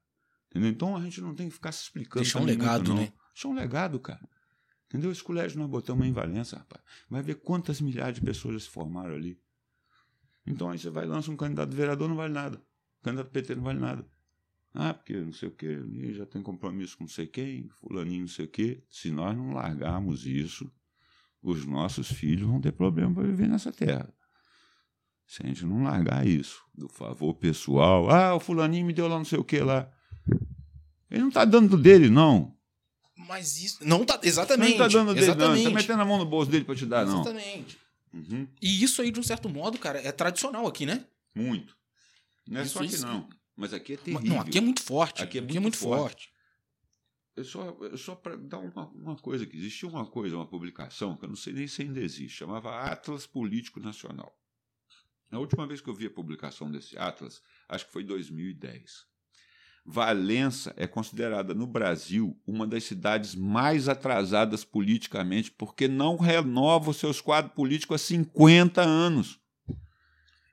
[0.48, 0.70] Entendeu?
[0.70, 2.22] Então a gente não tem que ficar se explicando.
[2.22, 3.18] Deixar um legado, muito, né?
[3.34, 4.26] Deixar um legado, cara.
[4.86, 5.10] Entendeu?
[5.10, 6.82] Esse colégio nós botamos em Valença, rapaz.
[7.10, 9.40] Vai ver quantas milhares de pessoas se formaram ali.
[10.46, 12.62] Então aí você vai lança um candidato vereador, não vale nada.
[13.02, 14.08] Candidato PT não vale nada.
[14.72, 15.78] Ah, porque não sei o quê,
[16.12, 18.84] já tem compromisso com não sei quem, fulaninho não sei o quê.
[18.90, 20.70] Se nós não largarmos isso,
[21.42, 24.12] os nossos filhos vão ter problema para viver nessa terra.
[25.26, 29.16] Se a gente não largar isso, do favor pessoal, ah, o fulaninho me deu lá
[29.16, 29.90] não sei o quê lá.
[31.10, 32.55] Ele não está dando dele, não.
[33.16, 33.78] Mas isso.
[33.86, 34.20] Não tá.
[34.22, 34.72] Exatamente.
[34.72, 35.62] Não tá dando dele, não.
[35.62, 37.22] Tá metendo a mão no bolso dele pra te dar, não.
[37.22, 37.78] Exatamente.
[38.12, 38.46] Uhum.
[38.60, 41.04] E isso aí, de um certo modo, cara, é tradicional aqui, né?
[41.34, 41.76] Muito.
[42.46, 43.06] Não é isso, só aqui, isso.
[43.06, 43.28] não.
[43.56, 44.26] Mas aqui é terrível.
[44.26, 45.22] Não, aqui é muito forte.
[45.22, 46.00] Aqui é muito, aqui é muito forte.
[46.00, 46.36] forte.
[47.34, 49.56] Eu só, eu só para dar uma, uma coisa aqui.
[49.56, 53.26] Existia uma coisa, uma publicação, que eu não sei nem se ainda existe, chamava Atlas
[53.26, 54.34] Político Nacional.
[55.30, 59.06] A última vez que eu vi a publicação desse Atlas, acho que foi em 2010.
[59.86, 66.96] Valença é considerada no Brasil uma das cidades mais atrasadas politicamente, porque não renova os
[66.96, 69.38] seus quadros políticos há 50 anos.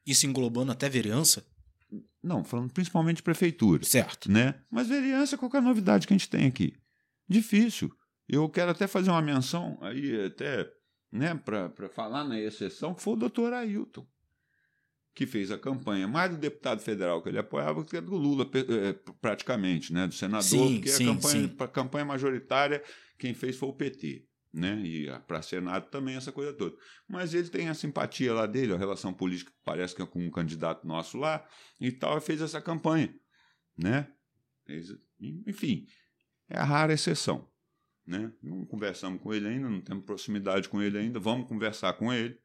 [0.05, 1.43] Isso englobando até vereança?
[2.22, 3.84] Não, falando principalmente de prefeitura.
[3.84, 4.31] Certo.
[4.31, 4.55] Né?
[4.69, 6.76] Mas vereança, qual é a novidade que a gente tem aqui?
[7.27, 7.91] Difícil.
[8.30, 10.72] Eu quero até fazer uma menção aí, até
[11.11, 14.05] né, para falar na exceção, que foi o doutor Ailton
[15.14, 18.94] que fez a campanha mais do deputado federal que ele apoiava que do Lula, é,
[19.22, 20.07] praticamente, né?
[20.07, 21.56] do senador, sim, porque sim, a campanha, sim.
[21.60, 22.84] a campanha majoritária
[23.18, 24.27] quem fez foi o PT.
[24.52, 24.80] Né?
[24.81, 26.76] E para Senado também essa coisa toda.
[27.07, 30.31] Mas ele tem a simpatia lá dele, a relação política parece que é com um
[30.31, 31.48] candidato nosso lá
[31.80, 33.14] e tal, e fez essa campanha.
[33.77, 34.07] Né?
[35.48, 35.88] Enfim,
[36.49, 37.49] é a rara exceção.
[38.06, 38.31] Né?
[38.44, 42.34] Não conversamos com ele ainda, não temos proximidade com ele ainda, vamos conversar com ele
[42.34, 42.38] é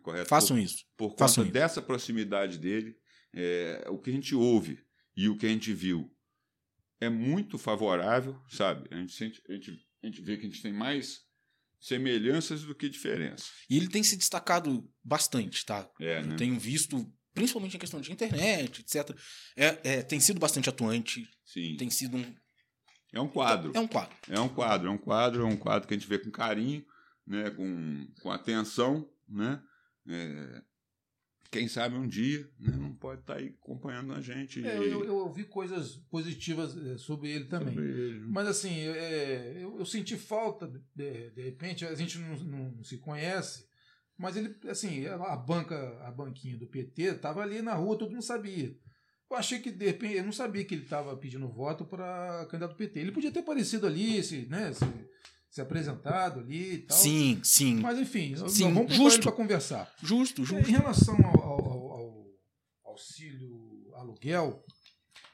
[0.00, 0.28] correto?
[0.28, 0.84] Façam por, isso.
[0.96, 1.86] Por conta Façam dessa isso.
[1.86, 2.96] proximidade dele,
[3.34, 4.78] é, o que a gente ouve
[5.16, 6.10] e o que a gente viu
[7.00, 8.88] é muito favorável, sabe?
[8.90, 11.20] A gente, sente, a gente, a gente vê que a gente tem mais
[11.78, 13.50] semelhanças do que diferenças.
[13.68, 15.88] E ele tem se destacado bastante, tá?
[16.00, 16.36] É, Eu né?
[16.36, 17.06] tenho visto
[17.36, 19.14] principalmente em questão de internet, etc.
[19.54, 21.76] É, é, tem sido bastante atuante, Sim.
[21.76, 22.34] tem sido um.
[23.12, 23.72] É um quadro.
[23.74, 24.16] É um quadro.
[24.28, 26.84] É um quadro, é um quadro, é um quadro que a gente vê com carinho,
[27.26, 29.62] né, com, com atenção, né?
[30.08, 30.62] É,
[31.50, 34.66] quem sabe um dia né, não pode estar aí acompanhando a gente.
[34.66, 37.74] É, eu, eu ouvi coisas positivas é, sobre ele também.
[37.74, 38.20] sobre ele.
[38.20, 42.98] Mas assim, é, eu, eu senti falta, de, de repente, a gente não, não se
[42.98, 43.66] conhece,
[44.18, 48.22] mas ele, assim, a banca, a banquinha do PT estava ali na rua, todo mundo
[48.22, 48.74] sabia.
[49.28, 52.72] Eu achei que, de repente, eu não sabia que ele estava pedindo voto para candidato
[52.72, 53.00] do PT.
[53.00, 54.84] Ele podia ter aparecido ali, se, né, se,
[55.56, 56.98] se apresentado ali e tal.
[56.98, 57.76] Sim, sim.
[57.80, 59.22] Mas enfim, Sim, vamos justo.
[59.22, 59.90] para conversar.
[60.02, 60.70] Justo, Em justo.
[60.70, 62.26] relação ao, ao- ao- ao
[62.92, 64.62] auxílio aluguel,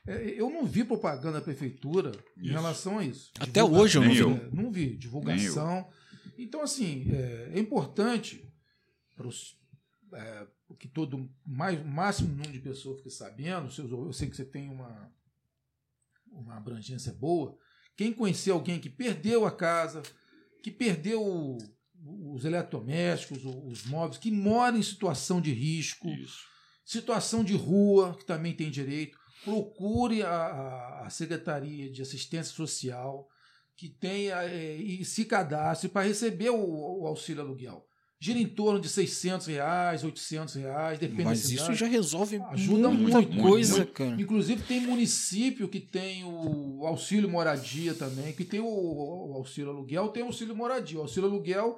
[0.06, 2.52] é, eu não vi propaganda da prefeitura em Isso.
[2.52, 3.32] relação a isso.
[3.40, 4.14] Até Divulga- hoje eu não É,
[4.48, 4.56] vi.
[4.56, 4.96] Não vi.
[4.96, 5.90] Divulgação.
[6.38, 8.48] Então, assim, é, é importante
[9.16, 9.58] para os.
[10.14, 10.46] é,
[10.78, 13.68] que todo mais, o máximo número de pessoas fique sabendo.
[13.76, 15.12] Eu sei que você tem uma,
[16.30, 17.58] uma abrangência boa.
[17.96, 20.02] Quem conhecer alguém que perdeu a casa,
[20.62, 21.56] que perdeu
[22.34, 26.40] os eletrodomésticos, os móveis, que mora em situação de risco, Isso.
[26.84, 33.28] situação de rua, que também tem direito, procure a, a- Secretaria de Assistência Social
[33.76, 37.84] que tenha eh, e se cadastre para receber o, o auxílio aluguel.
[38.24, 42.88] Gira em torno de 600 reais, 800 reais, depende Mas da isso já resolve Ajuda
[42.88, 43.92] muita muito, coisa, muito.
[43.92, 44.22] cara.
[44.22, 50.06] Inclusive tem município que tem o auxílio moradia também, que tem o, o auxílio aluguel,
[50.10, 51.00] tem o auxílio moradia.
[51.00, 51.76] O auxílio aluguel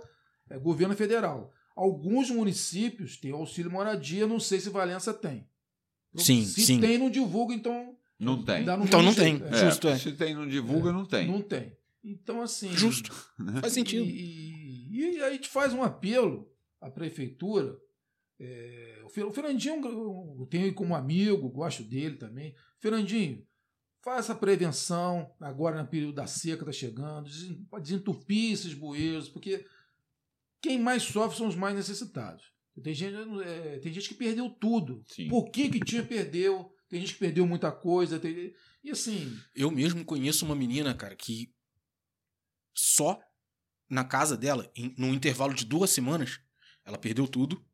[0.51, 1.51] é governo federal.
[1.75, 5.49] Alguns municípios têm o auxílio moradia, não sei se Valença tem.
[6.15, 6.79] Sim, se sim.
[6.79, 7.97] tem, não divulga, então.
[8.21, 8.61] Não tem.
[8.61, 9.17] Então não jeito.
[9.17, 9.49] tem.
[9.49, 9.99] É, Justo, é.
[9.99, 11.27] Se tem, não divulga, não tem.
[11.27, 11.73] Não tem.
[12.05, 12.71] Então, assim.
[12.77, 13.11] Justo.
[13.63, 14.05] Faz sentido.
[14.05, 14.64] E, e,
[15.01, 16.51] e aí a gente faz um apelo
[16.81, 17.79] à prefeitura.
[18.41, 22.55] é, o Fer- o Fernandinho eu tenho ele como amigo, gosto dele também.
[22.81, 23.47] Fernandinho,
[24.03, 29.65] faça prevenção agora no período da seca, está chegando, desen- desentupir esses bueiros, porque
[30.61, 32.53] quem mais sofre são os mais necessitados.
[32.83, 33.15] Tem gente,
[33.45, 35.05] é, tem gente que perdeu tudo.
[35.07, 35.29] Sim.
[35.29, 36.75] Por que, que tinha perdeu?
[36.89, 38.19] Tem gente que perdeu muita coisa.
[38.19, 38.53] tem-
[38.83, 41.55] E assim, Eu mesmo conheço uma menina, cara, que
[42.75, 43.21] só
[43.95, 46.41] na casa dela, em, num intervalo de duas semanas,
[46.85, 47.65] ela perdeu tudo,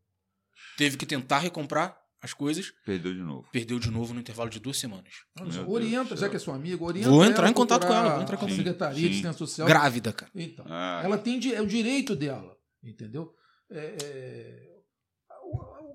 [0.76, 3.48] teve que tentar recomprar as coisas, Perdeu de novo.
[3.50, 5.24] perdeu de novo no intervalo de duas semanas.
[5.36, 6.30] Meu Deus orienta, do já céu.
[6.30, 7.08] que é sua amiga, orienta.
[7.08, 8.56] Vou entrar ela em contato com ela, vou entrar em a contato.
[8.56, 9.00] Secretaria Sim.
[9.00, 9.66] de Assistência Social.
[9.66, 10.30] Grávida, cara.
[10.34, 13.34] Então, Ah, ela tem é o direito dela, entendeu?
[13.70, 14.70] É, é,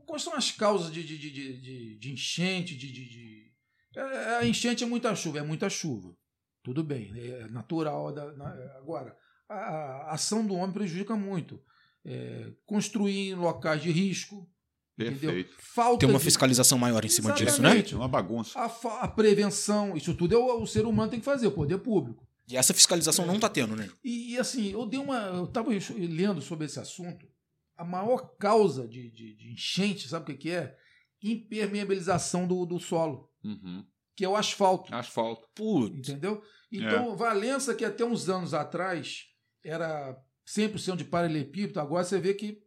[0.07, 2.76] quais são as causas de, de, de, de- de- de enchente?
[2.76, 3.52] De, de, de-
[3.95, 6.15] é, a enchente é muita chuva, é muita chuva.
[6.64, 8.11] Tudo bem, é natural.
[8.11, 9.15] da- na- agora,
[9.50, 11.62] a, ação do homem prejudica muito.
[12.04, 14.48] É, construir em locais de risco,
[14.98, 15.20] entendeu?
[15.32, 15.56] perfeito.
[15.60, 17.70] Falta Tem uma de- fiscalização maior em cima disso, né?
[17.70, 17.94] Exatamente.
[17.96, 18.60] É uma bagunça.
[18.60, 21.52] a, fa- a prevenção, isso tudo é o, o ser humano tem que fazer, o
[21.52, 22.24] poder público.
[22.48, 23.90] E essa fiscalização não tá tendo, né?
[24.04, 25.18] E, e, assim, eu dei uma.
[25.30, 27.26] Eu estava lendo sobre esse assunto.
[27.76, 30.78] A maior causa de, de, de enchente, sabe o que, que é?
[31.24, 33.84] Impermeabilização do, do solo, Uhum.
[34.16, 34.94] que é o asfalto.
[34.94, 35.48] Asfalto.
[35.56, 36.10] Putz.
[36.10, 36.42] Entendeu?
[36.72, 39.26] Então, Valença, que até uns anos atrás
[39.66, 40.16] era
[40.48, 42.62] 100% de paralelepípedo, agora você vê que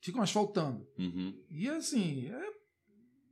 [0.00, 0.86] ficam asfaltando.
[0.98, 1.34] Uhum.
[1.50, 2.56] E assim, é-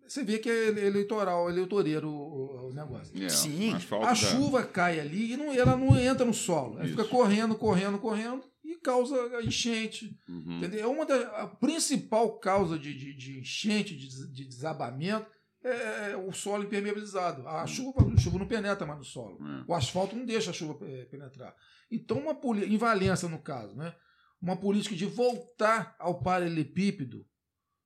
[0.06, 3.10] você vê que é eleitoral, eleitoreiro o, o negócio.
[3.22, 3.72] É, Sim.
[4.02, 6.74] A chuva cai ali e não, ela não entra no solo.
[6.74, 6.96] Ela Isso.
[6.96, 10.18] fica correndo, correndo, correndo e causa enchente.
[10.28, 10.58] Uhum.
[10.58, 10.80] Entendeu?
[10.80, 15.26] É uma da a principal causa de, de, de enchente, de, de desabamento,
[15.64, 17.46] é o solo impermeabilizado.
[17.48, 19.38] A chuva, a chuva não penetra mais no solo.
[19.46, 19.64] É.
[19.66, 21.54] O asfalto não deixa a chuva eh, penetrar.
[21.90, 23.94] Então, uma em Valença, no caso, né?
[24.44, 27.26] uma política de voltar ao paralelepípedo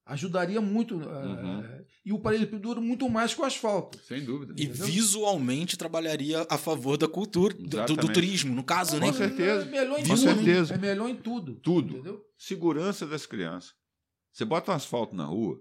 [0.04, 0.96] ajudaria muito.
[0.96, 1.62] Uhum.
[1.62, 3.98] eh, e o paralelepípedo dura muito mais que o asfalto.
[4.02, 4.54] Sem dúvida.
[4.56, 4.86] E Entendeu?
[4.86, 9.06] visualmente trabalharia a favor da cultura, do, do turismo, no caso, né?
[9.06, 9.66] Com certeza.
[9.66, 10.20] É melhor em Com tudo.
[10.20, 10.74] certeza.
[10.74, 11.54] É melhor em tudo.
[11.56, 11.94] Tudo.
[11.94, 12.24] Entendeu?
[12.36, 13.74] Segurança das crianças.
[14.32, 15.60] Você bota um asfalto na rua,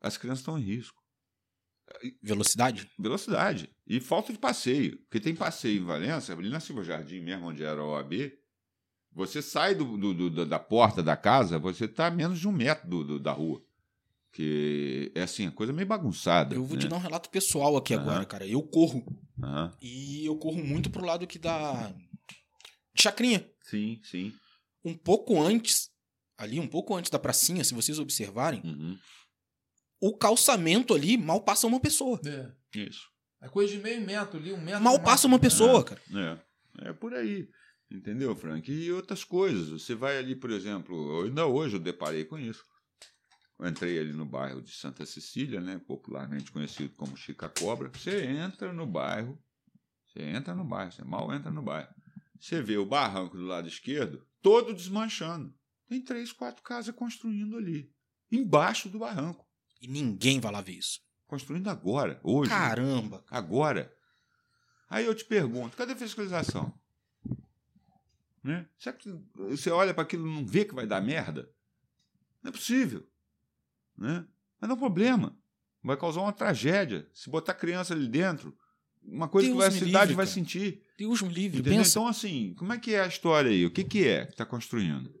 [0.00, 1.01] as crianças estão em risco.
[2.22, 2.90] Velocidade?
[2.98, 3.70] Velocidade.
[3.86, 4.98] E falta de passeio.
[5.02, 8.32] Porque tem passeio em Valença, ali na Silva Jardim mesmo, onde era a OAB.
[9.14, 12.52] Você sai do, do- do- da porta da casa, você está a menos de um
[12.52, 13.62] metro do- da rua.
[14.32, 16.54] Que é assim, a coisa meio bagunçada.
[16.54, 16.88] Eu vou te né?
[16.90, 18.02] dar um relato pessoal aqui Aham.
[18.02, 18.46] agora, cara.
[18.46, 19.04] Eu corro.
[19.42, 19.76] Aham.
[19.82, 21.94] E eu corro muito pro lado aqui da
[22.94, 23.46] Chacrinha.
[23.62, 24.32] Sim, sim.
[24.84, 25.90] Um pouco antes,
[26.36, 28.96] ali, um pouco antes da pracinha, se vocês observarem, Uhum.
[30.02, 32.20] O calçamento ali mal passa uma pessoa.
[32.26, 32.50] É.
[32.76, 33.08] Isso.
[33.40, 34.82] É coisa de meio metro ali, um metro.
[34.82, 36.02] Mal passa uma pessoa, cara.
[36.80, 37.48] É, é por aí.
[37.88, 38.70] Entendeu, Frank?
[38.70, 39.68] E outras coisas.
[39.68, 42.64] Você vai ali, por exemplo, eu ainda hoje eu deparei com isso.
[43.60, 47.88] entrei ali no bairro de Santa Cecília, né, popularmente conhecido como Chica Cobra.
[47.94, 49.40] Você entra no bairro,
[50.04, 51.94] você entra no bairro, você mal entra no bairro.
[52.40, 55.54] Você vê o barranco do lado esquerdo todo desmanchando.
[55.86, 57.88] Tem três, quatro casas construindo ali,
[58.32, 59.46] embaixo do barranco.
[59.82, 61.00] E ninguém vai lá ver isso.
[61.26, 62.50] Construindo agora, hoje.
[62.50, 63.24] Caramba.
[63.28, 63.92] Agora.
[64.88, 66.72] Aí eu te pergunto, cadê a fiscalização?
[68.44, 68.66] Né?
[68.78, 71.50] Será que você olha para aquilo e não vê que vai dar merda?
[72.42, 73.06] Não é possível.
[73.96, 74.24] Né?
[74.60, 75.36] Mas não é um problema.
[75.82, 77.08] Vai causar uma tragédia.
[77.12, 78.56] Se botar criança ali dentro,
[79.02, 80.82] uma coisa Deus que vai, a cidade livre, vai sentir.
[80.96, 81.60] Deus me livre.
[81.60, 81.78] Entendeu?
[81.78, 81.98] Pensa.
[81.98, 83.66] Então, assim, como é que é a história aí?
[83.66, 85.12] O que, que é que está construindo?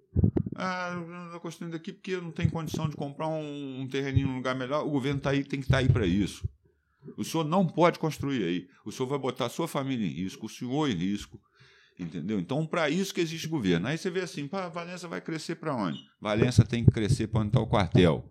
[0.54, 0.94] Ah,
[1.26, 4.86] estou construindo aqui porque não tenho condição de comprar um, um terreninho num lugar melhor.
[4.86, 6.46] O governo tá aí, tem que estar aí para isso.
[7.16, 8.68] O senhor não pode construir aí.
[8.84, 11.40] O senhor vai botar a sua família em risco, o senhor em risco.
[11.98, 12.38] Entendeu?
[12.38, 13.86] Então, para isso que existe governo.
[13.88, 15.98] Aí você vê assim, pá, Valença vai crescer para onde?
[16.20, 18.30] Valença tem que crescer para onde está o quartel.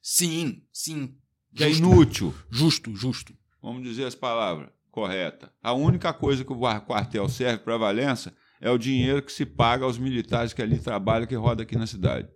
[0.00, 1.14] Sim, sim.
[1.54, 2.34] Que é Justo, inútil.
[2.50, 3.34] Justo, justo.
[3.62, 5.50] Vamos dizer as palavras corretas.
[5.62, 9.84] A única coisa que o quartel serve para Valença é o dinheiro que se paga
[9.84, 12.28] aos militares que ali trabalham, que roda aqui na cidade.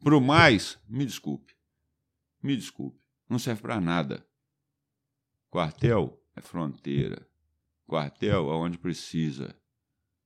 [0.00, 1.54] Pro mais, me desculpe.
[2.42, 3.00] Me desculpe.
[3.28, 4.26] Não serve para nada.
[5.50, 7.26] Quartel é fronteira.
[7.86, 9.54] Quartel é onde precisa.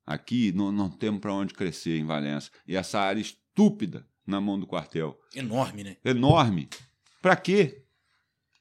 [0.04, 2.50] Aqui não, não temos para onde crescer em Valença.
[2.66, 5.96] E essa área estúpida na mão do quartel Enorme, né?
[6.04, 6.68] enorme.
[7.20, 7.84] Para quê?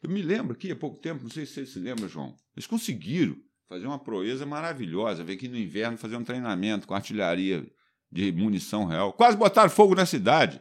[0.01, 2.35] Eu me lembro aqui há pouco tempo, não sei se você se lembra, João.
[2.55, 3.37] Eles conseguiram
[3.69, 5.23] fazer uma proeza maravilhosa.
[5.23, 7.71] Veio aqui no inverno fazer um treinamento com artilharia
[8.11, 9.13] de munição real.
[9.13, 10.59] Quase botaram fogo na cidade.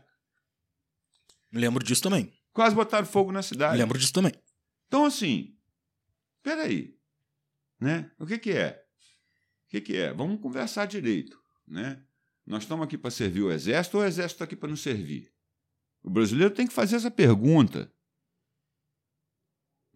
[1.51, 2.31] Lembro disso também.
[2.53, 3.79] Quase botaram fogo na cidade.
[3.79, 4.33] lembro disso também.
[4.87, 5.57] Então, assim,
[6.43, 6.95] peraí.
[7.81, 8.11] Né?
[8.19, 8.85] O que, que é?
[9.67, 10.13] O que, que é?
[10.13, 11.41] Vamos conversar direito.
[11.67, 12.03] Né?
[12.47, 15.33] Nós estamos aqui para servir o Exército ou o Exército está aqui para nos servir?
[16.03, 17.91] O brasileiro tem que fazer essa pergunta.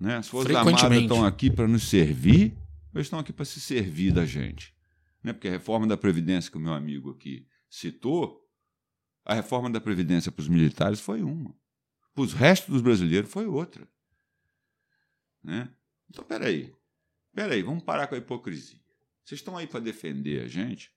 [0.00, 0.16] Né?
[0.16, 2.56] As Forças Armadas estão aqui para nos servir
[2.94, 4.74] ou estão aqui para se servir da gente?
[5.22, 5.32] Né?
[5.32, 8.42] Porque a reforma da Previdência que o meu amigo aqui citou,
[9.24, 11.56] a reforma da Previdência para os militares foi uma.
[12.14, 13.88] Para os restos dos brasileiros foi outra.
[15.42, 15.74] Né?
[16.10, 16.74] Então, peraí.
[17.34, 18.80] Peraí, vamos parar com a hipocrisia.
[19.24, 20.92] Vocês estão aí para defender a gente?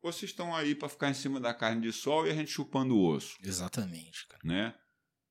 [0.00, 2.50] Ou vocês estão aí para ficar em cima da carne de sol e a gente
[2.50, 3.38] chupando o osso?
[3.40, 4.42] Exatamente, cara.
[4.44, 4.74] né?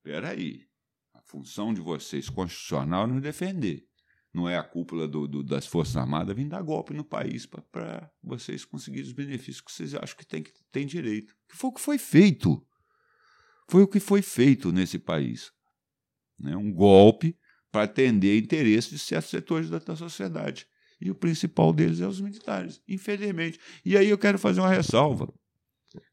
[0.02, 0.70] Peraí.
[1.14, 3.91] A função de vocês constitucional é nos defender.
[4.34, 8.10] Não é a cúpula do- do- das Forças Armadas vir dar golpe no país para
[8.24, 11.34] vocês conseguirem os benefícios que vocês acham que tem, que tem direito.
[11.50, 12.66] Que foi o que foi feito.
[13.70, 15.52] Foi o que foi feito nesse país.
[16.40, 16.56] Né?
[16.56, 17.38] Um golpe
[17.72, 20.66] para atender interesses de certos setores da, da sociedade.
[21.00, 23.60] E o principal deles é os militares, infelizmente.
[23.84, 25.34] E aí eu quero fazer uma ressalva.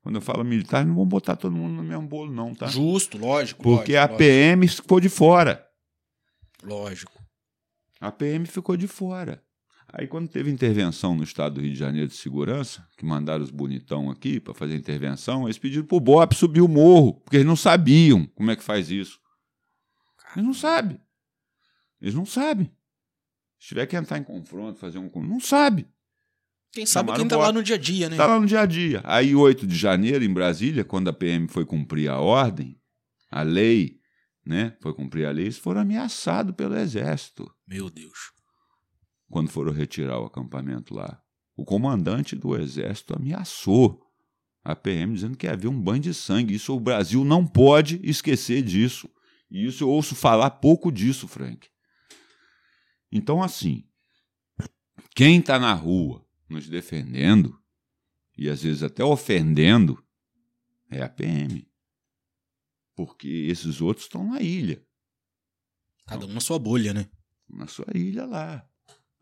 [0.02, 2.66] Quando eu falo militar, não vão botar todo mundo no mesmo bolo, não, tá?
[2.66, 3.62] Justo, lógico.
[3.62, 5.64] Porque a lógico, PM ficou de fora.
[6.62, 7.12] Lógico.
[8.00, 9.42] A PM ficou de fora.
[9.90, 13.50] Aí, quando teve intervenção no estado do Rio de Janeiro de segurança, que mandaram os
[13.50, 17.56] bonitão aqui para fazer intervenção, eles pediram pro BOP subir o morro, porque eles não
[17.56, 19.18] sabiam como é que faz isso.
[20.36, 21.00] Eles não sabem.
[22.00, 22.70] Eles não sabem.
[23.58, 25.10] Se tiver que entrar em confronto, fazer um.
[25.22, 25.88] Não sabe.
[26.70, 28.14] Quem sabe Chamaram quem tá o lá no dia a dia, né?
[28.14, 29.00] Está lá no dia a dia.
[29.04, 32.78] Aí, 8 de janeiro, em Brasília, quando a PM foi cumprir a ordem,
[33.30, 33.97] a lei,
[34.48, 34.74] né?
[34.80, 38.32] Foi cumprir a lei, eles foram ameaçados pelo Exército Meu Deus.
[39.28, 41.20] quando foram retirar o acampamento lá.
[41.54, 44.02] O comandante do Exército ameaçou
[44.64, 46.54] a PM, dizendo que ia haver um banho de sangue.
[46.54, 49.08] Isso o Brasil não pode esquecer disso.
[49.50, 51.68] E isso eu ouço falar pouco disso, Frank.
[53.12, 53.84] Então, assim,
[55.14, 57.58] quem está na rua nos defendendo,
[58.36, 60.02] e às vezes até ofendendo,
[60.90, 61.67] é a PM.
[62.98, 64.84] Porque esses outros estão na ilha
[66.04, 67.08] Cada um na sua bolha, né?
[67.48, 68.68] na sua ilha lá,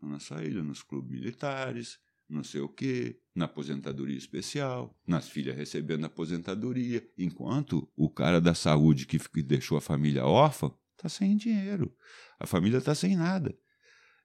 [0.01, 5.55] na sua ilha, nos clubes militares, não sei o quê, na aposentadoria especial, nas filhas
[5.55, 11.95] recebendo aposentadoria, enquanto o cara da saúde que deixou a família órfã está sem dinheiro,
[12.39, 13.55] a família está sem nada.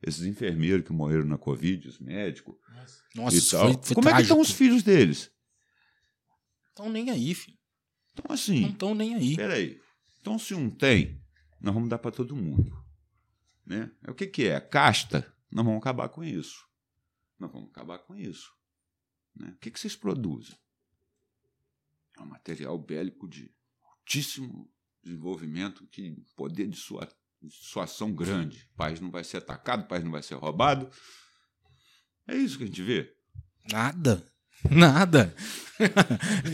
[0.03, 2.57] Esses enfermeiros que morreram na Covid, os médicos
[3.15, 3.73] Nossa, e tal.
[3.75, 4.23] foi, foi Como é que trágico.
[4.23, 5.31] estão os filhos deles?
[6.71, 7.59] Estão nem aí, filho.
[8.13, 9.37] Então, Não assim, estão nem aí.
[9.37, 9.81] Peraí.
[10.21, 11.21] Então, se um tem,
[11.61, 12.73] nós vamos dar para todo mundo.
[13.65, 13.91] Né?
[14.09, 14.61] O que, que é?
[14.61, 15.33] Casta?
[15.51, 16.67] Nós vamos acabar com isso.
[17.39, 18.53] Nós vamos acabar com isso.
[19.35, 19.53] Né?
[19.55, 20.57] O que, que vocês produzem?
[22.17, 23.51] É um material bélico de
[23.83, 24.71] altíssimo
[25.03, 27.09] desenvolvimento, que poder de sua
[27.41, 28.69] dissuasão grande.
[28.73, 30.89] O país não vai ser atacado, o país não vai ser roubado.
[32.27, 33.13] É isso que a gente vê.
[33.71, 34.32] Nada.
[34.71, 35.35] Nada.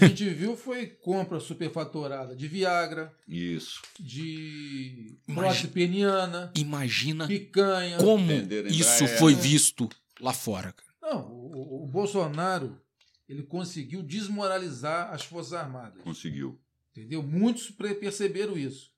[0.00, 3.82] a gente viu foi compra superfaturada de Viagra, Isso.
[4.00, 7.98] de prótese peniana, Imagina picanha.
[7.98, 8.32] como
[8.68, 9.18] isso Embraer.
[9.18, 9.88] foi visto
[10.20, 10.72] lá fora.
[10.72, 10.88] cara.
[11.02, 11.52] Não, o,
[11.82, 12.80] o- o Bolsonaro
[13.28, 16.02] ele conseguiu desmoralizar as Forças Armadas.
[16.02, 16.58] Conseguiu.
[16.96, 17.22] Entendeu?
[17.22, 18.90] Muitos perceberam isso.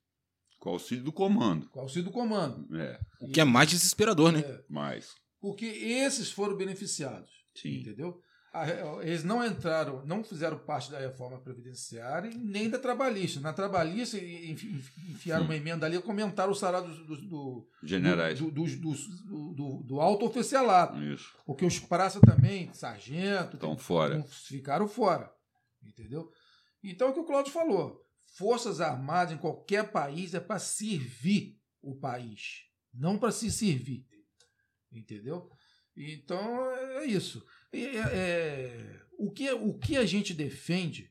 [0.59, 1.69] Com o auxílio do comando.
[1.71, 2.69] Com o auxílio do comando.
[2.79, 4.41] É, O que é mais desesperador, né?
[4.41, 5.09] É, mais.
[5.41, 7.31] porque esses foram beneficiados.
[7.55, 7.81] Sim.
[7.81, 8.21] Entendeu?
[8.53, 8.67] A-
[9.03, 13.39] Eles não entraram, não fizeram parte da reforma previdenciária nem da trabalhista.
[13.41, 18.41] Na trabalhista, enfi- enfi- enfiaram uma emenda ali e aumentaram o salário dos- do, Generais.
[18.41, 21.01] do, do, do, alto oficialato.
[21.01, 21.33] Isso.
[21.47, 24.21] Porque os praças também, sargento, Estão fora.
[24.25, 25.33] ficaram fora.
[25.83, 26.29] Entendeu?
[26.83, 28.05] Então é o que o Cláudio falou.
[28.37, 34.05] Forças Armadas em qualquer país é para servir o país, não para se servir.
[34.93, 35.49] Entendeu?
[35.97, 37.45] Então é isso.
[37.73, 41.11] É, é, o, que, o que a gente defende,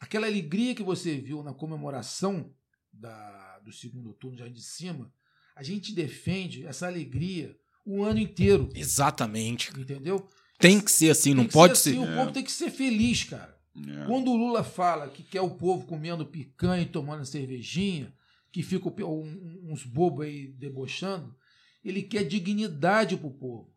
[0.00, 2.52] aquela alegria que você viu na comemoração
[2.92, 5.12] da, do segundo turno já de cima,
[5.54, 8.68] a gente defende essa alegria o ano inteiro.
[8.74, 9.70] Exatamente.
[9.78, 10.28] Entendeu?
[10.58, 11.92] Tem que ser assim, não Tem que pode ser.
[11.92, 11.98] ser.
[11.98, 12.16] assim, O É.
[12.16, 13.56] povo tem que ser feliz, cara.
[13.76, 14.06] É.
[14.06, 18.12] Quando o Lula fala que quer o povo comendo picanha e tomando cervejinha,
[18.50, 21.36] que fica o um- uns bobos aí debochando,
[21.84, 23.70] ele quer dignidade pro povo.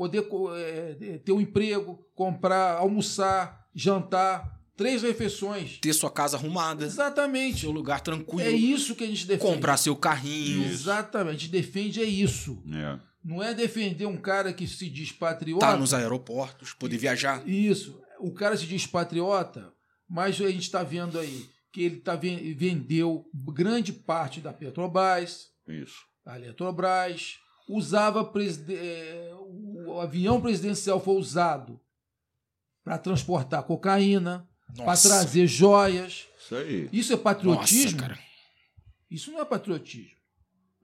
[0.00, 5.78] Poder co- é, ter um emprego, comprar, almoçar, jantar, três refeições.
[5.78, 7.60] Ter sua casa arrumada, Exatamente.
[7.60, 9.52] seu lugar tranquilo, É isso que a gente defende.
[9.52, 10.72] comprar seu carrinho, Isso.
[10.84, 11.28] Exatamente.
[11.36, 12.62] A gente defende é isso.
[12.72, 12.98] É.
[13.22, 15.66] Não é defender um cara que se diz patriota.
[15.66, 17.46] tá nos aeroportos, poder viajar.
[17.46, 18.00] Isso.
[18.20, 19.70] O cara se diz patriota,
[20.08, 25.48] mas a gente está vendo aí que ele tá, ven- vendeu grande parte da Petrobras,
[25.68, 25.98] Isso.
[26.24, 27.34] a Eletrobras,
[27.76, 29.32] usava preside- eh,
[29.86, 31.80] o avião presidencial foi usado
[32.84, 36.26] para transportar cocaína, para trazer joias.
[36.38, 36.88] Isso aí.
[36.92, 37.92] Isso é patriotismo?
[38.00, 38.18] Nossa, cara.
[39.10, 40.16] Isso não é patriotismo.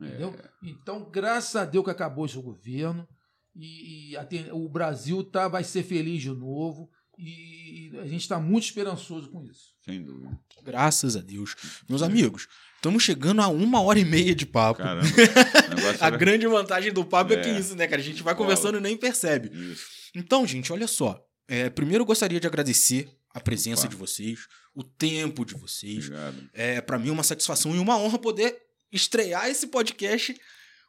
[0.01, 0.07] É.
[0.07, 0.35] Entendeu?
[0.63, 3.09] Então, graças a Deus que acabou esse governo
[3.55, 8.39] e, e ten- o Brasil tá, vai ser feliz de novo e a gente está
[8.39, 9.75] muito esperançoso com isso.
[9.81, 10.39] Sem dúvida.
[10.63, 11.55] Graças a Deus.
[11.89, 12.47] Meus amigos,
[12.77, 14.83] estamos chegando a uma hora e meia de papo.
[14.83, 15.07] Caramba.
[16.01, 17.59] A era- grande vantagem do papo é, que É.
[17.59, 18.01] isso, né, cara?
[18.01, 19.51] A gente vai conversando e nem percebe.
[19.73, 19.85] Isso.
[20.15, 21.21] Então, gente, olha só.
[21.49, 23.91] É, primeiro eu gostaria de agradecer a presença Opa.
[23.91, 24.41] de vocês,
[24.75, 26.07] o tempo de vocês.
[26.07, 26.51] Obrigado.
[26.53, 28.57] É para mim uma satisfação e uma honra poder
[28.93, 30.35] estrear esse podcast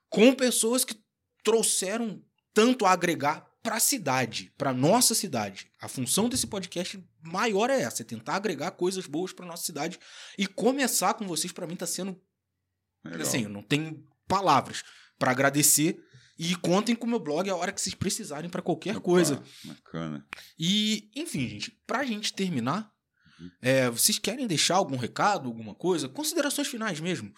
[0.10, 0.96] com pessoas que
[1.44, 2.22] trouxeram
[2.54, 5.70] tanto a agregar para a cidade, para nossa cidade.
[5.82, 10.00] A função desse podcast maior é essa, é tentar agregar coisas boas para nossa cidade
[10.38, 12.18] e começar com vocês para mim tá sendo
[13.04, 13.22] Legal.
[13.24, 14.84] assim, eu não tenho palavras
[15.20, 16.02] para agradecer
[16.40, 19.44] e contem com o meu blog a hora que vocês precisarem para qualquer Opa, coisa.
[19.66, 20.26] Bacana.
[20.58, 22.90] E, enfim, gente, pra gente terminar,
[23.38, 23.52] Uhum.
[23.62, 26.08] é, vocês querem deixar algum recado, alguma coisa?
[26.08, 27.34] Considerações finais mesmo.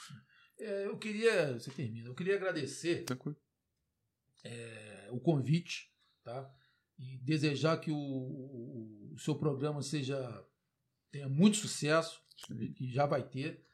[0.60, 3.36] É, eu queria, você termina, eu queria agradecer Tranquilo.
[4.46, 5.89] é, o convite,
[6.30, 6.56] tá?
[6.98, 10.46] E desejar que o, o- o seu programa seja
[11.12, 12.22] tenha muito sucesso,
[12.76, 13.66] que já vai ter,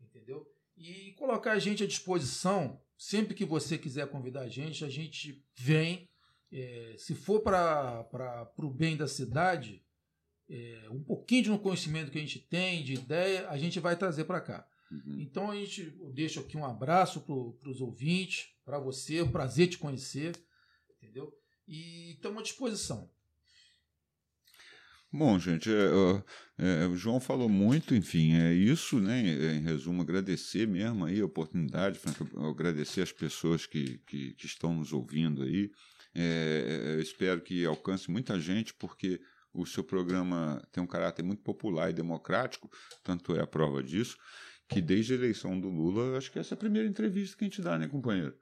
[0.00, 0.46] entendeu?
[0.76, 5.42] E colocar a gente à disposição, sempre que você quiser convidar a gente, a gente
[5.56, 6.08] vem.
[6.52, 9.84] É, se for para o bem da cidade,
[10.48, 14.24] é, um pouquinho de conhecimento que a gente tem, de ideia, a gente vai trazer
[14.24, 14.68] para cá.
[14.90, 15.20] Uhum.
[15.20, 19.32] Então a gente eu deixo aqui um abraço para os ouvintes, para você, é um
[19.32, 20.36] prazer te conhecer,
[20.96, 21.32] entendeu?
[21.66, 23.10] E estamos à disposição.
[25.16, 29.20] Bom, gente, é, é, o João falou muito, enfim, é isso, né?
[29.54, 32.00] Em resumo, agradecer mesmo aí a oportunidade,
[32.50, 35.70] agradecer as pessoas que, que, que estão nos ouvindo aí.
[36.12, 39.20] É, eu espero que alcance muita gente, porque
[39.52, 42.68] o seu programa tem um caráter muito popular e democrático,
[43.04, 44.18] tanto é a prova disso,
[44.68, 47.48] que desde a eleição do Lula, acho que essa é a primeira entrevista que a
[47.48, 48.36] gente dá, né, companheiro?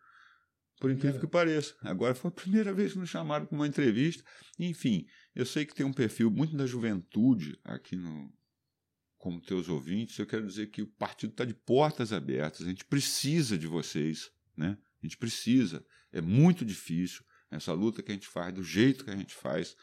[0.83, 1.77] Por incrível que pareça.
[1.81, 4.25] Agora foi a primeira vez que nos chamaram para uma entrevista.
[4.59, 8.29] Enfim, eu sei que tem um perfil muito da juventude aqui no
[9.17, 10.19] como teus ouvintes.
[10.19, 12.67] Eu quero dizer que o partido está de portas abertas.
[12.67, 14.77] A gente precisa de vocês, né?
[15.01, 15.87] A gente precisa.
[16.11, 19.77] É muito difícil essa luta que a gente faz do jeito que a gente faz.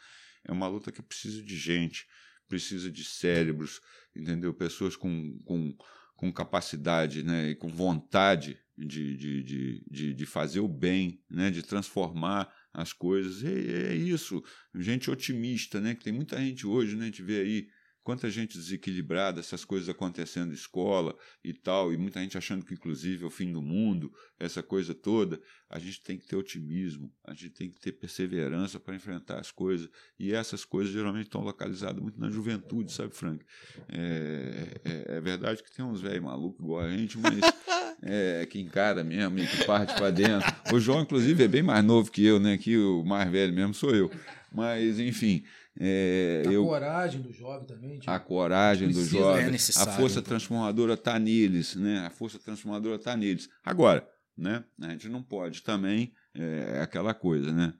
[0.44, 2.06] É uma luta que precisa de gente,
[2.46, 3.80] precisa de cérebros,
[4.14, 4.52] entendeu?
[4.52, 5.74] Pessoas com, com,
[6.20, 7.48] com capacidade, né?
[7.48, 11.50] E com vontade de, de, de, de, de fazer o bem, né?
[11.50, 13.42] De transformar as coisas.
[13.42, 14.44] E é isso.
[14.74, 15.94] Gente otimista, né?
[15.94, 17.04] Que tem muita gente hoje, né?
[17.04, 17.68] A gente vê aí
[18.02, 22.74] quanta gente desequilibrada, essas coisas acontecendo na escola e tal, e muita gente achando que,
[22.74, 25.40] inclusive, é o fim do mundo, essa coisa toda.
[25.68, 29.50] A gente tem que ter otimismo, a gente tem que ter perseverança para enfrentar as
[29.50, 29.88] coisas.
[30.18, 33.44] E essas coisas geralmente estão localizadas muito na juventude, sabe, Frank?
[33.88, 37.38] É, é, é verdade que tem uns velhos malucos igual a gente, mas
[38.02, 40.48] é, que encara mesmo e que parte para dentro.
[40.72, 42.56] O João, inclusive, é bem mais novo que eu, né?
[42.56, 44.10] Que o mais velho mesmo sou eu.
[44.52, 45.44] Mas, enfim.
[45.78, 47.98] É, a eu, coragem do jovem também.
[47.98, 49.44] Tipo, a coragem do precisa, jovem.
[49.44, 50.22] é a força então.
[50.22, 52.00] transformadora está neles, né?
[52.00, 53.48] A força transformadora está neles.
[53.62, 54.64] Agora, né?
[54.80, 57.74] A gente não pode também é aquela coisa, né?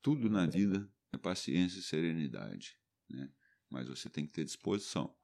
[0.00, 2.76] Tudo na vida é paciência e serenidade,
[3.08, 3.28] né?
[3.70, 5.14] Mas você tem que ter disposição,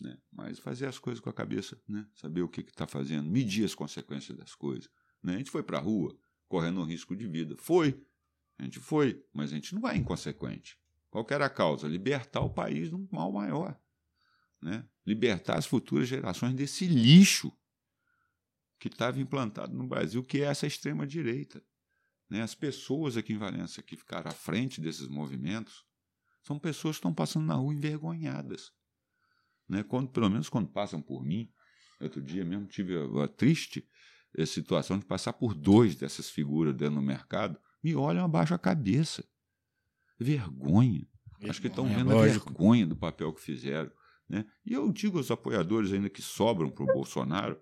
[0.00, 0.18] né?
[0.32, 2.06] Mas fazer as coisas com a cabeça, né?
[2.14, 4.88] Saber o que está fazendo, medir as consequências das coisas.
[5.22, 5.34] Né?
[5.34, 6.16] A gente foi para a rua
[6.48, 8.00] correndo um risco de vida, foi,
[8.58, 10.78] a gente foi, mas a gente não vai inconsequente.
[11.10, 11.88] Qual era a causa?
[11.88, 13.78] Libertar o país de um mal maior.
[14.60, 14.86] Né?
[15.06, 17.52] Libertar as futuras gerações desse lixo
[18.78, 21.62] que estava implantado no Brasil, que é essa extrema-direita.
[22.28, 22.42] Né?
[22.42, 25.84] As pessoas aqui em Valença que ficaram à frente desses movimentos
[26.42, 28.72] são pessoas que estão passando na rua envergonhadas.
[29.68, 29.82] Né?
[29.82, 31.52] Quando, pelo menos quando passam por mim,
[32.00, 33.88] outro dia mesmo tive a, a triste
[34.36, 38.58] a situação de passar por dois dessas figuras dentro do mercado, me olham abaixo a
[38.58, 39.24] cabeça.
[40.18, 41.06] Vergonha.
[41.48, 43.90] Acho que estão Vergonha, vendo a vergonha do papel que fizeram.
[44.28, 44.44] Né?
[44.66, 47.58] E eu digo aos apoiadores ainda que sobram para o Bolsonaro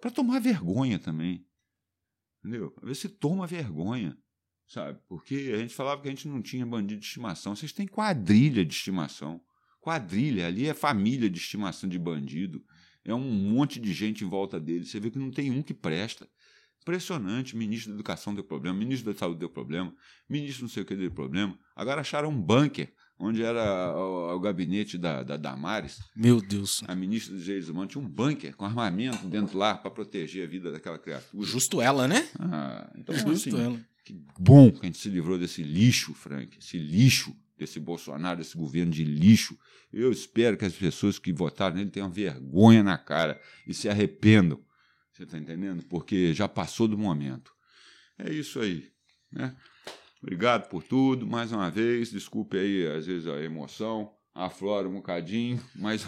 [0.00, 1.46] para tomar vergonha também.
[2.40, 2.74] Entendeu?
[2.82, 4.16] Ver se toma vergonha.
[4.66, 4.98] Sabe?
[5.08, 7.54] Porque a gente falava que a gente não tinha bandido de estimação.
[7.54, 9.40] Vocês têm quadrilha de estimação.
[9.80, 12.64] Quadrilha, ali é família de estimação de bandido.
[13.04, 14.84] É um monte de gente em volta dele.
[14.84, 16.28] Você vê que não tem um que presta.
[16.86, 17.56] Impressionante.
[17.56, 19.92] Ministro da Educação deu problema, ministro da Saúde deu problema,
[20.28, 21.58] ministro não sei o que deu problema.
[21.74, 25.98] Agora acharam um bunker onde era o, o gabinete da, da Damares.
[26.14, 26.84] Meu Deus.
[26.86, 30.48] A ministra dos Direitos Humanos tinha um bunker com armamento dentro lá para proteger a
[30.48, 31.44] vida daquela criatura.
[31.44, 32.28] Justo ela, né?
[32.38, 33.80] Ah, então, Justo assim, ela.
[34.04, 38.56] que bom que a gente se livrou desse lixo, Frank, esse lixo desse Bolsonaro, desse
[38.56, 39.58] governo de lixo.
[39.92, 44.60] Eu espero que as pessoas que votaram nele tenham vergonha na cara e se arrependam.
[45.16, 45.82] Você está entendendo?
[45.86, 47.50] Porque já passou do momento.
[48.18, 48.92] É isso aí,
[49.32, 49.56] né?
[50.22, 52.10] Obrigado por tudo, mais uma vez.
[52.10, 54.14] Desculpe aí, às vezes, a emoção.
[54.36, 56.06] Aflora um bocadinho, mas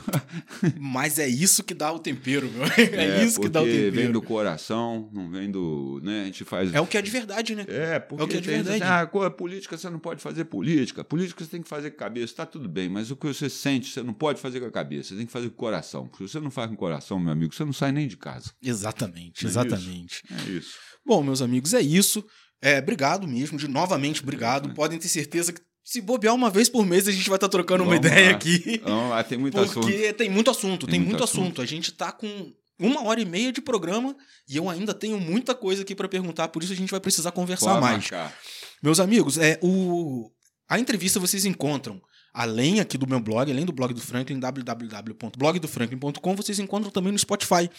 [0.78, 2.64] Mas é isso que dá o tempero, meu.
[2.98, 3.92] É, isso que dá o tempero.
[3.92, 6.00] vem do coração, não vem do.
[6.02, 6.22] Né?
[6.22, 6.74] A gente faz.
[6.74, 7.64] É o que é de verdade, né?
[7.68, 8.82] É, porque É o que é de verdade.
[8.82, 11.02] Assim, ah, política você não pode fazer política.
[11.02, 13.48] Política você tem que fazer com a cabeça, tá tudo bem, mas o que você
[13.48, 16.06] sente você não pode fazer com a cabeça, você tem que fazer com o coração.
[16.06, 18.16] Porque se você não faz com o coração, meu amigo, você não sai nem de
[18.16, 18.52] casa.
[18.62, 20.22] Exatamente, É exatamente.
[20.30, 20.74] É isso.
[21.06, 22.24] Bom, meus amigos, é isso.
[22.60, 24.74] É, obrigado mesmo, de novamente, obrigado.
[24.74, 27.82] Podem ter certeza que se bobear uma vez por mês, a gente vai estar trocando
[27.82, 28.36] uma Vamos ideia lá.
[28.36, 28.78] aqui.
[28.84, 30.16] Vamos lá, tem muito Porque assunto.
[30.18, 31.42] tem muito assunto, tem, Tem muito, muito assunto.
[31.44, 31.62] assunto.
[31.62, 34.14] A gente tá com uma hora e meia de programa
[34.46, 37.30] e eu ainda tenho muita coisa aqui para perguntar, por isso a gente vai precisar
[37.32, 37.96] conversar Pode mais.
[38.10, 38.36] marcar.
[38.82, 40.30] Meus amigos, é o
[40.68, 41.98] a entrevista vocês encontram
[42.34, 47.18] além aqui do meu blog, além do blog do Franklin, www.blogdofranklin.com, vocês encontram também no
[47.18, 47.70] Spotify.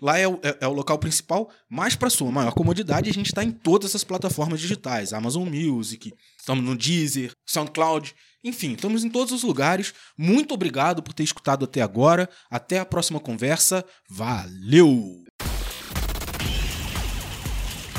[0.00, 3.26] Lá é o, é- é o local principal, mas para sua maior comodidade, a gente
[3.26, 8.14] está em todas as plataformas digitais, Amazon Music, estamos no Deezer, SoundCloud,
[8.44, 9.92] enfim, estamos em todos os lugares.
[10.16, 12.28] Muito obrigado por ter escutado até agora.
[12.48, 13.84] Até a próxima conversa.
[14.08, 15.24] Valeu!